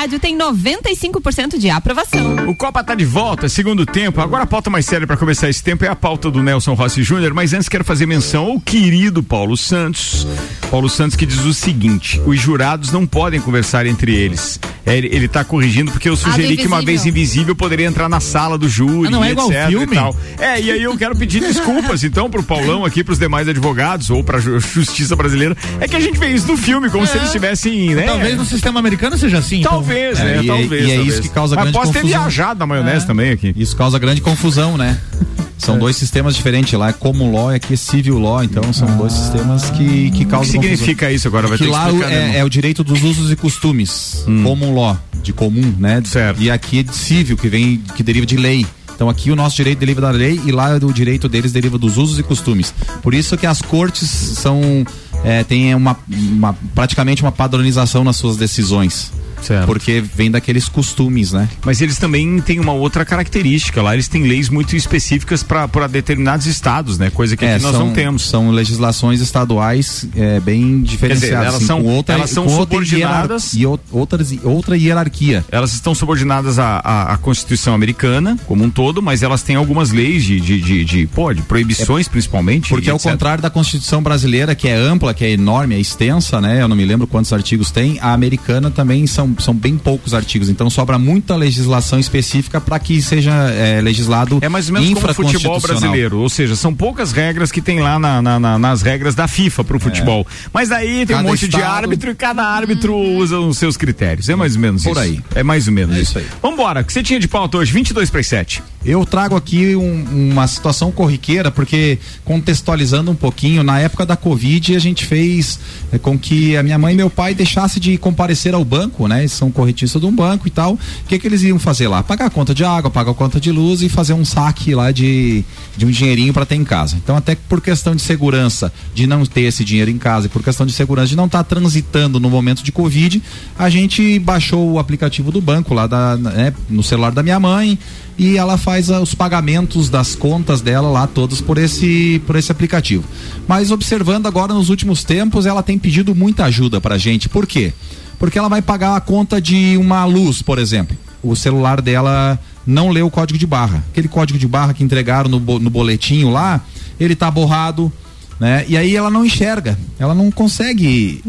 rádio 0.00 0.18
tem 0.18 0.36
95% 0.38 1.58
de 1.58 1.68
aprovação. 1.68 2.48
O 2.48 2.54
Copa 2.56 2.82
tá 2.82 2.94
de 2.94 3.04
volta, 3.04 3.48
segundo 3.50 3.84
tempo. 3.84 4.20
Agora 4.20 4.44
a 4.44 4.46
pauta 4.46 4.70
mais 4.70 4.86
séria 4.86 5.06
para 5.06 5.16
começar 5.16 5.48
esse 5.50 5.62
tempo 5.62 5.84
é 5.84 5.88
a 5.88 5.94
pauta 5.96 6.30
do 6.30 6.42
Nelson 6.42 6.72
Rossi 6.72 7.02
Júnior, 7.02 7.34
mas 7.34 7.52
antes 7.52 7.68
quero 7.68 7.84
fazer 7.84 8.06
menção 8.06 8.46
ao 8.46 8.60
querido 8.60 9.22
Paulo 9.22 9.56
Santos. 9.58 10.26
Paulo 10.70 10.88
Santos 10.88 11.16
que 11.16 11.26
diz 11.26 11.44
o 11.44 11.52
seguinte: 11.52 12.18
os 12.24 12.40
jurados 12.40 12.90
não 12.90 13.06
podem 13.06 13.40
conversar 13.40 13.84
entre 13.84 14.14
eles. 14.14 14.58
É, 14.86 14.96
ele, 14.96 15.08
ele 15.12 15.28
tá 15.28 15.44
corrigindo 15.44 15.92
porque 15.92 16.08
eu 16.08 16.16
sugeri 16.16 16.56
que 16.56 16.66
uma 16.66 16.80
vez 16.80 17.04
invisível 17.04 17.54
poderia 17.54 17.86
entrar 17.86 18.08
na 18.08 18.20
sala 18.20 18.56
do 18.56 18.68
júri, 18.68 19.08
Ah, 19.08 19.10
não 19.10 19.22
é 19.22 19.32
igual 19.32 19.52
etc. 19.52 19.68
filme? 19.68 19.92
E 19.92 19.98
tal. 19.98 20.16
É, 20.38 20.60
e 20.60 20.70
aí 20.70 20.82
eu 20.82 20.96
quero 20.96 21.14
pedir 21.14 21.40
desculpas 21.40 22.02
então 22.02 22.30
pro 22.30 22.42
Paulão 22.42 22.84
aqui, 22.86 23.04
pros 23.04 23.18
demais 23.18 23.46
advogados 23.46 24.08
ou 24.08 24.24
pra 24.24 24.38
ju- 24.40 24.58
justiça 24.58 25.14
brasileira. 25.14 25.54
É 25.78 25.86
que 25.86 25.94
a 25.94 26.00
gente 26.00 26.18
vê 26.18 26.28
isso 26.28 26.46
no 26.48 26.56
filme, 26.56 26.88
como 26.88 27.06
se 27.06 27.12
eles 27.16 27.26
estivessem, 27.26 27.94
né? 27.94 28.04
Talvez 28.04 28.36
no 28.38 28.46
sistema 28.46 28.80
americano 28.80 29.18
seja 29.18 29.38
assim. 29.38 29.60
então. 29.60 29.72
Talvez, 29.90 30.18
É, 30.20 30.24
né? 30.24 30.36
e 30.36 30.44
é- 30.44 30.46
talvez. 30.46 30.70
e 30.70 30.90
é 30.90 30.94
talvez. 30.96 31.06
isso 31.14 31.22
que 31.22 31.28
causa 31.28 31.54
Mas 31.56 31.64
grande 31.64 31.78
posso 31.78 31.92
ter 31.92 32.00
confusão. 32.00 32.20
viajado 32.20 32.58
na 32.60 32.66
maionese 32.66 33.04
É. 33.04 33.06
também 33.06 33.30
aqui. 33.32 33.52
Isso 33.56 33.76
causa 33.76 33.98
grande 33.98 34.20
confusão, 34.20 34.76
né? 34.76 34.98
São 35.58 35.78
dois 35.78 35.94
sistemas 35.96 36.34
diferentes. 36.34 36.72
Lá 36.72 36.88
é 36.88 36.92
Common 36.92 37.32
Law 37.32 37.52
e 37.52 37.56
aqui 37.56 37.74
é 37.74 37.76
Civil 37.76 38.18
Law. 38.18 38.42
Então 38.42 38.72
são 38.72 38.96
dois 38.96 39.12
sistemas 39.12 39.68
que, 39.68 39.76
que 39.76 40.08
O 40.08 40.12
que 40.12 40.24
causam 40.24 40.50
significa 40.52 40.92
confusão. 41.06 41.10
isso 41.10 41.28
agora? 41.28 41.48
Vai 41.48 41.58
que 41.58 41.64
ter 41.64 41.70
que 41.70 41.76
lá 41.76 41.86
explicar, 41.88 42.08
né, 42.08 42.36
é, 42.36 42.38
é 42.38 42.44
o 42.44 42.48
direito 42.48 42.82
dos 42.82 43.02
usos 43.02 43.30
e 43.30 43.36
costumes. 43.36 44.24
Common 44.42 44.74
Law, 44.74 44.98
de 45.22 45.34
comum, 45.34 45.74
né? 45.78 46.00
Certo. 46.06 46.40
E 46.40 46.50
aqui 46.50 46.78
é 46.78 46.82
de 46.82 46.96
civil, 46.96 47.36
que 47.36 47.46
vem, 47.50 47.76
que 47.94 48.02
deriva 48.02 48.24
de 48.24 48.38
lei. 48.38 48.64
Então 48.94 49.10
aqui 49.10 49.30
o 49.30 49.36
nosso 49.36 49.54
direito 49.56 49.78
deriva 49.80 50.00
da 50.00 50.10
lei 50.10 50.40
e 50.46 50.50
lá 50.50 50.76
o 50.82 50.92
direito 50.94 51.28
deles 51.28 51.52
deriva 51.52 51.76
dos 51.76 51.98
usos 51.98 52.18
e 52.18 52.22
costumes. 52.22 52.72
Por 53.02 53.12
isso 53.12 53.36
que 53.36 53.46
as 53.46 53.60
cortes 53.60 54.08
são 54.08 54.84
é, 55.24 55.44
têm 55.44 55.74
uma, 55.74 55.94
uma- 56.08 56.54
praticamente 56.74 57.20
uma 57.22 57.32
padronização 57.32 58.02
nas 58.02 58.16
suas 58.16 58.38
decisões. 58.38 59.12
Certo. 59.42 59.66
Porque 59.66 60.00
vem 60.00 60.30
daqueles 60.30 60.68
costumes, 60.68 61.32
né? 61.32 61.48
Mas 61.64 61.80
eles 61.80 61.98
também 61.98 62.40
têm 62.40 62.58
uma 62.60 62.72
outra 62.72 63.04
característica. 63.04 63.82
Lá 63.82 63.94
eles 63.94 64.08
têm 64.08 64.24
leis 64.24 64.48
muito 64.48 64.76
específicas 64.76 65.42
para 65.42 65.86
determinados 65.86 66.46
estados, 66.46 66.98
né? 66.98 67.10
Coisa 67.10 67.36
que 67.36 67.44
É, 67.44 67.54
aqui 67.54 67.62
nós 67.62 67.72
são, 67.76 67.86
não 67.86 67.92
temos. 67.92 68.28
São 68.28 68.50
legislações 68.50 69.20
estaduais 69.20 70.06
é, 70.16 70.38
bem 70.40 70.82
diferenciadas. 70.82 71.38
elas 71.46 71.54
assim, 71.56 71.66
são- 71.66 71.84
outra, 71.84 72.14
elas 72.14 72.30
são 72.30 72.46
subordinadas- 72.48 73.54
e 73.54 73.66
ou- 73.66 73.80
outras, 73.90 74.32
outra 74.42 74.76
hierarquia. 74.76 75.44
Elas 75.50 75.72
estão 75.72 75.94
subordinadas 75.94 76.58
à, 76.58 76.76
à, 76.82 77.12
à 77.14 77.16
Constituição 77.16 77.74
americana 77.74 78.38
como 78.46 78.64
um 78.64 78.70
todo, 78.70 79.02
mas 79.02 79.22
elas 79.22 79.42
têm 79.42 79.56
algumas 79.56 79.90
leis 79.90 80.24
de, 80.24 80.40
de, 80.40 80.60
de, 80.60 80.84
de, 80.84 81.06
pô, 81.06 81.32
de 81.32 81.42
proibições, 81.42 82.08
principalmente. 82.08 82.68
Porque 82.68 82.90
ao 82.90 82.98
contrário 82.98 83.42
da 83.42 83.50
Constituição 83.50 84.02
brasileira, 84.02 84.54
que 84.54 84.68
é 84.68 84.74
ampla, 84.76 85.12
que 85.14 85.24
é 85.24 85.30
enorme, 85.30 85.74
é 85.74 85.80
extensa, 85.80 86.40
né? 86.40 86.62
Eu 86.62 86.68
não 86.68 86.76
me 86.76 86.84
lembro 86.84 87.06
quantos 87.06 87.32
artigos 87.32 87.70
tem. 87.70 87.98
A 88.00 88.12
americana 88.12 88.70
também 88.70 89.06
são, 89.06 89.29
são 89.38 89.54
bem 89.54 89.76
poucos 89.78 90.14
artigos. 90.14 90.48
Então 90.48 90.68
sobra 90.70 90.98
muita 90.98 91.36
legislação 91.36 91.98
específica 91.98 92.60
para 92.60 92.78
que 92.78 93.00
seja 93.02 93.32
é, 93.50 93.80
legislado 93.80 94.38
É 94.42 94.48
mais 94.48 94.68
ou 94.68 94.74
menos 94.74 94.88
como 94.94 95.10
o 95.10 95.14
futebol 95.14 95.60
brasileiro, 95.60 96.18
ou 96.18 96.28
seja, 96.28 96.56
são 96.56 96.74
poucas 96.74 97.12
regras 97.12 97.50
que 97.52 97.60
tem 97.60 97.80
lá 97.80 97.98
na- 97.98 98.20
na- 98.22 98.40
na- 98.40 98.58
nas 98.58 98.82
regras 98.82 99.14
da 99.14 99.26
FIFA 99.28 99.64
pro 99.64 99.80
futebol. 99.80 100.26
Mas 100.52 100.70
aí 100.70 101.06
tem 101.06 101.16
um 101.16 101.20
É. 101.20 101.22
Cada 101.22 101.28
monte 101.28 101.48
de 101.48 101.56
estado- 101.56 101.70
árbitro 101.76 102.10
e 102.10 102.14
cada 102.14 102.42
árbitro 102.44 102.94
usa 102.96 103.38
os 103.38 103.58
seus 103.58 103.76
critérios. 103.76 104.28
É 104.28 104.34
mais 104.34 104.54
ou 104.54 104.60
menos 104.60 104.82
Por 104.82 104.92
isso. 104.92 105.00
aí. 105.00 105.20
É 105.34 105.42
mais 105.42 105.66
ou 105.66 105.72
menos 105.72 105.96
É 105.96 106.00
isso. 106.00 106.10
isso 106.10 106.18
aí. 106.18 106.26
Vambora, 106.42 106.80
o 106.80 106.84
que 106.84 106.92
você 106.92 107.02
tinha 107.02 107.18
de 107.20 107.28
pauta 107.28 107.58
hoje? 107.58 107.72
22 107.72 108.10
para 108.10 108.20
as 108.20 108.26
7. 108.26 108.62
Eu 108.84 109.04
trago 109.04 109.36
aqui 109.36 109.76
um- 109.76 110.30
uma 110.32 110.46
situação 110.46 110.90
corriqueira, 110.90 111.50
porque 111.50 111.98
contextualizando 112.24 113.10
um 113.10 113.14
pouquinho, 113.14 113.62
na 113.62 113.78
época 113.78 114.06
da 114.06 114.16
Covid 114.16 114.74
a 114.74 114.78
gente 114.78 115.04
fez 115.04 115.58
eh, 115.92 115.98
com 115.98 116.18
que 116.18 116.56
a 116.56 116.62
minha 116.62 116.78
mãe 116.78 116.94
e 116.94 116.96
meu 116.96 117.10
pai 117.10 117.34
deixassem 117.34 117.80
de 117.82 117.98
comparecer 117.98 118.54
ao 118.54 118.64
banco, 118.64 119.06
né? 119.06 119.19
Eles 119.20 119.32
são 119.32 119.50
corretistas 119.50 120.00
de 120.00 120.06
um 120.06 120.14
banco 120.14 120.46
e 120.46 120.50
tal. 120.50 120.74
O 120.74 120.78
que 121.08 121.18
que 121.18 121.26
eles 121.26 121.42
iam 121.42 121.58
fazer 121.58 121.88
lá? 121.88 122.02
Pagar 122.02 122.26
a 122.26 122.30
conta 122.30 122.54
de 122.54 122.64
água, 122.64 122.90
pagar 122.90 123.12
a 123.12 123.14
conta 123.14 123.40
de 123.40 123.50
luz 123.50 123.82
e 123.82 123.88
fazer 123.88 124.12
um 124.12 124.24
saque 124.24 124.74
lá 124.74 124.90
de, 124.90 125.44
de 125.76 125.86
um 125.86 125.90
dinheirinho 125.90 126.32
para 126.32 126.46
ter 126.46 126.56
em 126.56 126.64
casa. 126.64 126.96
Então, 126.96 127.16
até 127.16 127.34
por 127.34 127.60
questão 127.60 127.94
de 127.94 128.02
segurança 128.02 128.72
de 128.94 129.06
não 129.06 129.24
ter 129.24 129.42
esse 129.42 129.64
dinheiro 129.64 129.90
em 129.90 129.98
casa 129.98 130.26
e 130.26 130.28
por 130.28 130.42
questão 130.42 130.66
de 130.66 130.72
segurança 130.72 131.08
de 131.08 131.16
não 131.16 131.26
estar 131.26 131.44
transitando 131.44 132.18
no 132.18 132.30
momento 132.30 132.62
de 132.62 132.72
Covid, 132.72 133.22
a 133.58 133.68
gente 133.68 134.18
baixou 134.18 134.72
o 134.72 134.78
aplicativo 134.78 135.30
do 135.30 135.40
banco 135.40 135.74
lá 135.74 135.86
da, 135.86 136.16
né, 136.16 136.52
no 136.68 136.82
celular 136.82 137.12
da 137.12 137.22
minha 137.22 137.38
mãe 137.38 137.78
e 138.18 138.36
ela 138.36 138.58
faz 138.58 138.90
ah, 138.90 139.00
os 139.00 139.14
pagamentos 139.14 139.88
das 139.88 140.14
contas 140.14 140.60
dela 140.60 140.90
lá 140.90 141.06
todos 141.06 141.40
por 141.40 141.56
esse 141.56 142.20
por 142.26 142.36
esse 142.36 142.52
aplicativo. 142.52 143.02
Mas 143.48 143.70
observando 143.70 144.26
agora 144.26 144.52
nos 144.52 144.68
últimos 144.68 145.02
tempos, 145.02 145.46
ela 145.46 145.62
tem 145.62 145.78
pedido 145.78 146.14
muita 146.14 146.44
ajuda 146.44 146.80
pra 146.80 146.98
gente. 146.98 147.30
Por 147.30 147.46
quê? 147.46 147.72
Porque 148.20 148.38
ela 148.38 148.48
vai 148.48 148.60
pagar 148.60 148.94
a 148.94 149.00
conta 149.00 149.40
de 149.40 149.78
uma 149.78 150.04
luz, 150.04 150.42
por 150.42 150.58
exemplo. 150.58 150.96
O 151.22 151.34
celular 151.34 151.80
dela 151.80 152.38
não 152.66 152.90
lê 152.90 153.00
o 153.00 153.10
código 153.10 153.38
de 153.38 153.46
barra. 153.46 153.82
Aquele 153.90 154.08
código 154.08 154.38
de 154.38 154.46
barra 154.46 154.74
que 154.74 154.84
entregaram 154.84 155.30
no, 155.30 155.40
no 155.40 155.70
boletinho 155.70 156.30
lá, 156.30 156.60
ele 157.00 157.16
tá 157.16 157.30
borrado, 157.30 157.90
né? 158.38 158.66
E 158.68 158.76
aí 158.76 158.94
ela 158.94 159.10
não 159.10 159.24
enxerga, 159.24 159.78
ela 159.98 160.14
não 160.14 160.30
consegue 160.30 161.22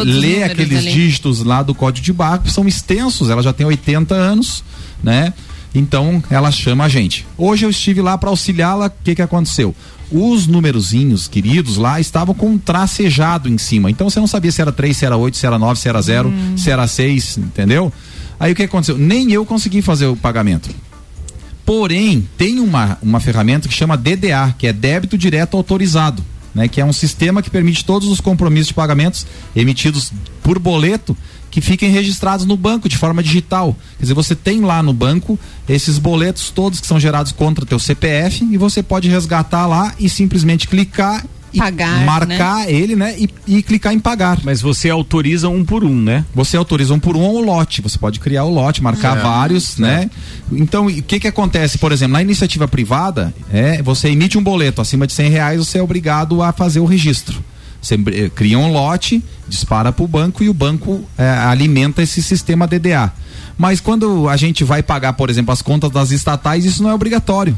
os 0.00 0.16
ler 0.16 0.44
aqueles 0.44 0.78
ali. 0.78 0.92
dígitos 0.92 1.42
lá 1.42 1.60
do 1.60 1.74
código 1.74 2.04
de 2.04 2.12
barra, 2.12 2.38
que 2.38 2.52
são 2.52 2.66
extensos, 2.68 3.30
ela 3.30 3.42
já 3.42 3.52
tem 3.52 3.66
80 3.66 4.14
anos, 4.14 4.62
né? 5.02 5.34
Então 5.74 6.22
ela 6.30 6.52
chama 6.52 6.84
a 6.84 6.88
gente. 6.88 7.26
Hoje 7.36 7.66
eu 7.66 7.70
estive 7.70 8.00
lá 8.00 8.16
para 8.16 8.30
auxiliá-la, 8.30 8.86
o 8.86 8.92
que 9.04 9.16
que 9.16 9.22
aconteceu? 9.22 9.74
Os 10.10 10.46
numerozinhos 10.46 11.28
queridos 11.28 11.76
lá 11.76 12.00
estavam 12.00 12.34
com 12.34 12.50
um 12.50 12.58
tracejado 12.58 13.48
em 13.48 13.58
cima. 13.58 13.90
Então 13.90 14.08
você 14.08 14.18
não 14.18 14.26
sabia 14.26 14.50
se 14.50 14.60
era 14.60 14.72
3, 14.72 14.96
se 14.96 15.04
era 15.04 15.16
8, 15.16 15.36
se 15.36 15.46
era 15.46 15.58
9, 15.58 15.80
se 15.80 15.88
era 15.88 16.00
0, 16.00 16.32
se 16.56 16.70
era 16.70 16.86
6, 16.86 17.38
entendeu? 17.38 17.92
Aí 18.40 18.52
o 18.52 18.54
que 18.54 18.62
aconteceu? 18.62 18.96
Nem 18.96 19.32
eu 19.32 19.44
consegui 19.44 19.82
fazer 19.82 20.06
o 20.06 20.16
pagamento. 20.16 20.70
Porém, 21.66 22.26
tem 22.38 22.60
uma, 22.60 22.96
uma 23.02 23.20
ferramenta 23.20 23.68
que 23.68 23.74
chama 23.74 23.96
DDA, 23.96 24.54
que 24.56 24.66
é 24.66 24.72
débito 24.72 25.18
direto 25.18 25.56
autorizado, 25.56 26.24
né? 26.54 26.66
Que 26.66 26.80
é 26.80 26.84
um 26.84 26.94
sistema 26.94 27.42
que 27.42 27.50
permite 27.50 27.84
todos 27.84 28.08
os 28.08 28.22
compromissos 28.22 28.68
de 28.68 28.74
pagamentos 28.74 29.26
emitidos 29.54 30.10
por 30.42 30.58
boleto 30.58 31.14
que 31.60 31.66
fiquem 31.66 31.90
registrados 31.90 32.46
no 32.46 32.56
banco 32.56 32.88
de 32.88 32.96
forma 32.96 33.22
digital. 33.22 33.76
Quer 33.98 34.04
dizer, 34.04 34.14
você 34.14 34.34
tem 34.34 34.60
lá 34.60 34.82
no 34.82 34.92
banco 34.92 35.38
esses 35.68 35.98
boletos 35.98 36.50
todos 36.50 36.80
que 36.80 36.86
são 36.86 37.00
gerados 37.00 37.32
contra 37.32 37.66
teu 37.66 37.78
CPF 37.78 38.44
e 38.44 38.56
você 38.56 38.82
pode 38.82 39.08
resgatar 39.08 39.66
lá 39.66 39.94
e 39.98 40.08
simplesmente 40.08 40.68
clicar 40.68 41.24
e 41.52 41.58
Pagar, 41.58 42.04
marcar 42.04 42.70
ele, 42.70 42.94
né? 42.94 43.14
E, 43.18 43.28
e 43.46 43.62
clicar 43.62 43.94
em 43.94 43.98
pagar. 43.98 44.38
Mas 44.44 44.60
você 44.60 44.90
autoriza 44.90 45.48
um 45.48 45.64
por 45.64 45.82
um, 45.82 45.94
né? 45.94 46.24
Você 46.34 46.56
autoriza 46.58 46.92
um 46.92 47.00
por 47.00 47.16
um 47.16 47.22
ou 47.22 47.40
lote. 47.40 47.80
Você 47.80 47.98
pode 47.98 48.20
criar 48.20 48.44
o 48.44 48.50
lote, 48.50 48.82
marcar 48.82 49.12
Certo, 49.14 49.24
vários, 49.24 49.78
né? 49.78 50.10
Então, 50.52 50.86
o 50.86 51.02
que 51.02 51.18
que 51.18 51.28
acontece? 51.28 51.78
Por 51.78 51.90
exemplo, 51.90 52.12
na 52.12 52.22
iniciativa 52.22 52.68
privada, 52.68 53.32
é, 53.50 53.82
você 53.82 54.08
emite 54.08 54.36
um 54.36 54.42
boleto 54.42 54.82
acima 54.82 55.06
de 55.06 55.14
100 55.14 55.30
reais, 55.30 55.58
você 55.58 55.78
é 55.78 55.82
obrigado 55.82 56.42
a 56.42 56.52
fazer 56.52 56.80
o 56.80 56.84
registro. 56.84 57.42
Você 57.80 57.94
eh, 57.94 58.30
cria 58.34 58.58
um 58.58 58.72
lote, 58.72 59.22
dispara 59.48 59.92
para 59.92 60.04
o 60.04 60.08
banco 60.08 60.42
e 60.42 60.48
o 60.48 60.54
banco 60.54 61.04
eh, 61.16 61.28
alimenta 61.28 62.02
esse 62.02 62.22
sistema 62.22 62.66
DDA. 62.66 63.12
Mas 63.56 63.80
quando 63.80 64.28
a 64.28 64.36
gente 64.36 64.64
vai 64.64 64.82
pagar, 64.82 65.12
por 65.14 65.30
exemplo, 65.30 65.52
as 65.52 65.62
contas 65.62 65.90
das 65.90 66.10
estatais, 66.10 66.64
isso 66.64 66.82
não 66.82 66.90
é 66.90 66.94
obrigatório. 66.94 67.56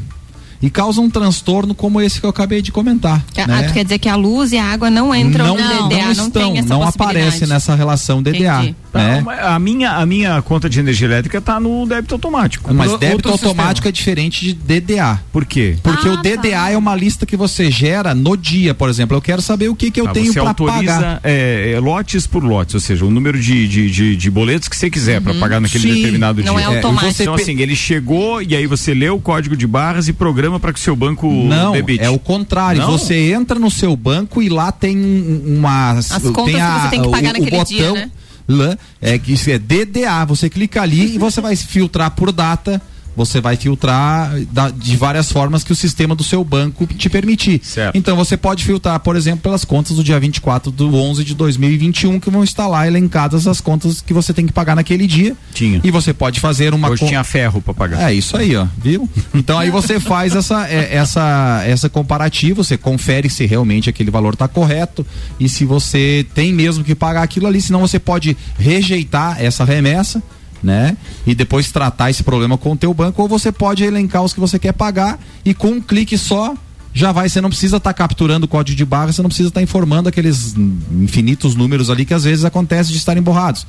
E 0.61 0.69
causa 0.69 1.01
um 1.01 1.09
transtorno 1.09 1.73
como 1.73 1.99
esse 2.01 2.19
que 2.19 2.25
eu 2.25 2.29
acabei 2.29 2.61
de 2.61 2.71
comentar. 2.71 3.23
Que- 3.33 3.45
né? 3.47 3.59
Ah, 3.59 3.67
tu 3.67 3.73
quer 3.73 3.83
dizer 3.83 3.97
que 3.99 4.07
a 4.07 4.15
luz 4.15 4.51
e 4.51 4.57
a 4.57 4.63
água 4.65 4.89
não 4.89 5.13
entram 5.15 5.47
não, 5.47 5.57
no 5.57 5.89
DDA, 5.89 5.97
não, 5.99 6.05
não 6.05 6.11
estão, 6.27 6.29
tem 6.29 6.57
essa 6.59 6.67
não 6.69 6.79
possibilidade. 6.81 7.19
aparece 7.19 7.47
nessa 7.47 7.75
relação 7.75 8.21
DDA. 8.21 8.61
Né? 8.61 8.75
Não, 9.17 9.21
mas 9.21 9.39
a, 9.39 9.57
minha, 9.57 9.91
a 9.91 10.05
minha 10.05 10.41
conta 10.41 10.69
de 10.69 10.79
energia 10.79 11.07
elétrica 11.07 11.39
tá 11.39 11.59
no 11.59 11.85
débito 11.85 12.13
automático. 12.13 12.73
Mas 12.73 12.89
Pro- 12.89 12.97
débito 12.97 13.29
automático 13.29 13.87
sistema. 13.87 13.89
é 13.89 13.91
diferente 13.91 14.45
de 14.45 14.53
DDA. 14.53 15.19
Por 15.31 15.45
quê? 15.45 15.77
Porque 15.81 16.07
Ah, 16.09 16.13
o 16.13 16.17
DDA 16.17 16.69
é 16.71 16.77
uma 16.77 16.93
lista 16.95 17.25
que 17.25 17.37
você 17.37 17.71
gera 17.71 18.13
no 18.13 18.35
dia, 18.35 18.73
por 18.73 18.89
exemplo. 18.89 19.15
Eu 19.15 19.21
quero 19.21 19.41
saber 19.41 19.69
o 19.69 19.75
que, 19.75 19.89
que 19.89 19.99
eu 20.01 20.07
Ah, 20.07 20.11
tenho 20.11 20.33
para 20.33 20.53
pagar. 20.53 21.19
é, 21.23 21.71
é, 21.75 21.79
lotes 21.79 22.27
por 22.27 22.43
lotes, 22.43 22.75
ou 22.75 22.81
seja, 22.81 23.05
o 23.05 23.09
número 23.09 23.39
de, 23.39 23.67
de, 23.67 23.89
de, 23.89 24.15
de 24.15 24.29
boletos 24.29 24.67
que 24.67 24.75
você 24.75 24.89
quiser 24.89 25.21
para 25.21 25.33
pagar 25.35 25.59
naquele 25.61 25.87
Sim. 25.87 25.95
determinado 25.95 26.43
Não 26.43 26.55
dia. 26.55 26.63
é 26.63 26.75
automático. 26.75 27.21
Então, 27.21 27.33
assim, 27.33 27.59
ele 27.61 27.75
chegou 27.75 28.41
e 28.41 28.55
aí 28.55 28.67
você 28.67 28.93
lê 28.93 29.09
o 29.09 29.19
código 29.19 29.55
de 29.55 29.65
barras 29.65 30.07
e 30.09 30.13
programa 30.13 30.50
para 30.59 30.73
que 30.73 30.79
o 30.79 30.81
seu 30.81 30.95
banco 30.95 31.27
Não, 31.31 31.71
debite. 31.73 32.03
é 32.03 32.09
o 32.09 32.19
contrário. 32.19 32.81
Não? 32.81 32.91
Você 32.91 33.31
entra 33.33 33.57
no 33.59 33.69
seu 33.71 33.95
banco 33.95 34.41
e 34.41 34.49
lá 34.49 34.71
tem 34.71 34.97
um- 34.97 35.57
uma. 35.57 35.91
As 35.91 36.07
contas 36.09 36.45
tem 36.45 36.53
que 36.55 36.59
a- 36.59 36.79
você 36.83 36.89
tem 36.89 37.01
que 37.01 37.09
pagar 37.09 37.29
o, 37.29 37.39
naquele 37.39 37.57
o 37.57 37.63
dia, 37.65 37.87
botão, 37.89 37.95
né? 37.95 38.11
lá, 38.47 38.77
é 39.01 39.17
que 39.17 39.33
isso 39.33 39.49
é 39.49 39.57
DDA. 39.59 40.25
Você 40.25 40.49
clica 40.49 40.81
ali 40.81 41.15
e 41.15 41.17
você 41.17 41.39
vai 41.41 41.55
filtrar 41.55 42.11
por 42.11 42.31
data. 42.31 42.81
Você 43.15 43.41
vai 43.41 43.55
filtrar 43.57 44.31
da- 44.51 44.69
de 44.69 44.95
várias 44.95 45.31
formas 45.31 45.63
que 45.63 45.71
o 45.71 45.75
sistema 45.75 46.15
do 46.15 46.23
seu 46.23 46.43
banco 46.43 46.85
te 46.87 47.09
permitir. 47.09 47.59
Certo. 47.63 47.95
Então 47.95 48.15
você 48.15 48.37
pode 48.37 48.63
filtrar, 48.63 48.99
por 49.01 49.15
exemplo, 49.15 49.41
pelas 49.41 49.65
contas 49.65 49.97
do 49.97 50.03
dia 50.03 50.19
24 50.19 50.71
do 50.71 50.95
11 50.95 51.23
de 51.23 51.33
2021, 51.35 52.19
que 52.19 52.29
vão 52.29 52.43
estar 52.43 52.67
lá 52.67 52.87
elencadas 52.87 53.47
as 53.47 53.59
contas 53.59 54.01
que 54.01 54.13
você 54.13 54.33
tem 54.33 54.45
que 54.47 54.53
pagar 54.53 54.75
naquele 54.75 55.05
dia. 55.07 55.35
Tinha. 55.53 55.81
E 55.83 55.91
você 55.91 56.13
pode 56.13 56.39
fazer 56.39 56.73
uma 56.73 56.89
Hoje 56.89 57.01
con- 57.01 57.07
tinha 57.07 57.23
ferro 57.23 57.61
para 57.61 57.73
pagar. 57.73 58.09
é 58.09 58.13
isso 58.13 58.35
aí, 58.37 58.55
ó, 58.55 58.65
viu? 58.77 59.09
Então 59.33 59.59
aí 59.59 59.69
você 59.69 59.99
faz 59.99 60.35
essa 60.35 60.67
é, 60.69 60.95
essa 60.95 61.63
essa 61.65 61.89
comparativa, 61.89 62.63
você 62.63 62.77
confere 62.77 63.29
se 63.29 63.45
realmente 63.45 63.89
aquele 63.89 64.09
valor 64.11 64.33
está 64.33 64.47
correto 64.47 65.05
e 65.39 65.49
se 65.49 65.65
você 65.65 66.25
tem 66.33 66.53
mesmo 66.53 66.83
que 66.83 66.95
pagar 66.95 67.23
aquilo 67.23 67.47
ali, 67.47 67.61
senão 67.61 67.81
você 67.81 67.99
pode 67.99 68.35
rejeitar 68.57 69.41
essa 69.41 69.63
remessa, 69.65 70.21
né? 70.63 70.95
E 71.25 71.33
depois 71.33 71.71
tratar 71.71 72.09
esse 72.09 72.23
problema 72.23 72.57
com 72.57 72.73
o 72.73 72.77
teu 72.77 72.93
banco 72.93 73.21
ou 73.21 73.27
você 73.27 73.51
pode 73.51 73.83
elencar 73.83 74.23
os 74.23 74.33
que 74.33 74.39
você 74.39 74.59
quer 74.59 74.73
pagar 74.73 75.19
e 75.43 75.53
com 75.53 75.69
um 75.69 75.81
clique 75.81 76.17
só 76.17 76.55
já 76.93 77.11
vai, 77.11 77.29
você 77.29 77.39
não 77.39 77.49
precisa 77.49 77.77
estar 77.77 77.93
capturando 77.93 78.45
o 78.45 78.49
código 78.49 78.77
de 78.77 78.85
barra, 78.85 79.13
você 79.13 79.21
não 79.21 79.29
precisa 79.29 79.49
estar 79.49 79.61
informando 79.61 80.09
aqueles 80.09 80.55
infinitos 80.91 81.55
números 81.55 81.89
ali 81.89 82.05
que 82.05 82.13
às 82.13 82.25
vezes 82.25 82.43
acontece 82.43 82.91
de 82.91 82.97
estarem 82.97 83.23
borrados. 83.23 83.65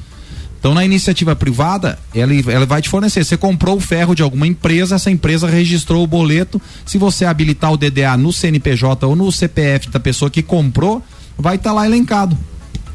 Então, 0.59 0.75
na 0.75 0.85
iniciativa 0.85 1.35
privada, 1.35 1.99
ela, 2.15 2.33
ela 2.49 2.65
vai 2.65 2.81
te 2.81 2.89
fornecer. 2.89 3.25
Você 3.25 3.37
comprou 3.37 3.79
o 3.79 3.81
ferro 3.81 4.15
de 4.15 4.23
alguma 4.23 4.47
empresa, 4.47 4.95
essa 4.95 5.11
empresa 5.11 5.49
registrou 5.49 6.05
o 6.05 6.07
boleto. 6.07 6.63
Se 6.87 6.99
você 6.99 7.25
habilitar 7.25 7.73
o 7.73 7.77
DDA 7.77 8.17
no 8.17 8.33
CNPJ 8.33 9.05
ou 9.05 9.17
no 9.17 9.33
CPF 9.33 9.91
da 9.91 9.99
pessoa 9.99 10.31
que 10.31 10.41
comprou, 10.41 11.03
vai 11.37 11.57
estar 11.57 11.73
lá 11.73 11.85
elencado. 11.85 12.39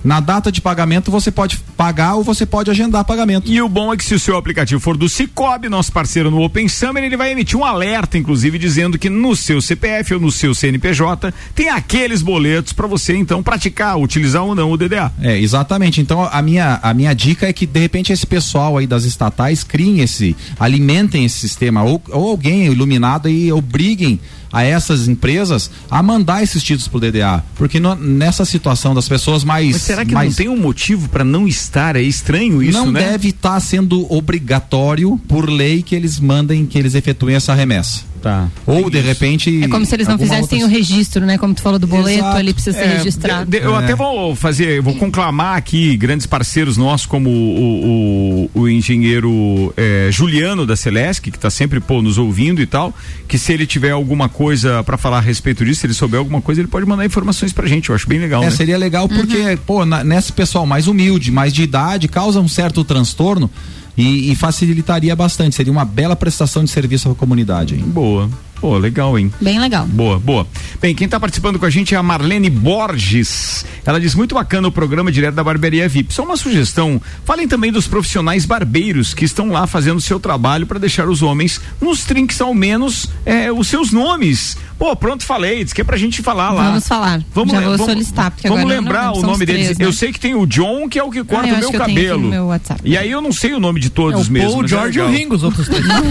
Na 0.08 0.22
data 0.22 0.50
de 0.50 0.62
pagamento 0.62 1.12
você 1.12 1.30
pode 1.30 1.58
pagar 1.76 2.16
ou 2.16 2.24
você 2.24 2.46
pode 2.46 2.72
agendar 2.72 3.04
pagamento. 3.04 3.52
E 3.52 3.62
o 3.62 3.68
bom 3.68 3.94
é 3.94 3.98
que 3.98 4.06
se 4.06 4.16
o 4.16 4.20
seu 4.20 4.38
aplicativo 4.38 4.80
for 4.80 4.96
do 4.96 5.10
Cicobi, 5.10 5.68
nosso 5.68 5.92
parceiro 5.92 6.32
no 6.32 6.42
Open 6.42 6.70
Summer, 6.70 7.04
ele 7.04 7.18
vai 7.18 7.34
emitir 7.34 7.60
um 7.60 7.66
alerta, 7.66 8.18
inclusive, 8.18 8.58
dizendo 8.58 8.98
que 8.98 9.10
no 9.10 9.36
seu 9.36 9.62
CPF 9.62 10.14
ou 10.14 10.22
no 10.22 10.32
seu 10.32 10.56
CNPJ 10.56 11.34
tem 11.54 11.68
aqueles 11.68 12.22
boletos 12.22 12.72
para 12.72 12.88
você 12.88 13.18
então 13.18 13.44
praticar, 13.44 14.00
utilizar 14.00 14.46
ou 14.46 14.56
não 14.56 14.72
o 14.72 14.78
DDA. 14.78 15.12
É, 15.22 15.38
exatamente. 15.38 16.00
Então 16.00 16.24
a 16.24 16.42
minha, 16.42 16.80
a 16.82 16.94
minha 16.94 17.14
dica 17.14 17.46
é 17.46 17.52
que 17.52 17.66
de 17.66 17.80
repente 17.82 18.14
esse 18.14 18.26
pessoal 18.26 18.78
aí 18.78 18.88
das 18.88 19.04
estatais 19.04 19.62
criem 19.62 20.00
esse, 20.00 20.38
alimentem 20.58 21.26
esse 21.26 21.38
sistema 21.38 21.84
ou, 21.84 22.02
ou 22.12 22.30
alguém 22.30 22.64
iluminado 22.68 23.28
e 23.28 23.52
obriguem 23.52 24.22
a 24.52 24.64
essas 24.64 25.08
empresas 25.08 25.70
a 25.90 26.02
mandar 26.02 26.44
esses 26.44 26.64
títulos 26.64 26.88
pro 26.88 27.00
DDA, 27.00 27.44
porque 27.56 27.80
no- 27.80 27.96
nessa 27.96 28.46
situação 28.46 28.94
das 28.96 29.08
pessoas 29.08 29.44
mais 29.44 29.72
Mas 29.74 29.82
será 29.82 30.06
que 30.06 30.14
mais 30.14 30.30
não 30.30 30.36
tem 30.36 30.50
um 30.50 30.58
motivo 30.58 31.10
para 31.10 31.24
não 31.24 31.48
estar? 31.48 31.96
É 31.96 32.02
estranho 32.02 32.62
isso, 32.64 32.78
não 32.78 32.92
né? 32.92 33.00
deve 33.12 33.30
estar 33.30 33.60
sendo 33.60 34.06
obrigatório 34.14 35.20
por 35.28 35.50
lei 35.50 35.82
que 35.82 35.96
eles 35.96 36.20
mandem, 36.20 36.66
que 36.66 36.78
eles 36.78 36.96
efetuem 36.96 37.36
essa 37.36 37.54
remessa. 37.54 38.06
Tá. 38.22 38.50
Ou 38.66 38.90
de 38.90 39.00
repente. 39.00 39.64
É 39.64 39.68
como 39.68 39.86
se 39.86 39.94
eles 39.96 40.08
não 40.08 40.18
fizessem 40.18 40.64
outra- 40.64 40.68
o 40.68 40.68
registro, 40.68 41.24
né? 41.24 41.38
Como 41.38 41.54
tu 41.54 41.62
falou 41.62 41.78
do 41.78 41.86
boleto, 41.86 42.18
Exato. 42.20 42.38
ali 42.38 42.52
precisa 42.52 42.76
ser 42.78 42.86
É, 42.86 42.98
registrado. 42.98 43.46
de- 43.50 43.60
de- 43.60 43.64
eu 43.66 43.76
até 43.76 43.96
vou 43.96 44.36
fazer, 44.36 44.82
vou 44.82 44.96
conclamar 44.96 45.56
aqui 45.56 45.96
grandes 45.96 46.26
parceiros 46.26 46.78
nossos, 46.78 47.06
como 47.06 47.30
o, 47.30 48.50
o- 48.56 48.62
o 48.62 48.68
engenheiro 48.68 49.72
eh, 49.78 50.10
Juliano 50.12 50.66
da 50.66 50.76
Celesc, 50.76 51.22
que 51.30 51.30
está 51.38 51.50
sempre 51.52 51.80
pô, 51.80 52.02
nos 52.02 52.18
ouvindo 52.18 52.60
e 52.60 52.66
tal, 52.66 52.94
que 53.28 53.38
se 53.38 53.54
ele 53.54 53.68
tiver 53.68 53.92
alguma 53.92 54.28
coisa 54.38 54.84
para 54.84 54.98
falar 54.98 55.18
a 55.18 55.22
respeito 55.22 55.66
disso, 55.66 55.82
se 55.82 55.88
ele 55.88 55.96
souber 55.96 56.20
alguma 56.20 56.40
coisa, 56.40 56.62
ele 56.62 56.68
pode 56.68 56.86
mandar 56.86 57.04
informações 57.04 57.52
pra 57.52 57.66
gente. 57.68 57.90
Eu 57.90 57.96
acho 57.96 58.08
bem 58.08 58.20
legal. 58.20 58.44
É, 58.44 58.46
né? 58.46 58.52
seria 58.52 58.78
legal 58.78 59.10
porque, 59.10 59.58
pô, 59.66 59.84
na- 59.84 60.04
nesse 60.04 60.32
pessoal 60.32 60.64
mais 60.64 60.88
humilde, 60.88 61.32
mais 61.32 61.52
de 61.52 61.64
idade, 61.64 62.08
causa 62.08 62.40
um 62.40 62.48
certo 62.48 62.84
transtorno 62.84 63.50
e, 63.98 64.32
e 64.32 64.36
facilitaria 64.36 65.16
bastante. 65.16 65.56
Seria 65.56 65.72
uma 65.72 65.84
bela 65.84 66.16
prestação 66.16 66.64
de 66.64 66.70
serviço 66.70 67.10
à 67.10 67.16
comunidade. 67.16 67.74
Hein? 67.76 67.82
Boa. 67.88 68.30
Pô, 68.60 68.78
legal, 68.78 69.18
hein? 69.18 69.32
Bem 69.40 69.60
legal. 69.60 69.86
Boa, 69.86 70.20
boa. 70.20 70.48
Bem, 70.82 70.96
quem 70.96 71.06
está 71.06 71.20
participando 71.20 71.60
com 71.60 71.66
a 71.66 71.70
gente 71.70 71.94
é 71.94 71.98
a 71.98 72.04
Marlene 72.04 72.50
Borges. 72.50 73.66
Ela 73.86 74.00
diz 74.00 74.16
muito 74.16 74.36
bacana 74.36 74.68
o 74.68 74.72
programa 74.72 75.12
direto 75.12 75.36
da 75.36 75.44
Barbearia 75.44 75.88
VIP. 75.88 76.14
Só 76.14 76.24
uma 76.24 76.38
sugestão: 76.38 77.02
falem 77.24 77.48
também 77.48 77.72
dos 77.72 77.88
profissionais 77.88 78.46
barbeiros 78.46 79.14
que 79.14 79.26
estão 79.26 79.50
lá 79.50 79.66
fazendo 79.68 79.98
o 79.98 80.02
seu 80.02 80.20
trabalho 80.20 80.66
para 80.66 80.80
deixar 80.80 81.08
os 81.08 81.22
homens 81.22 81.62
nos 81.82 82.04
trinques 82.04 82.42
ao 82.42 82.54
menos 82.54 83.10
é, 83.26 83.52
os 83.52 83.68
seus 83.68 83.92
nomes. 83.92 84.58
Pô, 84.78 84.96
pronto, 84.96 85.26
falei. 85.26 85.64
Diz 85.64 85.74
que 85.74 85.82
é 85.82 85.84
pra 85.84 85.98
gente 85.98 86.22
falar 86.22 86.52
lá. 86.52 86.64
Vamos 86.66 86.88
falar. 86.88 87.22
Vamos, 87.34 87.52
Já 87.52 87.62
vamos- 87.62 87.82
solicitar, 87.82 88.30
porque 88.32 88.48
Vamos 88.48 88.62
agora 88.64 88.76
eu 88.76 88.82
não 88.82 88.88
lembrar 88.92 89.12
o 89.14 89.22
nome 89.22 89.46
deles. 89.46 89.64
três, 89.66 89.78
né? 89.80 89.86
Eu 89.86 89.94
sei 89.94 90.12
que 90.14 90.20
tem 90.20 90.36
o 90.36 90.46
John, 90.46 90.88
que 90.88 91.00
é 91.00 91.04
o 91.04 91.10
que 91.10 91.24
corta 91.24 91.50
Ah, 91.50 91.54
o 91.56 91.60
meu 91.60 91.72
cabelo. 91.74 92.30
meu 92.30 92.46
WhatsApp. 92.48 92.82
E 92.84 92.98
aí 92.98 93.10
eu 93.12 93.22
não 93.22 93.32
sei 93.32 93.54
o 93.54 93.60
nome 93.60 93.80
de 93.80 93.90
todos 93.90 94.28
É 94.28 94.30
o 94.30 94.34
mesmo. 94.34 94.50
Paul, 94.52 94.62
mas 94.62 94.72
é 94.72 94.76
George 94.76 95.00
e 95.00 95.02
o. 95.02 95.10
Ringo, 95.10 95.36
os 95.36 95.44
outros 95.44 95.68
três. 95.68 95.84
Deixa 95.88 96.06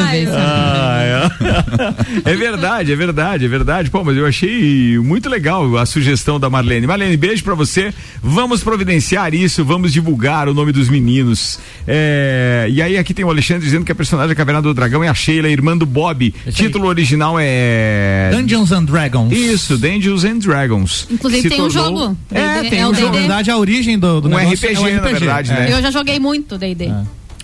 eu 0.00 0.06
ver. 0.10 0.28
Ah, 0.36 1.02
é. 2.24 2.32
É 2.32 2.36
verdade, 2.36 2.92
é 2.92 2.96
verdade, 2.96 3.44
é 3.44 3.48
verdade. 3.48 3.90
Pô, 3.90 4.04
mas 4.04 4.16
eu 4.16 4.26
achei 4.26 4.98
muito 4.98 5.28
legal 5.28 5.76
a 5.76 5.86
sugestão 5.86 6.38
da 6.38 6.48
Marlene. 6.50 6.86
Marlene, 6.86 7.16
beijo 7.16 7.42
pra 7.44 7.54
você. 7.54 7.92
Vamos 8.22 8.62
providenciar 8.62 9.34
isso, 9.34 9.64
vamos 9.64 9.92
divulgar 9.92 10.48
o 10.48 10.54
nome 10.54 10.72
dos 10.72 10.88
meninos. 10.88 11.58
É, 11.86 12.66
E 12.70 12.80
aí 12.80 12.96
aqui 12.96 13.12
tem 13.14 13.24
o 13.24 13.30
Alexandre 13.30 13.64
dizendo 13.64 13.84
que 13.84 13.92
a 13.92 13.94
personagem 13.94 14.28
da 14.30 14.34
Caverna 14.34 14.62
do 14.62 14.72
Dragão 14.74 15.02
é 15.02 15.08
a 15.08 15.14
Sheila, 15.14 15.48
irmã 15.48 15.71
do 15.76 15.86
Bob. 15.86 16.34
Título 16.52 16.86
original 16.88 17.36
é 17.38 18.30
Dungeons 18.32 18.72
and 18.72 18.84
Dragons. 18.84 19.32
Isso, 19.32 19.76
Dungeons 19.78 20.24
and 20.24 20.38
Dragons. 20.38 21.06
Inclusive 21.10 21.48
tem 21.48 21.60
um 21.60 21.68
tornou- 21.68 21.98
jogo. 22.08 22.16
É, 22.30 22.56
D&D, 22.62 22.70
tem 22.70 22.80
é 22.80 22.86
um 22.86 22.90
o 22.90 22.94
jogo. 22.94 23.06
Na 23.12 23.18
verdade, 23.18 23.50
a 23.50 23.56
origem 23.56 23.98
do, 23.98 24.20
do 24.20 24.28
Um 24.28 24.30
negócio 24.30 24.68
RPG, 24.68 24.74
é 24.74 24.80
um 24.80 24.94
na 24.96 25.08
verdade, 25.08 25.50
é. 25.52 25.54
né? 25.54 25.72
Eu 25.72 25.82
já 25.82 25.90
joguei 25.90 26.18
muito 26.18 26.58
D&D. 26.58 26.92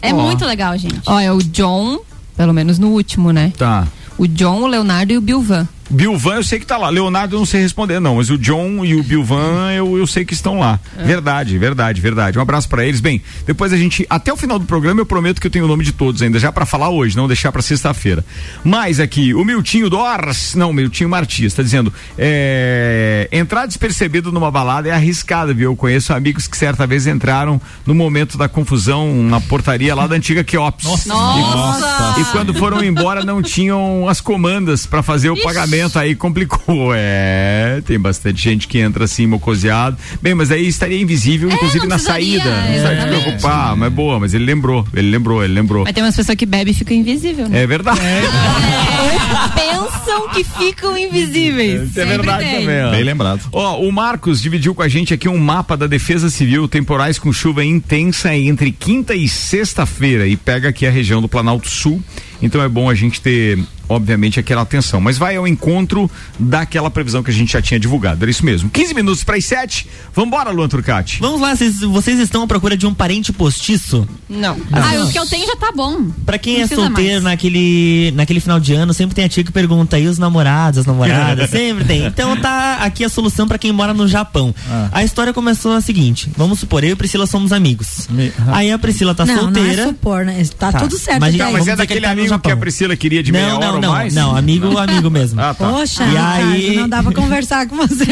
É, 0.00 0.12
Ó. 0.12 0.16
muito 0.20 0.44
legal, 0.44 0.76
gente. 0.78 1.00
Ó, 1.06 1.18
é 1.18 1.32
o 1.32 1.38
John, 1.38 2.00
pelo 2.36 2.52
menos 2.52 2.78
no 2.78 2.88
último, 2.88 3.32
né? 3.32 3.52
Tá. 3.56 3.86
O 4.16 4.26
John, 4.26 4.62
o 4.62 4.66
Leonardo 4.66 5.12
e 5.12 5.18
o 5.18 5.20
Bilvan. 5.20 5.68
Bilvan 5.90 6.36
eu 6.36 6.42
sei 6.42 6.58
que 6.58 6.66
tá 6.66 6.76
lá. 6.76 6.88
Leonardo 6.88 7.36
eu 7.36 7.38
não 7.38 7.46
sei 7.46 7.60
responder, 7.60 8.00
não. 8.00 8.16
Mas 8.16 8.30
o 8.30 8.38
John 8.38 8.84
e 8.84 8.94
o 8.94 9.02
Bilvan 9.02 9.72
eu, 9.72 9.98
eu 9.98 10.06
sei 10.06 10.24
que 10.24 10.34
estão 10.34 10.58
lá. 10.58 10.78
Verdade, 10.96 11.56
verdade, 11.58 12.00
verdade. 12.00 12.38
Um 12.38 12.42
abraço 12.42 12.68
pra 12.68 12.84
eles. 12.84 13.00
Bem, 13.00 13.22
depois 13.46 13.72
a 13.72 13.76
gente. 13.76 14.06
Até 14.10 14.32
o 14.32 14.36
final 14.36 14.58
do 14.58 14.66
programa 14.66 15.00
eu 15.00 15.06
prometo 15.06 15.40
que 15.40 15.46
eu 15.46 15.50
tenho 15.50 15.64
o 15.64 15.68
nome 15.68 15.84
de 15.84 15.92
todos 15.92 16.20
ainda, 16.22 16.38
já 16.38 16.52
pra 16.52 16.66
falar 16.66 16.90
hoje, 16.90 17.16
não 17.16 17.26
deixar 17.26 17.52
pra 17.52 17.62
sexta-feira. 17.62 18.24
Mas 18.62 19.00
aqui, 19.00 19.32
o 19.34 19.44
Miltinho 19.44 19.88
Dors. 19.88 20.54
Não, 20.54 20.72
Miltinho 20.72 21.08
Martins, 21.08 21.54
tá 21.54 21.62
dizendo. 21.62 21.92
é, 22.16 23.28
entrar 23.32 23.66
despercebido 23.66 24.30
numa 24.32 24.50
balada 24.50 24.88
é 24.88 24.92
arriscado, 24.92 25.54
viu? 25.54 25.70
Eu 25.70 25.76
conheço 25.76 26.12
amigos 26.12 26.46
que 26.46 26.56
certa 26.56 26.86
vez 26.86 27.06
entraram 27.06 27.60
no 27.86 27.94
momento 27.94 28.36
da 28.36 28.48
confusão 28.48 29.12
na 29.22 29.40
portaria 29.40 29.94
lá 29.94 30.06
da 30.06 30.16
antiga 30.16 30.44
Queops. 30.44 30.84
Nossa! 30.84 32.14
E, 32.18 32.20
e 32.20 32.24
quando 32.26 32.52
foram 32.54 32.82
embora 32.82 33.24
não 33.24 33.42
tinham 33.42 34.08
as 34.08 34.20
comandas 34.20 34.86
pra 34.86 35.02
fazer 35.02 35.30
o 35.30 35.42
pagamento, 35.42 35.77
aí 36.00 36.14
complicou. 36.14 36.92
É, 36.94 37.82
tem 37.86 37.98
bastante 37.98 38.42
gente 38.42 38.66
que 38.66 38.78
entra 38.78 39.04
assim, 39.04 39.26
mocoseado. 39.26 39.96
Bem, 40.20 40.34
mas 40.34 40.50
aí 40.50 40.66
estaria 40.66 41.00
invisível, 41.00 41.50
inclusive 41.50 41.80
não 41.80 41.88
na 41.88 41.98
saída. 41.98 42.44
Não 42.44 42.62
precisa 42.62 42.88
se 42.88 42.94
exatamente. 42.94 43.22
preocupar, 43.22 43.76
mas 43.76 43.92
boa, 43.92 44.20
mas 44.20 44.34
ele 44.34 44.44
lembrou, 44.44 44.86
ele 44.94 45.10
lembrou, 45.10 45.44
ele 45.44 45.54
lembrou. 45.54 45.84
Mas 45.84 45.92
tem 45.92 46.02
umas 46.02 46.16
pessoas 46.16 46.36
que 46.36 46.46
bebem 46.46 46.72
e 46.72 46.74
ficam 46.74 46.96
invisíveis, 46.96 47.48
né? 47.48 47.62
É 47.62 47.66
verdade. 47.66 48.00
Ou 48.00 49.88
pensam 49.88 50.28
que 50.30 50.44
ficam 50.44 50.96
invisíveis. 50.96 51.96
É 51.96 52.04
verdade 52.04 52.44
tem. 52.44 52.60
também, 52.60 52.84
ó. 52.84 52.90
Bem 52.90 53.04
lembrado. 53.04 53.40
Ó, 53.52 53.80
o 53.80 53.92
Marcos 53.92 54.40
dividiu 54.40 54.74
com 54.74 54.82
a 54.82 54.88
gente 54.88 55.14
aqui 55.14 55.28
um 55.28 55.38
mapa 55.38 55.76
da 55.76 55.86
Defesa 55.86 56.30
Civil, 56.30 56.68
temporais 56.68 57.18
com 57.18 57.32
chuva 57.32 57.64
intensa 57.64 58.34
entre 58.34 58.72
quinta 58.72 59.14
e 59.14 59.28
sexta-feira 59.28 60.26
e 60.26 60.36
pega 60.36 60.68
aqui 60.68 60.86
a 60.86 60.90
região 60.90 61.20
do 61.20 61.28
Planalto 61.28 61.68
Sul. 61.68 62.02
Então 62.40 62.62
é 62.62 62.68
bom 62.68 62.88
a 62.88 62.94
gente 62.94 63.20
ter, 63.20 63.58
obviamente, 63.88 64.38
aquela 64.40 64.62
atenção. 64.62 65.00
Mas 65.00 65.16
vai 65.18 65.36
ao 65.36 65.46
encontro 65.46 66.10
daquela 66.38 66.90
previsão 66.90 67.22
que 67.22 67.30
a 67.30 67.34
gente 67.34 67.52
já 67.52 67.62
tinha 67.62 67.78
divulgado. 67.80 68.22
Era 68.24 68.30
isso 68.30 68.44
mesmo. 68.44 68.68
15 68.70 68.94
minutos 68.94 69.24
para 69.24 69.36
as 69.36 69.44
7. 69.44 69.86
Vambora, 70.14 70.50
Luan 70.50 70.68
Turcati. 70.68 71.18
Vamos 71.20 71.40
lá, 71.40 71.54
vocês, 71.54 71.80
vocês 71.80 72.18
estão 72.20 72.42
à 72.42 72.46
procura 72.46 72.76
de 72.76 72.86
um 72.86 72.94
parente 72.94 73.32
postiço? 73.32 74.06
Não. 74.28 74.56
Ah, 74.72 75.04
o 75.04 75.10
que 75.10 75.18
eu 75.18 75.26
tenho 75.26 75.46
já 75.46 75.56
tá 75.56 75.72
bom. 75.74 76.06
Pra 76.26 76.38
quem 76.38 76.58
Não 76.58 76.64
é 76.64 76.66
solteiro 76.68 77.12
mais. 77.12 77.22
naquele, 77.24 78.12
naquele 78.14 78.40
final 78.40 78.60
de 78.60 78.74
ano, 78.74 78.92
sempre 78.94 79.14
tem 79.14 79.24
a 79.24 79.28
tia 79.28 79.42
que 79.44 79.52
pergunta 79.52 79.96
aí 79.96 80.06
os 80.06 80.18
namorados, 80.18 80.80
as 80.80 80.86
namoradas, 80.86 81.48
sempre 81.50 81.84
tem. 81.84 82.04
Então 82.06 82.36
tá 82.36 82.76
aqui 82.80 83.04
a 83.04 83.08
solução 83.08 83.46
pra 83.48 83.58
quem 83.58 83.72
mora 83.72 83.94
no 83.94 84.06
Japão. 84.06 84.54
Ah. 84.70 84.88
A 84.92 85.04
história 85.04 85.32
começou 85.32 85.72
a 85.72 85.80
seguinte: 85.80 86.30
vamos 86.36 86.58
supor, 86.60 86.84
eu 86.84 86.90
e 86.90 86.96
Priscila 86.96 87.26
somos 87.26 87.52
amigos. 87.52 88.06
Me- 88.10 88.32
Aí 88.48 88.70
a 88.70 88.78
Priscila 88.78 89.14
tá 89.14 89.24
não, 89.24 89.34
solteira. 89.38 89.76
não 89.76 89.84
é 89.84 89.86
supor, 89.88 90.24
né? 90.24 90.44
Tá, 90.58 90.72
Tá. 90.72 90.80
tudo 90.80 90.98
certo. 90.98 91.20
Mas, 91.20 91.36
tá, 91.36 91.46
aí. 91.46 91.52
Mas 91.52 91.60
Vamos 91.64 91.68
é 91.68 91.76
daquele 91.76 91.98
ele 92.00 92.06
tá 92.06 92.12
amigo 92.12 92.26
que 92.28 92.32
a 92.32 92.36
Japão. 92.36 92.58
Priscila 92.60 92.96
queria 92.96 93.22
de 93.22 93.32
meia 93.32 93.48
Não, 93.48 93.56
hora 93.56 93.77
não, 93.80 93.92
mais? 93.92 94.14
não, 94.14 94.36
amigo, 94.36 94.76
amigo 94.78 95.10
mesmo. 95.10 95.40
Ah, 95.40 95.54
tá. 95.54 95.68
Poxa, 95.68 96.04
E 96.04 96.16
aí- 96.16 96.76
não 96.76 96.88
dá 96.88 97.02
pra 97.02 97.12
conversar 97.12 97.66
com 97.66 97.76
você. 97.76 98.04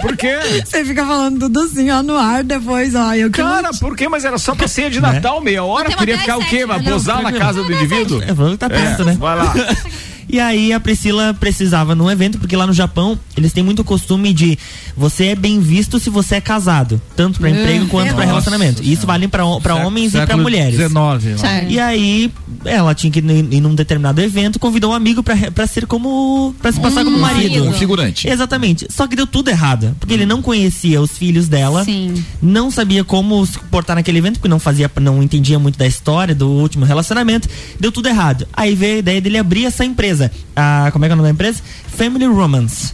Por 0.00 0.16
quê? 0.16 0.38
Você 0.64 0.84
fica 0.84 1.04
falando 1.04 1.38
tudo 1.40 1.60
assim, 1.60 1.90
ó, 1.90 2.02
no 2.02 2.16
ar, 2.16 2.42
depois, 2.44 2.94
ó. 2.94 3.14
Eu 3.14 3.30
que 3.30 3.40
Cara, 3.42 3.70
por 3.80 3.96
quê? 3.96 4.08
Mas 4.08 4.24
era 4.24 4.38
só 4.38 4.54
pra 4.54 4.68
ceia 4.68 4.90
de 4.90 5.00
Natal, 5.00 5.40
meia 5.40 5.64
hora? 5.64 5.90
Queria 5.96 6.18
ficar 6.18 6.36
o 6.38 6.44
quê? 6.44 6.66
Vai 6.66 6.78
né? 6.80 6.90
posar 6.90 7.22
na 7.22 7.32
casa 7.32 7.62
do 7.62 7.72
indivíduo? 7.72 8.22
É, 8.22 8.34
falando 8.34 8.52
que 8.52 8.58
tá 8.58 8.68
perto, 8.70 9.04
né? 9.04 9.16
Vai 9.18 9.36
lá. 9.36 9.54
E 10.30 10.40
aí 10.40 10.72
a 10.72 10.80
Priscila 10.80 11.34
precisava 11.38 11.94
num 11.94 12.10
evento, 12.10 12.38
porque 12.38 12.56
lá 12.56 12.66
no 12.66 12.72
Japão 12.72 13.18
eles 13.36 13.52
têm 13.52 13.62
muito 13.62 13.84
costume 13.84 14.32
de 14.32 14.58
você 14.96 15.26
é 15.26 15.34
bem 15.34 15.60
visto 15.60 15.98
se 15.98 16.10
você 16.10 16.36
é 16.36 16.40
casado, 16.40 17.00
tanto 17.16 17.38
pra 17.38 17.50
emprego 17.50 17.86
quanto 17.86 18.08
pra 18.08 18.26
Nossa 18.26 18.26
relacionamento. 18.26 18.82
E 18.82 18.92
isso 18.92 19.06
vale 19.06 19.28
pra, 19.28 19.44
pra 19.60 19.74
homens 19.76 20.08
e 20.08 20.16
pra 20.16 20.26
Século 20.26 20.42
mulheres. 20.42 20.76
19, 20.76 21.32
lá. 21.32 21.38
Certo. 21.38 21.70
E 21.70 21.78
aí, 21.78 22.32
ela 22.64 22.94
tinha 22.94 23.10
que 23.10 23.18
ir 23.20 23.24
em 23.30 23.60
em 23.60 23.66
um 23.66 23.74
determinado 23.74 24.20
evento, 24.20 24.58
convidou 24.58 24.90
um 24.90 24.94
amigo 24.94 25.22
pra, 25.22 25.36
pra 25.50 25.66
ser 25.66 25.86
como. 25.86 26.54
pra 26.60 26.72
se 26.72 26.80
passar 26.80 27.04
como 27.04 27.18
marido. 27.18 27.64
Um 27.64 27.72
figurante. 27.72 28.28
Exatamente. 28.28 28.86
Só 28.90 29.06
que 29.06 29.14
deu 29.14 29.26
tudo 29.26 29.48
errado. 29.48 29.94
Porque 30.00 30.14
ele 30.14 30.26
não 30.26 30.42
conhecia 30.42 31.00
os 31.00 31.16
filhos 31.16 31.48
dela. 31.48 31.84
Sim. 31.84 32.24
Não 32.42 32.70
sabia 32.70 33.04
como 33.04 33.44
se 33.46 33.58
portar 33.70 33.94
naquele 33.94 34.18
evento, 34.18 34.34
porque 34.34 34.48
não 34.48 34.58
fazia, 34.58 34.90
não 35.00 35.22
entendia 35.22 35.58
muito 35.58 35.78
da 35.78 35.86
história 35.86 36.34
do 36.34 36.48
último 36.48 36.84
relacionamento. 36.84 37.48
Deu 37.78 37.92
tudo 37.92 38.08
errado. 38.08 38.46
Aí 38.52 38.74
veio 38.74 38.96
a 38.96 38.98
ideia 38.98 39.20
dele 39.20 39.38
abrir 39.38 39.66
essa 39.66 39.84
empresa. 39.84 40.19
A, 40.56 40.90
como 40.92 41.04
é 41.04 41.08
que 41.08 41.12
é 41.12 41.14
o 41.14 41.16
nome 41.16 41.28
da 41.28 41.32
empresa? 41.32 41.62
Family 41.88 42.26
Romance. 42.26 42.92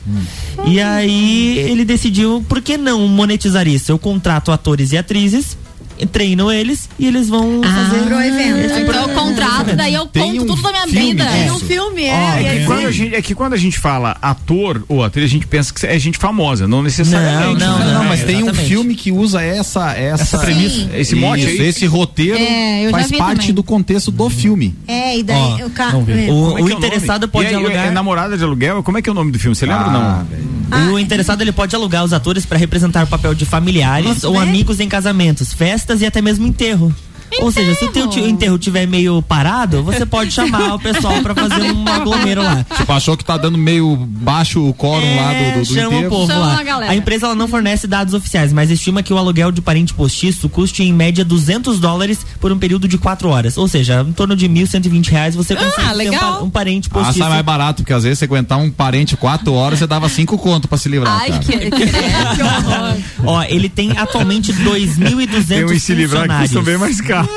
E 0.66 0.81
aí 0.81 1.59
ele 1.59 1.85
decidiu, 1.85 2.45
por 2.49 2.61
que 2.61 2.77
não 2.77 3.07
monetizar 3.09 3.66
isso? 3.66 3.91
Eu 3.91 3.99
contrato 3.99 4.53
atores 4.53 4.93
e 4.93 4.99
atrizes, 4.99 5.57
treino 6.05 6.51
eles 6.53 6.88
e 6.99 7.07
eles 7.07 7.28
vão 7.28 7.61
fazer 7.62 8.03
pro 8.05 8.20
evento. 8.20 8.59
esse 8.59 8.80
Então 8.80 8.94
eu 8.94 9.09
contrato, 9.11 9.76
daí 9.76 9.94
eu 9.94 10.07
Tem 10.07 10.22
conto 10.36 10.42
um 10.42 10.47
tudo 10.47 10.62
da 10.62 10.70
minha 10.72 10.86
filme 10.88 11.07
vida. 11.12 11.26
Tem 11.26 11.51
um 11.51 11.59
filme, 11.61 12.03
é. 12.05 12.42
É 12.42 12.59
que, 12.59 12.64
quando 12.66 12.86
a 12.86 12.90
gente, 12.90 13.14
é 13.14 13.22
que 13.22 13.34
quando 13.34 13.53
a 13.53 13.57
gente 13.57 13.78
fala 13.78 14.16
ator 14.20 14.84
ou 14.88 15.05
atriz, 15.05 15.24
a 15.24 15.28
gente 15.28 15.47
pensa 15.47 15.72
que 15.72 15.86
é 15.86 15.99
gente 15.99 16.18
famosa, 16.18 16.66
não 16.66 16.78
Não, 16.78 16.84
necessariamente. 16.84 17.61
não, 17.61 17.78
né? 17.78 17.84
Não, 17.86 17.94
não, 17.94 18.05
mas 18.05 18.24
tem 18.24 18.42
um 18.42 18.53
filme 18.53 18.94
que 18.94 19.12
usa 19.12 19.40
essa 19.42 19.92
essa, 19.94 20.22
Essa 20.24 20.38
premissa, 20.38 20.88
esse 20.94 21.14
mote 21.14 21.40
Isso, 21.44 21.62
aí. 21.62 21.68
esse 21.68 21.86
roteiro 21.86 22.38
É, 22.38 22.88
faz 22.90 23.11
parte 23.12 23.38
também. 23.40 23.55
do 23.55 23.62
contexto 23.62 24.11
do 24.11 24.28
filme. 24.28 24.74
É, 24.88 25.18
e 25.18 25.22
daí 25.22 25.36
Ó, 25.62 25.66
o 25.66 25.70
não. 25.70 26.05
O- 26.32 26.59
é 26.59 26.62
é 26.62 26.74
interessado 26.74 27.22
nome? 27.22 27.32
pode 27.32 27.44
E 27.47 27.49
aí, 27.49 27.55
alugar- 27.55 27.86
É 27.86 27.90
namorada 27.90 28.36
de 28.36 28.42
aluguel? 28.44 28.82
Como 28.82 28.99
é 28.99 29.03
que 29.03 29.09
é 29.09 29.12
o 29.12 29.14
nome 29.14 29.30
do 29.30 29.38
filme? 29.38 29.55
Você 29.55 29.66
lembra 29.66 29.84
ou 29.84 29.90
Ah, 29.90 29.92
não? 29.92 30.26
O 30.92 30.98
interessado 30.98 31.40
ele 31.42 31.52
pode 31.52 31.74
alugar 31.74 32.04
os 32.04 32.12
atores 32.12 32.44
para 32.44 32.58
representar 32.58 33.04
o 33.04 33.06
papel 33.06 33.34
de 33.34 33.44
familiares 33.44 34.24
ou 34.24 34.38
amigos 34.38 34.80
em 34.80 34.88
casamentos, 34.88 35.52
festas 35.52 36.00
e 36.00 36.06
até 36.06 36.20
mesmo 36.20 36.46
enterro. 36.46 36.94
Ou 37.41 37.51
seja, 37.53 37.74
se 37.74 37.85
o 37.85 37.89
teu 37.89 38.09
enterro 38.29 38.59
tiver 38.59 38.87
meio 38.87 39.20
parado, 39.22 39.83
você 39.83 40.07
pode 40.07 40.31
chamar 40.33 40.74
o 40.74 40.79
pessoal 40.79 41.20
pra 41.22 41.35
fazer 41.35 41.62
um 41.72 41.87
aglomero 41.89 42.43
lá. 42.43 42.64
Tipo, 42.77 42.93
achou 42.93 43.16
que 43.16 43.24
tá 43.24 43.37
dando 43.37 43.59
meio 43.59 43.97
baixo 43.97 44.62
o 44.66 44.72
quórum 44.74 45.16
lá 45.16 45.33
do, 45.33 45.53
do, 45.55 45.59
do 45.61 45.64
chama 45.66 45.87
enterro. 45.97 46.07
o 46.07 46.11
povo 46.11 46.27
Chama 46.33 46.47
lá. 46.47 46.61
a 46.61 46.62
galera. 46.62 46.95
empresa 46.95 47.27
ela 47.27 47.35
não 47.35 47.49
fornece 47.49 47.87
dados 47.87 48.14
oficiais, 48.14 48.53
mas 48.53 48.70
estima 48.70 49.03
que 49.03 49.12
o 49.12 49.18
aluguel 49.18 49.51
de 49.53 49.61
parente 49.61 49.93
postiço 49.95 50.49
custe 50.49 50.83
em 50.83 50.93
média 50.93 51.24
200 51.24 51.79
dólares 51.79 52.24
por 52.41 52.51
um 52.53 52.59
período 52.59 52.87
de 52.89 52.97
4 52.99 53.29
horas. 53.29 53.57
Ou 53.59 53.68
seja, 53.68 54.05
em 54.09 54.12
torno 54.12 54.35
de 54.37 54.49
1.120 54.49 55.09
reais 55.11 55.35
você 55.35 55.55
consegue 55.55 55.89
ter 55.89 55.93
um, 55.95 55.97
legal. 55.97 56.20
pa- 56.39 56.43
um 56.45 56.51
parente 56.51 56.89
Ah, 56.91 56.95
postiço. 56.95 57.18
sai 57.18 57.29
mais 57.29 57.43
barato, 57.45 57.83
porque 57.83 57.93
às 57.93 58.03
vezes 58.05 58.18
você 58.18 58.24
aguentar 58.24 58.59
um 58.59 58.70
parente 58.70 59.16
quatro 59.16 59.53
horas, 59.53 59.79
você 59.79 59.87
dava 59.87 60.09
cinco 60.09 60.39
conto 60.39 60.68
pra 60.68 60.79
se 60.79 60.89
livrar. 60.89 61.20
Ai, 61.20 61.31
cara. 61.31 61.43
que, 61.43 61.59
que, 61.59 61.87
que 61.87 62.43
horror. 62.43 62.97
Ó, 63.24 63.43
ele 63.43 63.68
tem 63.68 63.93
atualmente 63.99 64.53
2.200 64.53 65.47
Tem 65.47 65.64
um 65.64 65.72
e 65.72 65.81
se 65.81 65.95
livrar 65.95 66.22
que 66.22 66.29
funcionários. 66.29 66.51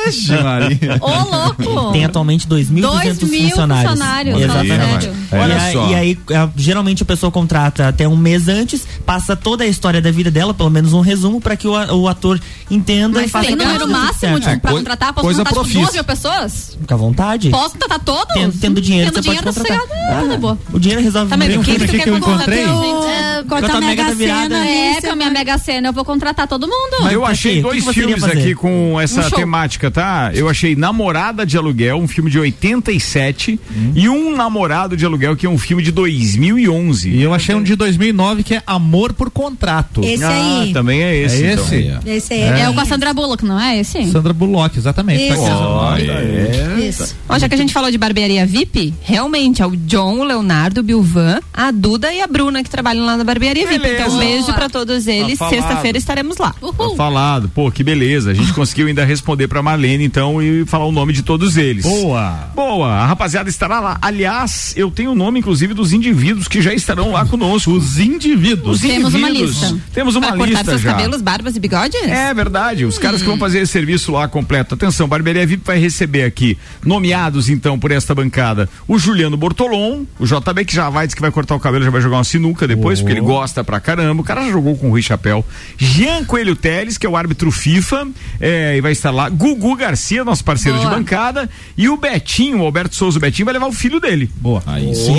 Ixi, 0.08 0.32
Maria. 0.44 0.98
Ô, 1.02 1.10
louco! 1.10 1.92
Tem 1.92 2.06
atualmente 2.06 2.48
2.200 2.48 2.82
Dois 2.82 3.22
mil 3.30 3.50
funcionários. 3.50 3.92
funcionários, 3.92 4.42
Exatamente. 4.42 5.06
E, 5.32 5.36
Olha 5.36 5.62
aí- 5.62 5.74
só. 5.74 5.88
e 5.90 5.96
aí, 5.96 6.20
a- 6.36 6.50
geralmente 6.56 7.04
a 7.04 7.06
pessoa 7.06 7.32
contrata 7.32 7.88
até 7.88 8.08
um 8.08 8.18
mês 8.18 8.48
antes, 8.48 8.88
passa 9.06 9.36
toda 9.36 9.64
a 9.64 9.68
história 9.68 10.02
da 10.02 10.12
vida 10.12 10.32
dela, 10.32 10.54
pelo 10.54 10.70
menos 10.70 10.94
um 10.94 11.02
resumo, 11.02 11.40
pra 11.40 11.56
que 11.56 11.68
o, 11.68 11.76
a- 11.76 11.94
o 11.94 12.08
ator 12.08 12.40
entenda 12.70 13.20
e 13.20 13.22
Mas 13.24 13.32
faça 13.32 13.48
tem 13.48 13.56
número 13.56 13.88
máximo 13.88 14.40
tipo, 14.40 14.60
pra 14.60 14.72
coi- 14.72 14.80
contratar? 14.80 15.14
Posso 15.14 15.26
coisa 15.26 15.40
contratar 15.44 15.64
tipo, 15.64 15.74
profissa. 15.74 15.80
duas 15.80 15.94
mil 15.94 16.04
pessoas? 16.04 16.78
Fica 16.80 16.96
à 16.96 16.98
vontade. 16.98 17.50
Posso 17.50 17.72
contratar 17.72 18.00
todos? 18.00 18.34
Tendo, 18.34 18.58
tendo 18.60 18.82
dinheiro, 18.82 19.12
Tendo 19.12 19.24
você 19.24 19.30
dinheiro, 19.30 19.44
pode 19.46 19.56
tá 19.58 19.64
contratar. 19.64 19.88
sossegado. 19.88 20.26
Ah, 20.26 20.30
tá 20.34 20.38
boa. 20.38 20.58
O 20.74 20.80
dinheiro 20.80 21.04
resolve 21.04 21.30
Tá, 21.30 21.38
mas 21.38 21.56
o 21.56 21.60
que, 21.62 21.80
que 21.88 22.00
que 22.00 22.10
eu 22.10 22.18
encontrei? 22.18 22.64
É, 22.64 23.44
Corta 23.48 23.68
corta 23.68 23.78
a 23.78 23.82
mega 23.82 24.16
cena. 24.16 24.68
É, 24.68 25.02
com 25.02 25.12
a 25.12 25.16
minha 25.16 25.30
mega 25.30 25.58
cena, 25.58 25.88
eu 25.90 25.94
vou 25.94 26.04
contratar 26.06 26.48
todo 26.48 26.68
mundo. 26.68 26.98
Mas 27.02 27.14
Eu 27.14 27.22
pra 27.22 27.30
achei 27.30 27.62
dois 27.62 27.86
filmes 27.88 28.24
aqui 28.24 28.54
com 28.56 29.00
essa 29.00 29.24
show. 29.24 29.40
Temática, 29.70 29.92
tá? 29.92 30.32
Eu 30.34 30.50
achei 30.50 30.76
Namorada 30.76 31.46
de 31.46 31.58
Aluguel, 31.58 31.98
um 31.98 32.08
filme 32.08 32.32
de 32.32 32.40
87, 32.40 33.60
e 33.94 34.10
Um 34.10 34.36
Namorado 34.36 34.98
de 34.98 35.06
Aluguel, 35.06 35.36
que 35.36 35.46
é 35.46 35.50
um 35.50 35.58
filme 35.58 35.84
de 35.84 35.92
2011. 35.92 37.10
E 37.10 37.22
eu 37.22 37.34
achei 37.34 37.54
um 37.54 37.62
de 37.62 37.76
2009 37.76 38.44
que 38.44 38.56
é 38.56 38.64
Amor 38.66 39.14
por 39.14 39.30
Contrato. 39.30 40.04
Esse 40.04 40.24
ah, 40.24 40.62
aí. 40.62 40.74
também 40.74 41.04
é 41.04 41.16
esse. 41.16 41.44
É 41.44 41.54
então. 41.54 41.66
esse? 41.66 42.10
Esse 42.10 42.34
aí. 42.34 42.62
É. 42.62 42.70
o 42.70 42.74
com 42.74 42.80
a 42.80 42.86
Sandra 42.86 43.14
Bullock, 43.14 43.46
não 43.46 43.60
é 43.60 43.80
esse? 43.80 44.12
Sandra 44.12 44.34
Bullock, 44.34 44.78
exatamente. 44.78 45.32
Isso. 45.32 45.42
Tá 45.42 45.94
aqui. 45.94 46.10
Ó, 46.10 46.16
é. 46.16 46.80
Isso. 46.80 47.16
Ó, 47.28 47.38
já 47.38 47.48
que 47.48 47.56
a 47.56 47.58
gente 47.58 47.74
falou 47.74 47.92
de 47.92 47.98
barbearia 47.98 48.46
VIP, 48.46 48.94
realmente 49.02 49.62
é 49.62 49.66
o 49.66 49.76
John, 49.76 50.20
o 50.20 50.24
Leonardo, 50.24 50.82
o 50.82 50.84
Bilvan, 50.84 51.40
a 51.54 51.72
Duda 51.72 52.14
e 52.14 52.22
a 52.22 52.28
Bruna 52.28 52.64
que 52.64 52.70
trabalham 52.70 53.06
lá 53.06 53.18
na 53.18 53.24
barbearia 53.24 53.68
VIP. 53.68 53.80
Beleza. 53.80 54.02
Então, 54.04 54.16
um 54.16 54.20
beijo 54.20 54.54
pra 54.54 54.70
todos 54.70 55.08
eles. 55.08 55.38
Tá. 55.38 55.50
Sexta-feira 55.50 55.98
estaremos 55.98 56.38
lá. 56.38 56.54
Tá 56.54 56.96
falado. 56.96 57.50
Pô, 57.50 57.72
que 57.72 57.84
beleza. 57.84 58.32
A 58.32 58.34
gente 58.34 58.54
conseguiu 58.54 58.88
ainda 58.88 59.04
responder 59.04 59.48
pra 59.48 59.59
Marlene, 59.62 60.04
então, 60.04 60.42
e 60.42 60.66
falar 60.66 60.86
o 60.86 60.92
nome 60.92 61.14
de 61.14 61.22
todos 61.24 61.58
eles. 61.58 61.84
Boa. 61.84 62.50
Boa, 62.56 62.88
a 62.90 63.06
rapaziada 63.06 63.50
estará 63.50 63.80
lá. 63.80 63.98
Aliás, 64.02 64.74
eu 64.76 64.90
tenho 64.92 65.12
o 65.12 65.16
nome, 65.16 65.40
inclusive, 65.40 65.74
dos 65.74 65.94
indivíduos 65.94 66.48
que 66.48 66.62
já 66.62 66.74
estarão 66.74 67.12
lá 67.12 67.26
conosco. 67.26 67.72
Os 67.72 68.00
indivíduos. 68.00 68.78
Os 68.78 68.82
Temos 68.82 69.14
uma 69.14 69.30
lista. 69.30 69.78
Temos 69.94 70.16
uma 70.16 70.28
Pra 70.28 70.38
cortar 70.38 70.52
lista 70.52 70.66
seus 70.72 70.82
já. 70.82 70.92
cabelos, 70.94 71.22
barbas 71.22 71.56
e 71.56 71.60
bigodes? 71.60 72.02
É 72.04 72.34
verdade, 72.34 72.86
os 72.86 72.98
caras 72.98 73.22
que 73.22 73.28
vão 73.28 73.38
fazer 73.38 73.60
esse 73.60 73.72
serviço 73.72 74.12
lá 74.12 74.28
completo. 74.28 74.76
Atenção, 74.76 75.08
Barbearia 75.08 75.46
VIP 75.46 75.64
vai 75.66 75.80
receber 75.80 76.24
aqui, 76.24 76.58
nomeados 76.84 77.50
então 77.50 77.80
por 77.80 77.92
esta 77.92 78.14
bancada, 78.16 78.70
o 78.88 78.98
Juliano 78.98 79.38
Bortolom, 79.38 80.04
o 80.20 80.26
JB 80.26 80.66
que 80.66 80.76
já 80.76 80.90
vai, 80.90 81.06
diz 81.08 81.14
que 81.14 81.22
vai 81.22 81.32
cortar 81.32 81.56
o 81.56 81.60
cabelo, 81.60 81.84
já 81.84 81.92
vai 81.92 82.02
jogar 82.02 82.18
uma 82.18 82.24
sinuca 82.24 82.68
depois, 82.68 83.00
porque 83.00 83.14
ele 83.14 83.22
gosta 83.22 83.64
pra 83.64 83.80
caramba. 83.80 84.22
O 84.22 84.26
cara 84.26 84.44
já 84.46 84.52
jogou 84.52 84.76
com 84.78 84.88
o 84.88 84.90
Rui 84.92 85.02
Chapéu. 85.02 85.46
Jean 85.78 86.24
Coelho 86.26 86.56
Teles, 86.56 86.98
que 86.98 87.06
é 87.06 87.10
o 87.10 87.16
árbitro 87.16 87.52
FIFA, 87.52 88.08
é, 88.40 88.78
e 88.78 88.82
vai 88.82 88.92
estar 88.92 89.12
lá. 89.12 89.30
Gugu 89.56 89.76
Garcia, 89.76 90.24
nosso 90.24 90.44
parceiro 90.44 90.78
Boa. 90.78 90.90
de 90.90 90.96
bancada. 90.96 91.50
E 91.78 91.90
o 91.90 91.98
Betinho, 91.98 92.60
o 92.60 92.66
Alberto 92.66 92.96
Souza 92.96 93.20
Betinho, 93.20 93.46
vai 93.46 93.54
levar 93.54 93.68
o 93.68 93.74
filho 93.74 94.00
dele. 94.00 94.30
Boa. 94.36 94.62
Aí 94.66 94.94
sim. 94.94 95.18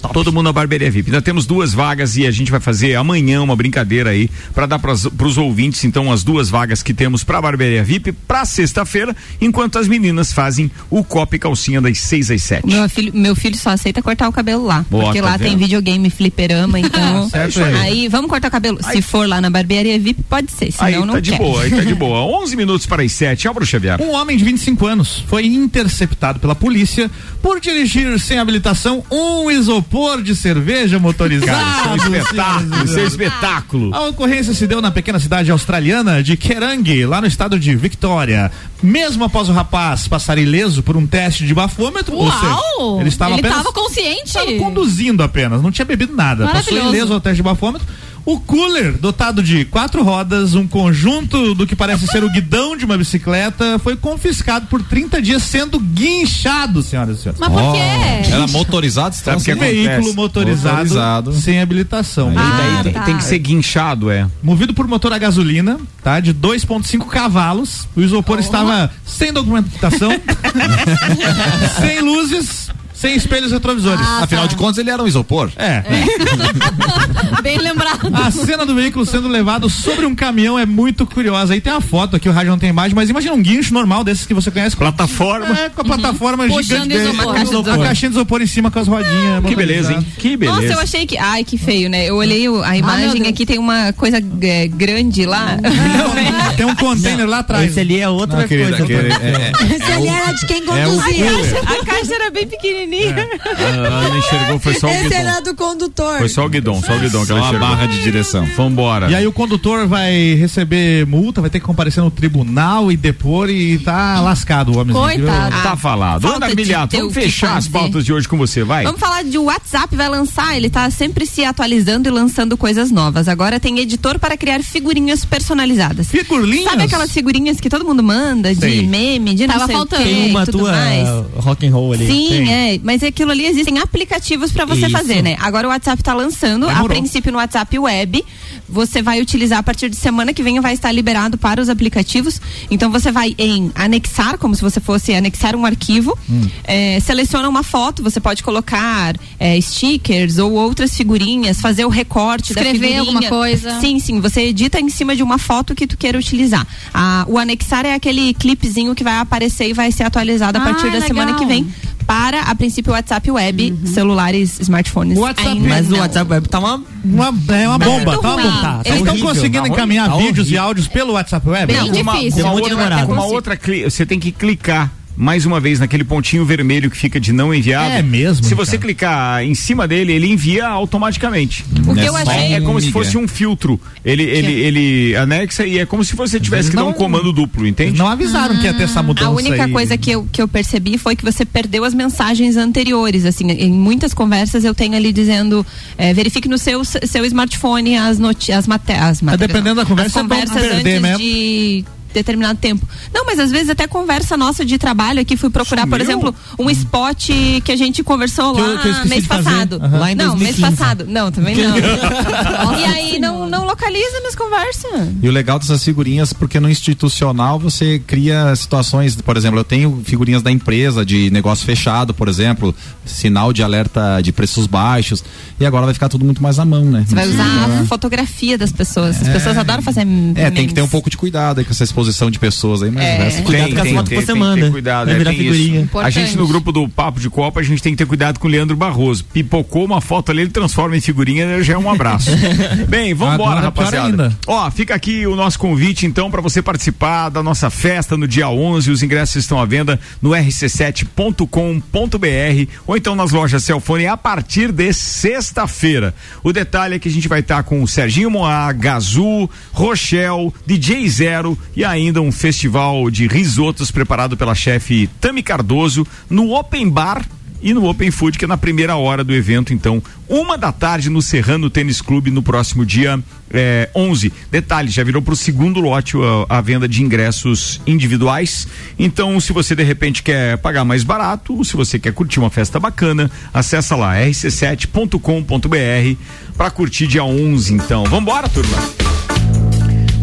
Boa. 0.00 0.14
Todo 0.14 0.32
mundo 0.32 0.44
na 0.44 0.52
barbearia 0.52 0.90
VIP. 0.90 1.08
Ainda 1.10 1.20
temos 1.22 1.44
duas 1.46 1.72
vagas 1.72 2.16
e 2.16 2.26
a 2.26 2.30
gente 2.30 2.50
vai 2.50 2.60
fazer 2.60 2.94
amanhã 2.94 3.42
uma 3.42 3.56
brincadeira 3.56 4.10
aí 4.10 4.30
para 4.54 4.66
dar 4.66 4.78
para 4.78 4.92
os 4.92 5.38
ouvintes 5.38 5.84
então 5.84 6.10
as 6.12 6.22
duas 6.22 6.48
vagas 6.48 6.82
que 6.82 6.94
temos 6.94 7.24
para 7.24 7.40
barbearia 7.42 7.82
VIP 7.82 8.12
para 8.12 8.44
sexta-feira, 8.44 9.14
enquanto 9.40 9.78
as 9.78 9.88
meninas 9.88 10.32
fazem 10.32 10.70
o 10.88 11.02
copo 11.02 11.34
e 11.34 11.38
calcinha 11.38 11.80
das 11.80 11.98
6 11.98 12.30
às 12.30 12.42
7. 12.42 12.66
Meu 12.66 12.88
filho, 12.88 13.12
meu 13.14 13.34
filho 13.36 13.56
só 13.56 13.70
aceita 13.70 14.00
cortar 14.02 14.28
o 14.28 14.32
cabelo 14.32 14.64
lá. 14.64 14.84
Boa, 14.90 15.04
porque 15.04 15.20
tá 15.20 15.26
lá 15.30 15.38
tem 15.38 15.50
vendo? 15.50 15.58
videogame, 15.60 16.10
fliperama, 16.10 16.78
então. 16.78 17.28
Certo 17.30 17.62
aí. 17.62 17.74
aí, 17.76 18.08
vamos 18.08 18.30
cortar 18.30 18.48
o 18.48 18.50
cabelo. 18.50 18.78
Se 18.82 19.02
for 19.02 19.28
lá 19.28 19.40
na 19.40 19.50
barbearia 19.50 19.98
VIP, 19.98 20.22
pode 20.22 20.52
ser. 20.52 20.70
Senão 20.72 20.86
Aí 20.86 20.94
não 21.06 21.14
tá 21.14 21.20
de 21.20 21.30
quer. 21.30 21.38
boa, 21.38 21.62
aí 21.62 21.70
tá 21.70 21.82
de 21.84 21.94
boa. 21.96 22.20
11 22.42 22.56
minutos 22.56 22.86
para 22.86 23.02
as 23.02 23.12
7. 23.12 23.38
Tchau, 23.40 23.54
Bruxa 23.54 23.72
Xavier. 23.72 24.00
Um 24.00 24.12
homem 24.12 24.36
de 24.36 24.44
25 24.44 24.86
anos 24.86 25.24
foi 25.26 25.46
interceptado 25.46 26.38
pela 26.38 26.54
polícia 26.54 27.10
por 27.42 27.60
dirigir 27.60 28.18
sem 28.18 28.38
habilitação 28.38 29.02
um 29.10 29.50
isopor 29.50 30.22
de 30.22 30.34
cerveja 30.34 30.98
motorizado. 30.98 31.46
Cara, 31.52 31.96
isso 31.96 32.06
é 32.06 32.10
um 32.10 32.16
espetáculo, 32.16 32.84
isso 32.84 32.98
é 32.98 33.04
espetáculo. 33.04 33.94
A 33.94 34.06
ocorrência 34.08 34.54
se 34.54 34.66
deu 34.66 34.80
na 34.82 34.90
pequena 34.90 35.18
cidade 35.18 35.50
australiana 35.50 36.22
de 36.22 36.36
Kerang, 36.36 37.06
lá 37.06 37.20
no 37.20 37.26
estado 37.26 37.58
de 37.58 37.74
Victoria. 37.76 38.50
Mesmo 38.82 39.24
após 39.24 39.48
o 39.48 39.52
rapaz 39.52 40.06
passar 40.06 40.38
ileso 40.38 40.82
por 40.82 40.96
um 40.96 41.06
teste 41.06 41.44
de 41.46 41.54
bafômetro, 41.54 42.14
ou 42.16 42.30
seja, 42.30 42.46
Uau! 42.78 43.00
ele 43.00 43.08
estava 43.08 43.32
Ele 43.32 43.40
apenas 43.40 43.58
tava 43.58 43.72
consciente. 43.72 44.22
estava 44.26 44.52
conduzindo 44.54 45.22
apenas, 45.22 45.62
não 45.62 45.70
tinha 45.70 45.84
bebido 45.84 46.14
nada. 46.14 46.46
Passou 46.48 46.76
ileso 46.78 47.12
ao 47.12 47.20
teste 47.20 47.36
de 47.36 47.42
bafômetro. 47.42 47.86
O 48.30 48.38
cooler, 48.38 48.92
dotado 48.98 49.42
de 49.42 49.64
quatro 49.64 50.02
rodas, 50.02 50.54
um 50.54 50.68
conjunto 50.68 51.54
do 51.54 51.66
que 51.66 51.74
parece 51.74 52.06
ser 52.06 52.22
o 52.22 52.28
guidão 52.30 52.76
de 52.76 52.84
uma 52.84 52.98
bicicleta, 52.98 53.78
foi 53.78 53.96
confiscado 53.96 54.66
por 54.66 54.82
30 54.82 55.22
dias 55.22 55.42
sendo 55.42 55.80
guinchado, 55.80 56.82
senhoras 56.82 57.18
e 57.18 57.22
senhores. 57.22 57.40
Mas 57.40 57.50
por 57.50 57.72
quê? 57.72 58.30
Era 58.30 58.46
motorizado, 58.48 59.14
Sabe 59.16 59.40
o 59.40 59.44
que 59.44 59.50
acontece? 59.52 59.74
Veículo 59.76 60.14
motorizado, 60.14 60.74
Motorizado. 60.76 61.32
sem 61.32 61.58
habilitação. 61.58 62.30
E 62.30 62.34
daí 62.34 62.44
Ah, 62.44 62.80
tem, 62.82 62.92
tá. 62.92 63.00
tem 63.04 63.16
que 63.16 63.24
ser 63.24 63.38
guinchado, 63.38 64.10
é. 64.10 64.26
Movido 64.42 64.74
por 64.74 64.86
motor 64.86 65.10
a 65.10 65.16
gasolina, 65.18 65.80
tá? 66.04 66.20
De 66.20 66.34
2,5 66.34 67.06
cavalos. 67.08 67.88
O 67.96 68.02
isopor 68.02 68.38
estava 68.40 68.90
sem 69.06 69.32
documentação, 69.32 70.10
sem 71.80 72.00
luzes, 72.02 72.68
sem 72.98 73.14
espelhos 73.14 73.52
retrovisores. 73.52 74.04
Ah, 74.04 74.24
Afinal 74.24 74.44
tá. 74.44 74.48
de 74.48 74.56
contas, 74.56 74.78
ele 74.78 74.90
era 74.90 75.02
um 75.02 75.06
isopor. 75.06 75.50
É. 75.56 75.82
Bem 77.42 77.58
lembrado. 77.58 78.10
A 78.12 78.30
cena 78.30 78.66
do 78.66 78.74
veículo 78.74 79.06
sendo 79.06 79.28
levado 79.28 79.70
sobre 79.70 80.04
um 80.06 80.14
caminhão 80.14 80.58
é 80.58 80.66
muito 80.66 81.06
curiosa. 81.06 81.54
Aí 81.54 81.60
tem 81.60 81.72
a 81.72 81.80
foto 81.80 82.16
aqui, 82.16 82.28
o 82.28 82.32
rádio 82.32 82.50
não 82.50 82.58
tem 82.58 82.70
imagem, 82.70 82.94
mas 82.94 83.08
imagina 83.08 83.34
um 83.34 83.42
guincho 83.42 83.72
normal 83.72 84.02
desses 84.02 84.26
que 84.26 84.34
você 84.34 84.50
conhece. 84.50 84.74
com- 84.76 84.82
Plataforma. 84.88 85.58
É, 85.58 85.68
com 85.68 85.80
a 85.82 85.84
plataforma 85.84 86.44
Uhum. 86.44 86.62
Gigante. 86.62 86.94
isopor. 86.94 87.30
A, 87.30 87.34
Caixa 87.34 87.78
caixinha 87.78 88.10
de 88.10 88.16
isopor 88.16 88.42
em 88.42 88.46
cima 88.46 88.70
com 88.70 88.78
as 88.78 88.88
rodinhas. 88.88 89.44
Que 89.46 89.54
beleza, 89.54 89.92
hein? 89.92 90.06
Que 90.18 90.36
beleza. 90.36 90.60
Nossa, 90.60 90.72
eu 90.74 90.80
achei 90.80 91.06
que. 91.06 91.16
Ai, 91.18 91.44
que 91.44 91.56
feio, 91.56 91.88
né? 91.88 92.06
Eu 92.06 92.16
olhei 92.16 92.46
a 92.64 92.76
imagem 92.76 93.22
Deus. 93.22 93.28
aqui, 93.28 93.46
tem 93.46 93.58
uma 93.58 93.92
coisa 93.92 94.18
é, 94.42 94.66
grande 94.68 95.24
lá. 95.26 95.56
Tem 96.56 96.66
um 96.66 96.74
container 96.74 97.26
lá 97.28 97.38
atrás. 97.38 97.70
Esse 97.70 97.78
ali 97.80 98.00
é 98.00 98.08
outra 98.08 98.40
Não, 98.40 98.48
querida, 98.48 98.76
coisa. 98.78 98.84
querida, 98.86 99.14
é- 99.22 99.52
é- 99.52 99.76
Esse 99.76 99.92
ali 99.92 100.08
era 100.08 100.32
de 100.32 100.46
quem 100.46 100.56
é 100.56 100.60
conduzia. 100.62 101.26
A 101.62 101.84
caixa 101.86 102.14
era 102.14 102.30
bem 102.30 102.46
pequenininha. 102.48 102.87
A 102.88 103.98
Ana 104.06 104.18
enxergou, 104.18 104.58
foi 104.58 104.74
só 104.74 104.86
o 104.86 104.90
Esse 104.90 105.02
guidão. 105.04 105.18
era 105.18 105.40
do 105.40 105.54
condutor. 105.54 106.18
Foi 106.18 106.28
só 106.28 106.44
o 106.46 106.48
guidão, 106.48 106.80
só 106.82 106.94
o 106.96 106.98
guidão 106.98 107.20
que 107.22 107.26
Só 107.28 107.36
ela 107.36 107.44
a 107.46 107.48
enxergou. 107.48 107.68
barra 107.68 107.86
de 107.86 108.02
direção. 108.02 108.46
Vambora. 108.56 109.10
E 109.10 109.14
aí 109.14 109.26
o 109.26 109.32
condutor 109.32 109.86
vai 109.86 110.34
receber 110.34 111.06
multa, 111.06 111.40
vai 111.40 111.50
ter 111.50 111.60
que 111.60 111.66
comparecer 111.66 112.02
no 112.02 112.10
tribunal 112.10 112.90
e 112.90 112.96
depor 112.96 113.50
e 113.50 113.78
tá 113.78 114.20
lascado 114.20 114.72
o 114.72 114.78
homem. 114.78 114.94
Coitado. 114.94 115.62
Tá 115.62 115.76
falado. 115.76 116.22
Falta 116.22 116.46
Ana 116.46 116.54
Miliato, 116.54 116.96
vamos 116.96 117.14
fechar 117.14 117.56
as 117.56 117.68
pautas 117.68 118.04
de 118.04 118.12
hoje 118.12 118.26
com 118.28 118.36
você, 118.36 118.62
vai. 118.64 118.84
Vamos 118.84 119.00
falar 119.00 119.22
de 119.24 119.38
o 119.38 119.44
WhatsApp 119.44 119.94
vai 119.94 120.08
lançar, 120.08 120.56
ele 120.56 120.70
tá 120.70 120.90
sempre 120.90 121.26
se 121.26 121.44
atualizando 121.44 122.08
e 122.08 122.12
lançando 122.12 122.56
coisas 122.56 122.90
novas. 122.90 123.28
Agora 123.28 123.58
tem 123.60 123.78
editor 123.78 124.18
para 124.18 124.36
criar 124.36 124.62
figurinhas 124.62 125.24
personalizadas. 125.24 126.08
Figurinhas? 126.08 126.64
Sabe 126.70 126.82
aquelas 126.84 127.10
figurinhas 127.12 127.60
que 127.60 127.68
todo 127.68 127.84
mundo 127.84 128.02
manda 128.02 128.54
de 128.54 128.60
Sei. 128.60 128.86
meme, 128.86 129.34
de 129.34 129.46
não 129.46 129.54
Tava 129.54 129.66
sei 129.66 129.76
faltando. 129.76 130.02
o 130.02 130.06
quê, 130.06 130.12
Tem 130.14 130.30
uma 130.30 130.44
tudo 130.46 130.58
tua 130.58 130.72
mais? 130.72 131.08
rock 131.36 131.66
and 131.66 131.70
roll 131.72 131.92
ali. 131.92 132.06
Sim, 132.06 132.28
Tem. 132.28 132.52
é. 132.52 132.77
Mas 132.82 133.02
aquilo 133.02 133.30
ali 133.30 133.44
existem 133.46 133.78
aplicativos 133.78 134.52
pra 134.52 134.64
você 134.64 134.82
Isso. 134.82 134.90
fazer, 134.90 135.22
né? 135.22 135.36
Agora 135.40 135.66
o 135.66 135.70
WhatsApp 135.70 136.02
tá 136.02 136.14
lançando, 136.14 136.66
a 136.66 136.74
Demorou. 136.74 136.88
princípio 136.88 137.32
no 137.32 137.38
WhatsApp 137.38 137.78
Web. 137.78 138.24
Você 138.68 139.00
vai 139.02 139.20
utilizar 139.20 139.58
a 139.58 139.62
partir 139.62 139.88
de 139.88 139.96
semana 139.96 140.32
que 140.34 140.42
vem 140.42 140.60
vai 140.60 140.74
estar 140.74 140.92
liberado 140.92 141.38
para 141.38 141.60
os 141.60 141.68
aplicativos. 141.68 142.40
Então 142.70 142.90
você 142.90 143.10
vai 143.10 143.34
em 143.38 143.70
anexar, 143.74 144.36
como 144.38 144.54
se 144.54 144.60
você 144.62 144.80
fosse 144.80 145.14
anexar 145.14 145.56
um 145.56 145.64
arquivo. 145.64 146.16
eh, 146.64 146.98
seleciona 147.00 147.48
uma 147.48 147.62
foto, 147.62 148.02
você 148.02 148.20
pode 148.20 148.42
colocar 148.42 149.16
eh, 149.40 149.60
stickers 149.60 150.38
ou 150.38 150.52
outras 150.52 150.94
figurinhas, 150.96 151.60
fazer 151.60 151.84
o 151.84 151.88
recorte 151.88 152.52
da 152.54 152.60
Escrever 152.60 152.78
figurinha. 152.88 153.00
alguma 153.00 153.22
coisa. 153.28 153.80
Sim, 153.80 153.98
sim. 153.98 154.20
Você 154.20 154.42
edita 154.42 154.78
em 154.80 154.88
cima 154.88 155.16
de 155.16 155.22
uma 155.22 155.38
foto 155.38 155.74
que 155.74 155.86
tu 155.86 155.96
queira 155.96 156.18
utilizar. 156.18 156.66
Ah, 156.92 157.24
o 157.28 157.38
anexar 157.38 157.86
é 157.86 157.94
aquele 157.94 158.34
clipezinho 158.34 158.94
que 158.94 159.02
vai 159.04 159.16
aparecer 159.18 159.68
e 159.68 159.72
vai 159.72 159.90
ser 159.92 160.02
atualizado 160.04 160.58
a 160.58 160.60
Ah, 160.60 160.64
partir 160.64 160.86
da 160.86 160.92
legal. 160.98 161.06
semana 161.08 161.34
que 161.34 161.46
vem 161.46 161.66
para, 162.06 162.40
a 162.42 162.54
princípio, 162.68 162.92
o 162.92 162.94
WhatsApp 162.94 163.30
web, 163.30 163.72
Uhum. 163.72 163.86
celulares, 163.86 164.60
smartphones. 164.60 165.16
O 165.18 165.22
WhatsApp- 165.22 165.48
ainda 165.48 165.68
Mas 165.68 165.86
o 165.88 165.90
não. 165.92 165.98
WhatsApp 166.00 166.30
Web 166.32 166.48
tá 166.48 166.58
uma. 166.58 166.82
Uma, 167.04 167.26
é 167.54 167.68
uma 167.68 167.78
Tá 167.78 167.84
bomba, 167.84 168.18
tá 168.18 168.34
uma 168.34 168.42
bomba. 168.42 168.60
Tá 168.60 168.82
Eles 168.84 168.98
estão 169.00 169.18
conseguindo 169.18 169.62
tá 169.66 169.68
encaminhar 169.72 170.08
horrível. 170.10 170.26
vídeos 170.34 170.50
e 170.50 170.58
áudios 170.58 170.88
pelo 170.88 171.12
WhatsApp 171.14 171.48
Web? 171.48 171.72
Bem 171.72 172.02
uma, 172.02 172.12
difícil. 172.12 172.42
com 172.42 172.48
uma 172.48 172.52
muito 172.52 172.70
outra, 172.70 173.06
uma 173.06 173.24
outra 173.26 173.58
você 173.90 174.04
tem 174.06 174.18
que 174.20 174.30
clicar 174.32 174.92
mais 175.18 175.44
uma 175.44 175.58
vez 175.58 175.80
naquele 175.80 176.04
pontinho 176.04 176.44
vermelho 176.44 176.88
que 176.90 176.96
fica 176.96 177.18
de 177.18 177.32
não 177.32 177.52
enviado. 177.52 177.90
É 177.96 178.02
mesmo, 178.02 178.44
Se 178.46 178.54
você 178.54 178.72
cara. 178.72 178.82
clicar 178.82 179.42
em 179.42 179.54
cima 179.54 179.86
dele, 179.88 180.12
ele 180.12 180.28
envia 180.28 180.66
automaticamente. 180.66 181.64
O 181.86 181.92
que 181.94 182.00
É 182.00 182.08
eu 182.08 182.12
só 182.12 182.18
achei. 182.30 182.54
É 182.54 182.60
como 182.60 182.80
se 182.80 182.92
fosse 182.92 183.18
um 183.18 183.26
filtro. 183.26 183.80
Ele, 184.04 184.22
ele, 184.22 184.52
ele 184.52 185.16
anexa 185.16 185.66
e 185.66 185.78
é 185.78 185.84
como 185.86 186.04
se 186.04 186.14
você 186.14 186.38
tivesse 186.38 186.70
que 186.70 186.76
dar 186.76 186.84
um 186.84 186.86
não- 186.86 186.92
comando 186.92 187.32
duplo, 187.32 187.66
entende? 187.66 187.98
Não 187.98 188.06
avisaram 188.06 188.56
que 188.56 188.64
ia 188.64 188.72
ter 188.74 188.84
essa 188.84 189.02
mudança 189.02 189.26
A 189.28 189.30
única 189.30 189.64
aí. 189.64 189.72
coisa 189.72 189.98
que 189.98 190.10
eu, 190.10 190.26
que 190.30 190.40
eu 190.40 190.46
percebi 190.48 190.96
foi 190.96 191.16
que 191.16 191.24
você 191.24 191.44
perdeu 191.44 191.84
as 191.84 191.92
mensagens 191.94 192.56
anteriores. 192.56 193.24
Assim, 193.24 193.50
em 193.50 193.72
muitas 193.72 194.14
conversas 194.14 194.64
eu 194.64 194.74
tenho 194.74 194.94
ali 194.94 195.12
dizendo 195.12 195.66
é, 195.96 196.14
verifique 196.14 196.48
no 196.48 196.58
seu, 196.58 196.84
seu 196.84 197.24
smartphone 197.24 197.96
as, 197.96 198.18
noti 198.18 198.52
as, 198.52 198.66
mate 198.66 198.92
as 198.92 199.20
matérias. 199.20 199.48
dependendo 199.48 199.76
da 199.76 199.84
conversa, 199.86 200.20
as 200.20 200.24
é 200.24 200.28
bom 200.28 200.28
conversas 200.28 200.62
perder 200.62 200.90
antes 200.96 201.02
mesmo. 201.02 201.18
de 201.18 201.84
determinado 202.18 202.58
tempo. 202.58 202.86
Não, 203.12 203.24
mas 203.24 203.38
às 203.38 203.50
vezes 203.50 203.70
até 203.70 203.86
conversa 203.86 204.36
nossa 204.36 204.64
de 204.64 204.76
trabalho 204.78 205.20
aqui 205.20 205.36
fui 205.36 205.50
procurar, 205.50 205.86
por 205.86 206.00
Sumiu? 206.00 206.18
exemplo, 206.18 206.34
um 206.58 206.70
spot 206.70 207.30
que 207.64 207.72
a 207.72 207.76
gente 207.76 208.02
conversou 208.02 208.54
Que 208.54 208.60
eu- 208.60 208.74
lá 208.74 208.80
que 208.82 208.88
eu 208.88 208.92
esqueci 208.92 209.08
mês 209.08 209.26
passado. 209.26 209.80
Aham. 209.82 209.98
Lá 209.98 210.12
em 210.12 210.14
não, 210.14 210.36
2015. 210.36 210.60
mês 210.62 210.78
passado. 210.78 211.06
Não, 211.08 211.30
também 211.32 211.56
não. 211.56 211.76
e 212.78 212.84
aí 212.84 213.18
não, 213.18 213.48
não 213.48 213.64
localiza 213.64 214.20
nas 214.22 214.34
conversas. 214.34 215.08
E 215.22 215.28
o 215.28 215.32
legal 215.32 215.58
dessas 215.58 215.82
figurinhas, 215.84 216.32
porque 216.32 216.58
no 216.60 216.68
institucional 216.70 217.58
você 217.58 218.00
cria 218.06 218.54
situações, 218.56 219.16
por 219.16 219.36
exemplo, 219.36 219.58
eu 219.60 219.64
tenho 219.64 220.02
figurinhas 220.04 220.42
da 220.42 220.50
empresa 220.50 221.04
de 221.04 221.30
negócio 221.30 221.64
fechado, 221.64 222.12
por 222.14 222.28
exemplo, 222.28 222.74
sinal 223.04 223.52
de 223.52 223.62
alerta 223.62 224.20
de 224.22 224.32
preços 224.32 224.66
baixos, 224.66 225.24
e 225.58 225.64
agora 225.66 225.84
vai 225.84 225.94
ficar 225.94 226.08
tudo 226.08 226.24
muito 226.24 226.42
mais 226.42 226.58
à 226.58 226.64
mão, 226.64 226.84
né? 226.84 227.04
Você 227.06 227.14
vai 227.14 227.28
usar 227.28 227.80
a 227.80 227.84
fotografia 227.86 228.56
das 228.58 228.72
pessoas. 228.72 229.20
As 229.22 229.28
pessoas 229.28 229.56
adoram 229.56 229.82
fazer 229.82 230.06
É, 230.34 230.50
tem 230.50 230.66
que 230.66 230.74
ter 230.74 230.80
um 230.80 230.84
memes. 230.84 230.90
pouco 230.90 231.08
de 231.10 231.16
cuidado 231.16 231.58
aí 231.58 231.64
com 231.64 231.70
essa 231.70 231.84
exposição 231.84 232.07
de 232.30 232.38
pessoas 232.38 232.82
aí, 232.82 232.90
mas 232.90 233.04
É. 233.04 233.18
o 233.18 233.22
resto- 233.22 233.42
Cuidado 233.42 233.74
com 233.74 233.80
as 233.80 233.90
fotos 233.90 234.12
você 234.14 234.32
tem 234.60 234.70
cuidado, 234.72 235.10
é, 235.10 235.24
tem 235.24 235.40
isso. 235.46 235.98
A 235.98 236.10
gente 236.10 236.36
no 236.36 236.46
grupo 236.46 236.72
do 236.72 236.88
Papo 236.88 237.20
de 237.20 237.30
Copa, 237.30 237.60
a 237.60 237.62
gente 237.62 237.82
tem 237.82 237.92
que 237.92 237.98
ter 237.98 238.06
cuidado 238.06 238.38
com 238.38 238.48
o 238.48 238.50
Leandro 238.50 238.76
Barroso. 238.76 239.24
Pipocou 239.24 239.84
uma 239.84 240.00
foto 240.00 240.30
ali, 240.32 240.42
ele 240.42 240.50
transforma 240.50 240.96
em 240.96 241.00
figurinha, 241.00 241.62
já 241.62 241.74
é 241.74 241.78
um 241.78 241.90
abraço. 241.90 242.30
Bem, 242.88 243.12
é 243.12 243.14
pior 243.14 243.62
rapaziada. 243.62 244.32
Ó, 244.46 244.70
fica 244.70 244.94
aqui 244.94 245.26
o 245.26 245.34
nosso 245.36 245.58
convite, 245.58 246.06
então, 246.06 246.30
para 246.30 246.40
você 246.40 246.60
participar 246.62 247.28
da 247.30 247.42
nossa 247.42 247.70
festa 247.70 248.16
no 248.16 248.26
dia 248.28 248.48
11. 248.48 248.90
Os 248.90 249.02
ingressos 249.02 249.36
estão 249.36 249.58
à 249.60 249.64
venda 249.64 249.98
no 250.20 250.30
rc7.com.br 250.30 252.70
ou 252.86 252.96
então 252.96 253.14
nas 253.14 253.30
lojas 253.32 253.64
Celfone 253.64 254.06
a 254.06 254.16
partir 254.16 254.72
de 254.72 254.92
sexta-feira. 254.92 256.14
O 256.42 256.52
detalhe 256.52 256.96
é 256.96 256.98
que 256.98 257.08
a 257.08 257.12
gente 257.12 257.28
vai 257.28 257.40
estar 257.40 257.62
com 257.62 257.82
o 257.82 257.88
Serginho 257.88 258.30
Moá, 258.30 258.72
Gazu, 258.72 259.48
Rochelle, 259.72 260.52
DJ 260.66 261.08
Zero 261.08 261.58
e 261.76 261.84
ainda 261.88 262.20
um 262.20 262.30
festival 262.30 263.10
de 263.10 263.26
risotos 263.26 263.90
preparado 263.90 264.36
pela 264.36 264.54
chefe 264.54 265.08
Tami 265.20 265.42
Cardoso 265.42 266.06
no 266.28 266.54
Open 266.54 266.88
Bar 266.88 267.26
e 267.60 267.74
no 267.74 267.88
Open 267.88 268.10
Food, 268.10 268.38
que 268.38 268.44
é 268.44 268.48
na 268.48 268.56
primeira 268.56 268.96
hora 268.96 269.24
do 269.24 269.34
evento, 269.34 269.74
então, 269.74 270.02
uma 270.28 270.56
da 270.56 270.70
tarde 270.70 271.10
no 271.10 271.20
Serrano 271.20 271.68
Tênis 271.68 272.00
Clube 272.00 272.30
no 272.30 272.42
próximo 272.42 272.86
dia 272.86 273.18
eh, 273.50 273.88
11. 273.94 274.32
Detalhe, 274.50 274.90
já 274.90 275.02
virou 275.02 275.20
para 275.20 275.32
o 275.32 275.36
segundo 275.36 275.80
lote 275.80 276.16
a, 276.48 276.58
a 276.58 276.60
venda 276.60 276.88
de 276.88 277.02
ingressos 277.02 277.80
individuais. 277.86 278.68
Então, 278.98 279.38
se 279.40 279.52
você 279.52 279.74
de 279.74 279.82
repente 279.82 280.22
quer 280.22 280.58
pagar 280.58 280.84
mais 280.84 281.02
barato, 281.02 281.56
ou 281.56 281.64
se 281.64 281.76
você 281.76 281.98
quer 281.98 282.12
curtir 282.12 282.38
uma 282.38 282.50
festa 282.50 282.78
bacana, 282.78 283.30
acessa 283.52 283.96
lá 283.96 284.16
rc7.com.br 284.16 286.22
para 286.56 286.70
curtir 286.70 287.06
dia 287.06 287.24
11. 287.24 287.74
Então, 287.74 288.04
vambora, 288.04 288.48
turma. 288.48 288.78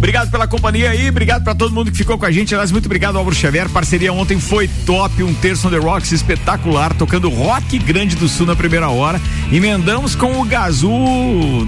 Obrigado 0.06 0.30
pela 0.30 0.48
companhia 0.48 0.92
aí, 0.92 1.10
obrigado 1.10 1.44
pra 1.44 1.56
todo 1.56 1.74
mundo 1.74 1.90
que 1.90 1.98
ficou 1.98 2.16
com 2.16 2.28
a 2.28 2.32
gente. 2.32 2.54
Aliás, 2.54 2.72
muito 2.72 2.86
obrigado, 2.86 3.18
Álvaro 3.18 3.36
Xavier. 3.36 3.68
Parceria 3.68 4.14
ontem 4.14 4.40
foi 4.40 4.68
top, 4.86 5.24
um 5.24 5.34
terço 5.34 5.68
on 5.68 5.72
the 5.72 5.80
rocks 5.80 6.12
espetacular, 6.12 6.94
tocando 6.94 7.28
rock 7.28 7.80
grande 7.80 8.16
do 8.16 8.30
sul 8.30 8.46
na 8.46 8.56
primeira 8.56 8.88
hora. 8.88 9.20
Emendamos 9.52 10.14
com 10.14 10.40
o 10.40 10.46
Gazu, 10.46 10.88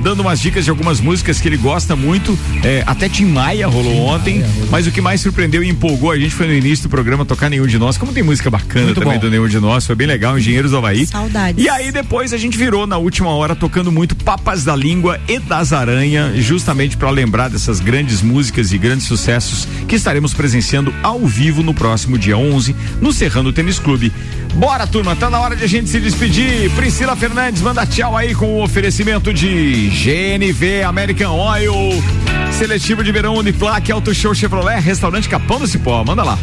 dando 0.03 0.19
umas 0.19 0.39
dicas 0.39 0.63
de 0.65 0.69
algumas 0.69 1.01
músicas 1.01 1.41
que 1.41 1.47
ele 1.47 1.57
gosta 1.57 1.95
muito. 1.95 2.37
É, 2.63 2.83
até 2.85 3.09
Tim 3.09 3.25
Maia 3.25 3.65
rolou 3.65 4.05
ontem, 4.05 4.43
mas 4.69 4.85
o 4.85 4.91
que 4.91 5.01
mais 5.01 5.19
surpreendeu 5.19 5.63
e 5.63 5.69
empolgou 5.69 6.11
a 6.11 6.19
gente 6.19 6.35
foi 6.35 6.45
no 6.45 6.53
início 6.53 6.83
do 6.83 6.89
programa 6.89 7.25
tocar 7.25 7.49
Nenhum 7.49 7.65
de 7.65 7.79
Nós. 7.79 7.97
Como 7.97 8.13
tem 8.13 8.21
música 8.21 8.51
bacana 8.51 8.85
Muito 8.85 9.01
também 9.01 9.15
bom. 9.15 9.21
do 9.21 9.31
Nenhum 9.31 9.47
de 9.47 9.59
Nós, 9.59 9.87
foi 9.87 9.95
bem 9.95 10.05
legal, 10.05 10.37
Engenheiros 10.37 10.69
do 10.69 10.77
Havaí. 10.77 11.07
Saudades. 11.07 11.65
E 11.65 11.67
aí 11.67 11.91
depois 11.91 12.31
a 12.33 12.37
gente 12.37 12.55
virou 12.55 12.85
na 12.85 12.99
última 12.99 13.29
hora 13.29 13.55
tocando 13.55 13.91
muito 13.91 14.15
Papas 14.15 14.63
da 14.63 14.75
Língua 14.75 15.19
e 15.27 15.39
das 15.39 15.73
Aranha, 15.73 16.33
justamente 16.35 16.95
para 16.95 17.09
lembrar 17.09 17.49
dessas 17.49 17.79
grandes 17.79 18.21
músicas 18.27 18.71
e 18.71 18.77
grandes 18.77 19.07
sucessos 19.07 19.67
que 19.87 19.95
estaremos 19.95 20.33
presenciando 20.33 20.93
ao 21.01 21.25
vivo 21.25 21.63
no 21.63 21.73
próximo 21.73 22.17
dia 22.17 22.37
11 22.37 22.75
no 23.01 23.13
Serrano 23.13 23.53
Tênis 23.53 23.79
Clube. 23.79 24.11
Bora, 24.55 24.85
turma, 24.85 25.15
tá 25.15 25.29
na 25.29 25.39
hora 25.39 25.55
de 25.55 25.63
a 25.63 25.67
gente 25.67 25.89
se 25.89 25.99
despedir. 25.99 26.69
Priscila 26.71 27.15
Fernandes 27.15 27.61
manda 27.61 27.85
tchau 27.85 28.17
aí 28.17 28.35
com 28.35 28.55
o 28.55 28.63
oferecimento 28.63 29.33
de 29.33 29.89
GNV 29.89 30.83
American 30.83 31.35
Oil, 31.35 31.73
Seletivo 32.51 33.03
de 33.03 33.11
Verão 33.11 33.35
Uniplac, 33.35 33.91
Auto 33.91 34.13
Show 34.13 34.33
Chevrolet, 34.33 34.79
Restaurante 34.79 35.29
Capão 35.29 35.59
do 35.59 35.67
Cipó. 35.67 36.03
Manda 36.03 36.23
lá. 36.23 36.37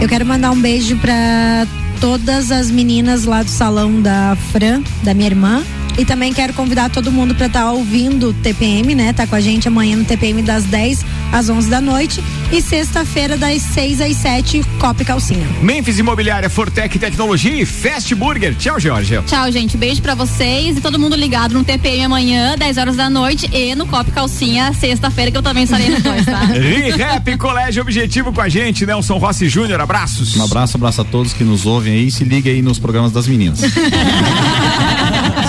Eu 0.00 0.08
quero 0.08 0.24
mandar 0.24 0.50
um 0.50 0.60
beijo 0.60 0.96
pra 0.96 1.66
todas 2.00 2.50
as 2.50 2.70
meninas 2.70 3.24
lá 3.24 3.42
do 3.42 3.50
salão 3.50 4.00
da 4.00 4.36
Fran, 4.52 4.82
da 5.02 5.12
minha 5.12 5.28
irmã. 5.28 5.62
E 5.98 6.04
também 6.04 6.32
quero 6.32 6.52
convidar 6.54 6.88
todo 6.88 7.12
mundo 7.12 7.34
para 7.34 7.46
estar 7.46 7.70
ouvindo 7.70 8.30
o 8.30 8.34
TPM, 8.34 8.94
né? 8.94 9.12
Tá 9.12 9.26
com 9.26 9.34
a 9.34 9.40
gente 9.40 9.68
amanhã 9.68 9.96
no 9.96 10.04
TPM 10.04 10.42
das 10.42 10.64
10 10.64 11.04
às 11.32 11.48
11 11.48 11.68
da 11.68 11.80
noite 11.80 12.22
e 12.52 12.60
sexta-feira 12.60 13.36
das 13.36 13.62
6 13.62 14.00
às 14.00 14.16
7, 14.16 14.62
Copa 14.78 15.02
e 15.02 15.04
Calcinha. 15.04 15.46
Memphis 15.62 15.98
Imobiliária, 15.98 16.50
Fortec 16.50 16.98
Tecnologia 16.98 17.62
e 17.62 17.64
Fast 17.64 18.14
Burger. 18.14 18.54
Tchau, 18.56 18.80
Georgia. 18.80 19.22
Tchau, 19.26 19.50
gente. 19.52 19.76
Beijo 19.76 20.02
pra 20.02 20.14
vocês 20.14 20.76
e 20.76 20.80
todo 20.80 20.98
mundo 20.98 21.14
ligado 21.16 21.54
no 21.54 21.62
TPM 21.62 22.04
amanhã, 22.04 22.56
10 22.58 22.76
horas 22.78 22.96
da 22.96 23.08
noite 23.08 23.48
e 23.52 23.74
no 23.74 23.86
Copo 23.86 24.10
Calcinha, 24.10 24.72
sexta-feira, 24.72 25.30
que 25.30 25.36
eu 25.36 25.42
também 25.42 25.64
estarei 25.64 25.88
depois, 25.90 26.24
tá? 26.24 26.40
ReHap 26.50 27.36
Colégio 27.38 27.82
Objetivo 27.82 28.32
com 28.32 28.40
a 28.40 28.48
gente, 28.48 28.84
Nelson 28.84 29.18
Rossi 29.18 29.48
Júnior, 29.48 29.80
abraços. 29.80 30.36
Um 30.36 30.44
abraço, 30.44 30.76
abraço 30.76 31.00
a 31.02 31.04
todos 31.04 31.32
que 31.32 31.44
nos 31.44 31.66
ouvem 31.66 31.92
aí 31.92 32.06
e 32.08 32.10
se 32.10 32.24
liguem 32.24 32.54
aí 32.54 32.62
nos 32.62 32.78
programas 32.78 33.12
das 33.12 33.26
meninas. 33.26 33.60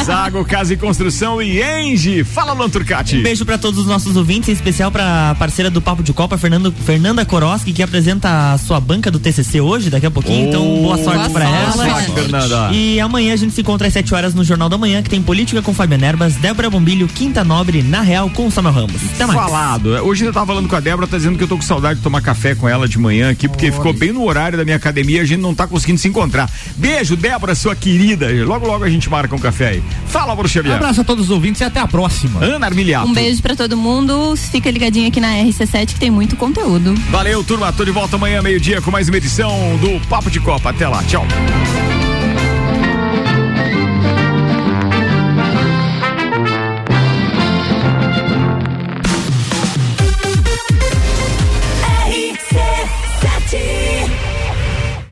Zago 0.04 0.44
Casa 0.44 0.74
e 0.74 0.78
Construção 0.78 1.42
e 1.42 1.62
Engie. 1.62 2.24
Fala, 2.24 2.54
Luan 2.54 2.70
Turcati. 2.70 3.18
Um 3.18 3.24
beijo 3.24 3.46
pra 3.46 3.58
todos 3.58 3.80
os 3.80 3.86
nossos 3.86 4.16
ouvintes, 4.16 4.50
em 4.50 4.54
especial 4.54 4.92
pra 4.92 5.36
parceira 5.38 5.70
do 5.70 5.82
Papo 5.82 6.02
de 6.02 6.12
Copa, 6.12 6.38
Fernando, 6.38 6.74
Fernanda 6.92 7.24
Koroski, 7.24 7.72
que 7.72 7.82
apresenta 7.82 8.52
a 8.52 8.58
sua 8.58 8.78
banca 8.78 9.10
do 9.10 9.18
TCC 9.18 9.62
hoje, 9.62 9.90
daqui 9.90 10.06
a 10.06 10.12
pouquinho. 10.12 10.50
então, 10.50 10.62
boa 10.82 10.98
sorte 11.02 11.20
boa 11.20 11.30
pra 11.30 11.46
sorte. 11.46 11.64
ela. 11.64 11.72
Boa 11.72 11.90
sorte, 12.02 12.12
Fernanda. 12.12 12.70
E 12.74 13.00
amanhã 13.00 13.32
a 13.34 13.38
gente 13.38 13.54
se 13.54 13.62
encontra 13.62 13.88
às 13.88 13.94
7 13.94 14.14
horas 14.14 14.34
no 14.34 14.44
Jornal 14.44 14.68
da 14.68 14.78
Manhã, 14.78 15.02
que 15.02 15.10
tem 15.10 15.22
Política 15.22 15.62
com 15.62 15.74
Fabiana 15.74 16.06
Erbas, 16.08 16.36
Débora 16.36 16.70
Bombilho, 16.70 17.08
Quinta 17.08 17.46
Nobre, 17.46 17.82
Na 17.82 18.02
Real, 18.02 18.30
com 18.32 18.52
Samuel 18.52 18.76
Ramos. 18.76 19.02
Até 19.16 19.26
mais. 19.26 19.40
Falado. 19.40 19.88
Hoje 20.06 20.26
eu 20.26 20.34
tava 20.34 20.48
falando 20.48 20.68
com 20.68 20.76
a 20.76 20.82
Débora, 20.82 21.08
tá 21.08 21.16
dizendo 21.16 21.38
que 21.38 21.46
eu 21.46 21.48
tô 21.48 21.56
com 21.56 21.62
saudade 21.62 22.00
de 22.00 22.04
tomar 22.04 22.20
café 22.22 22.56
com 22.56 22.68
ela 22.68 22.90
de 22.90 23.00
manhã 23.00 23.32
aqui, 23.32 23.48
porque 23.48 23.72
ficou 23.72 23.94
bem 23.94 24.12
no 24.12 24.26
horário 24.26 24.58
da 24.58 24.66
minha 24.66 24.76
academia 24.76 25.20
e 25.20 25.22
a 25.22 25.26
gente 25.26 25.40
não 25.40 25.56
tá 25.56 25.66
conseguindo 25.66 25.98
se 26.02 26.10
encontrar. 26.10 26.52
Beijo, 26.76 27.16
Débora, 27.16 27.56
sua 27.56 27.74
querida. 27.74 28.28
Logo, 28.46 28.68
logo 28.68 28.84
a 28.84 28.90
gente 28.90 29.10
marca 29.10 29.34
um 29.34 29.40
café 29.40 29.70
aí. 29.70 29.84
Fala, 30.08 30.34
Bruno 30.36 30.50
Um 30.50 30.52
Xavier. 30.52 30.76
abraço 30.76 31.00
a 31.00 31.04
todos 31.06 31.24
os 31.28 31.32
ouvintes 31.32 31.62
e 31.62 31.64
até 31.64 31.80
a 31.80 31.88
próxima. 31.88 32.44
Ana 32.44 32.66
Armiliato. 32.66 33.08
Um 33.08 33.14
beijo 33.14 33.42
pra 33.42 33.56
todo 33.56 33.78
mundo. 33.78 34.36
Fica 34.36 34.70
ligadinho 34.70 35.08
aqui 35.08 35.22
na 35.22 35.30
RC7 35.36 35.86
que 35.94 36.00
tem 36.02 36.12
muito 36.12 36.36
conteúdo. 36.36 36.81
Valeu, 37.10 37.44
turma. 37.44 37.72
Tô 37.72 37.86
de 37.86 37.92
volta 37.92 38.16
amanhã, 38.16 38.42
meio-dia, 38.42 38.82
com 38.82 38.92
mais 38.92 39.08
uma 39.08 39.18
edição 39.18 39.78
do 39.78 40.00
Papo 40.08 40.30
de 40.30 40.40
Copa. 40.40 40.70
Até 40.70 40.88
lá. 40.88 41.04
Tchau. 41.04 41.26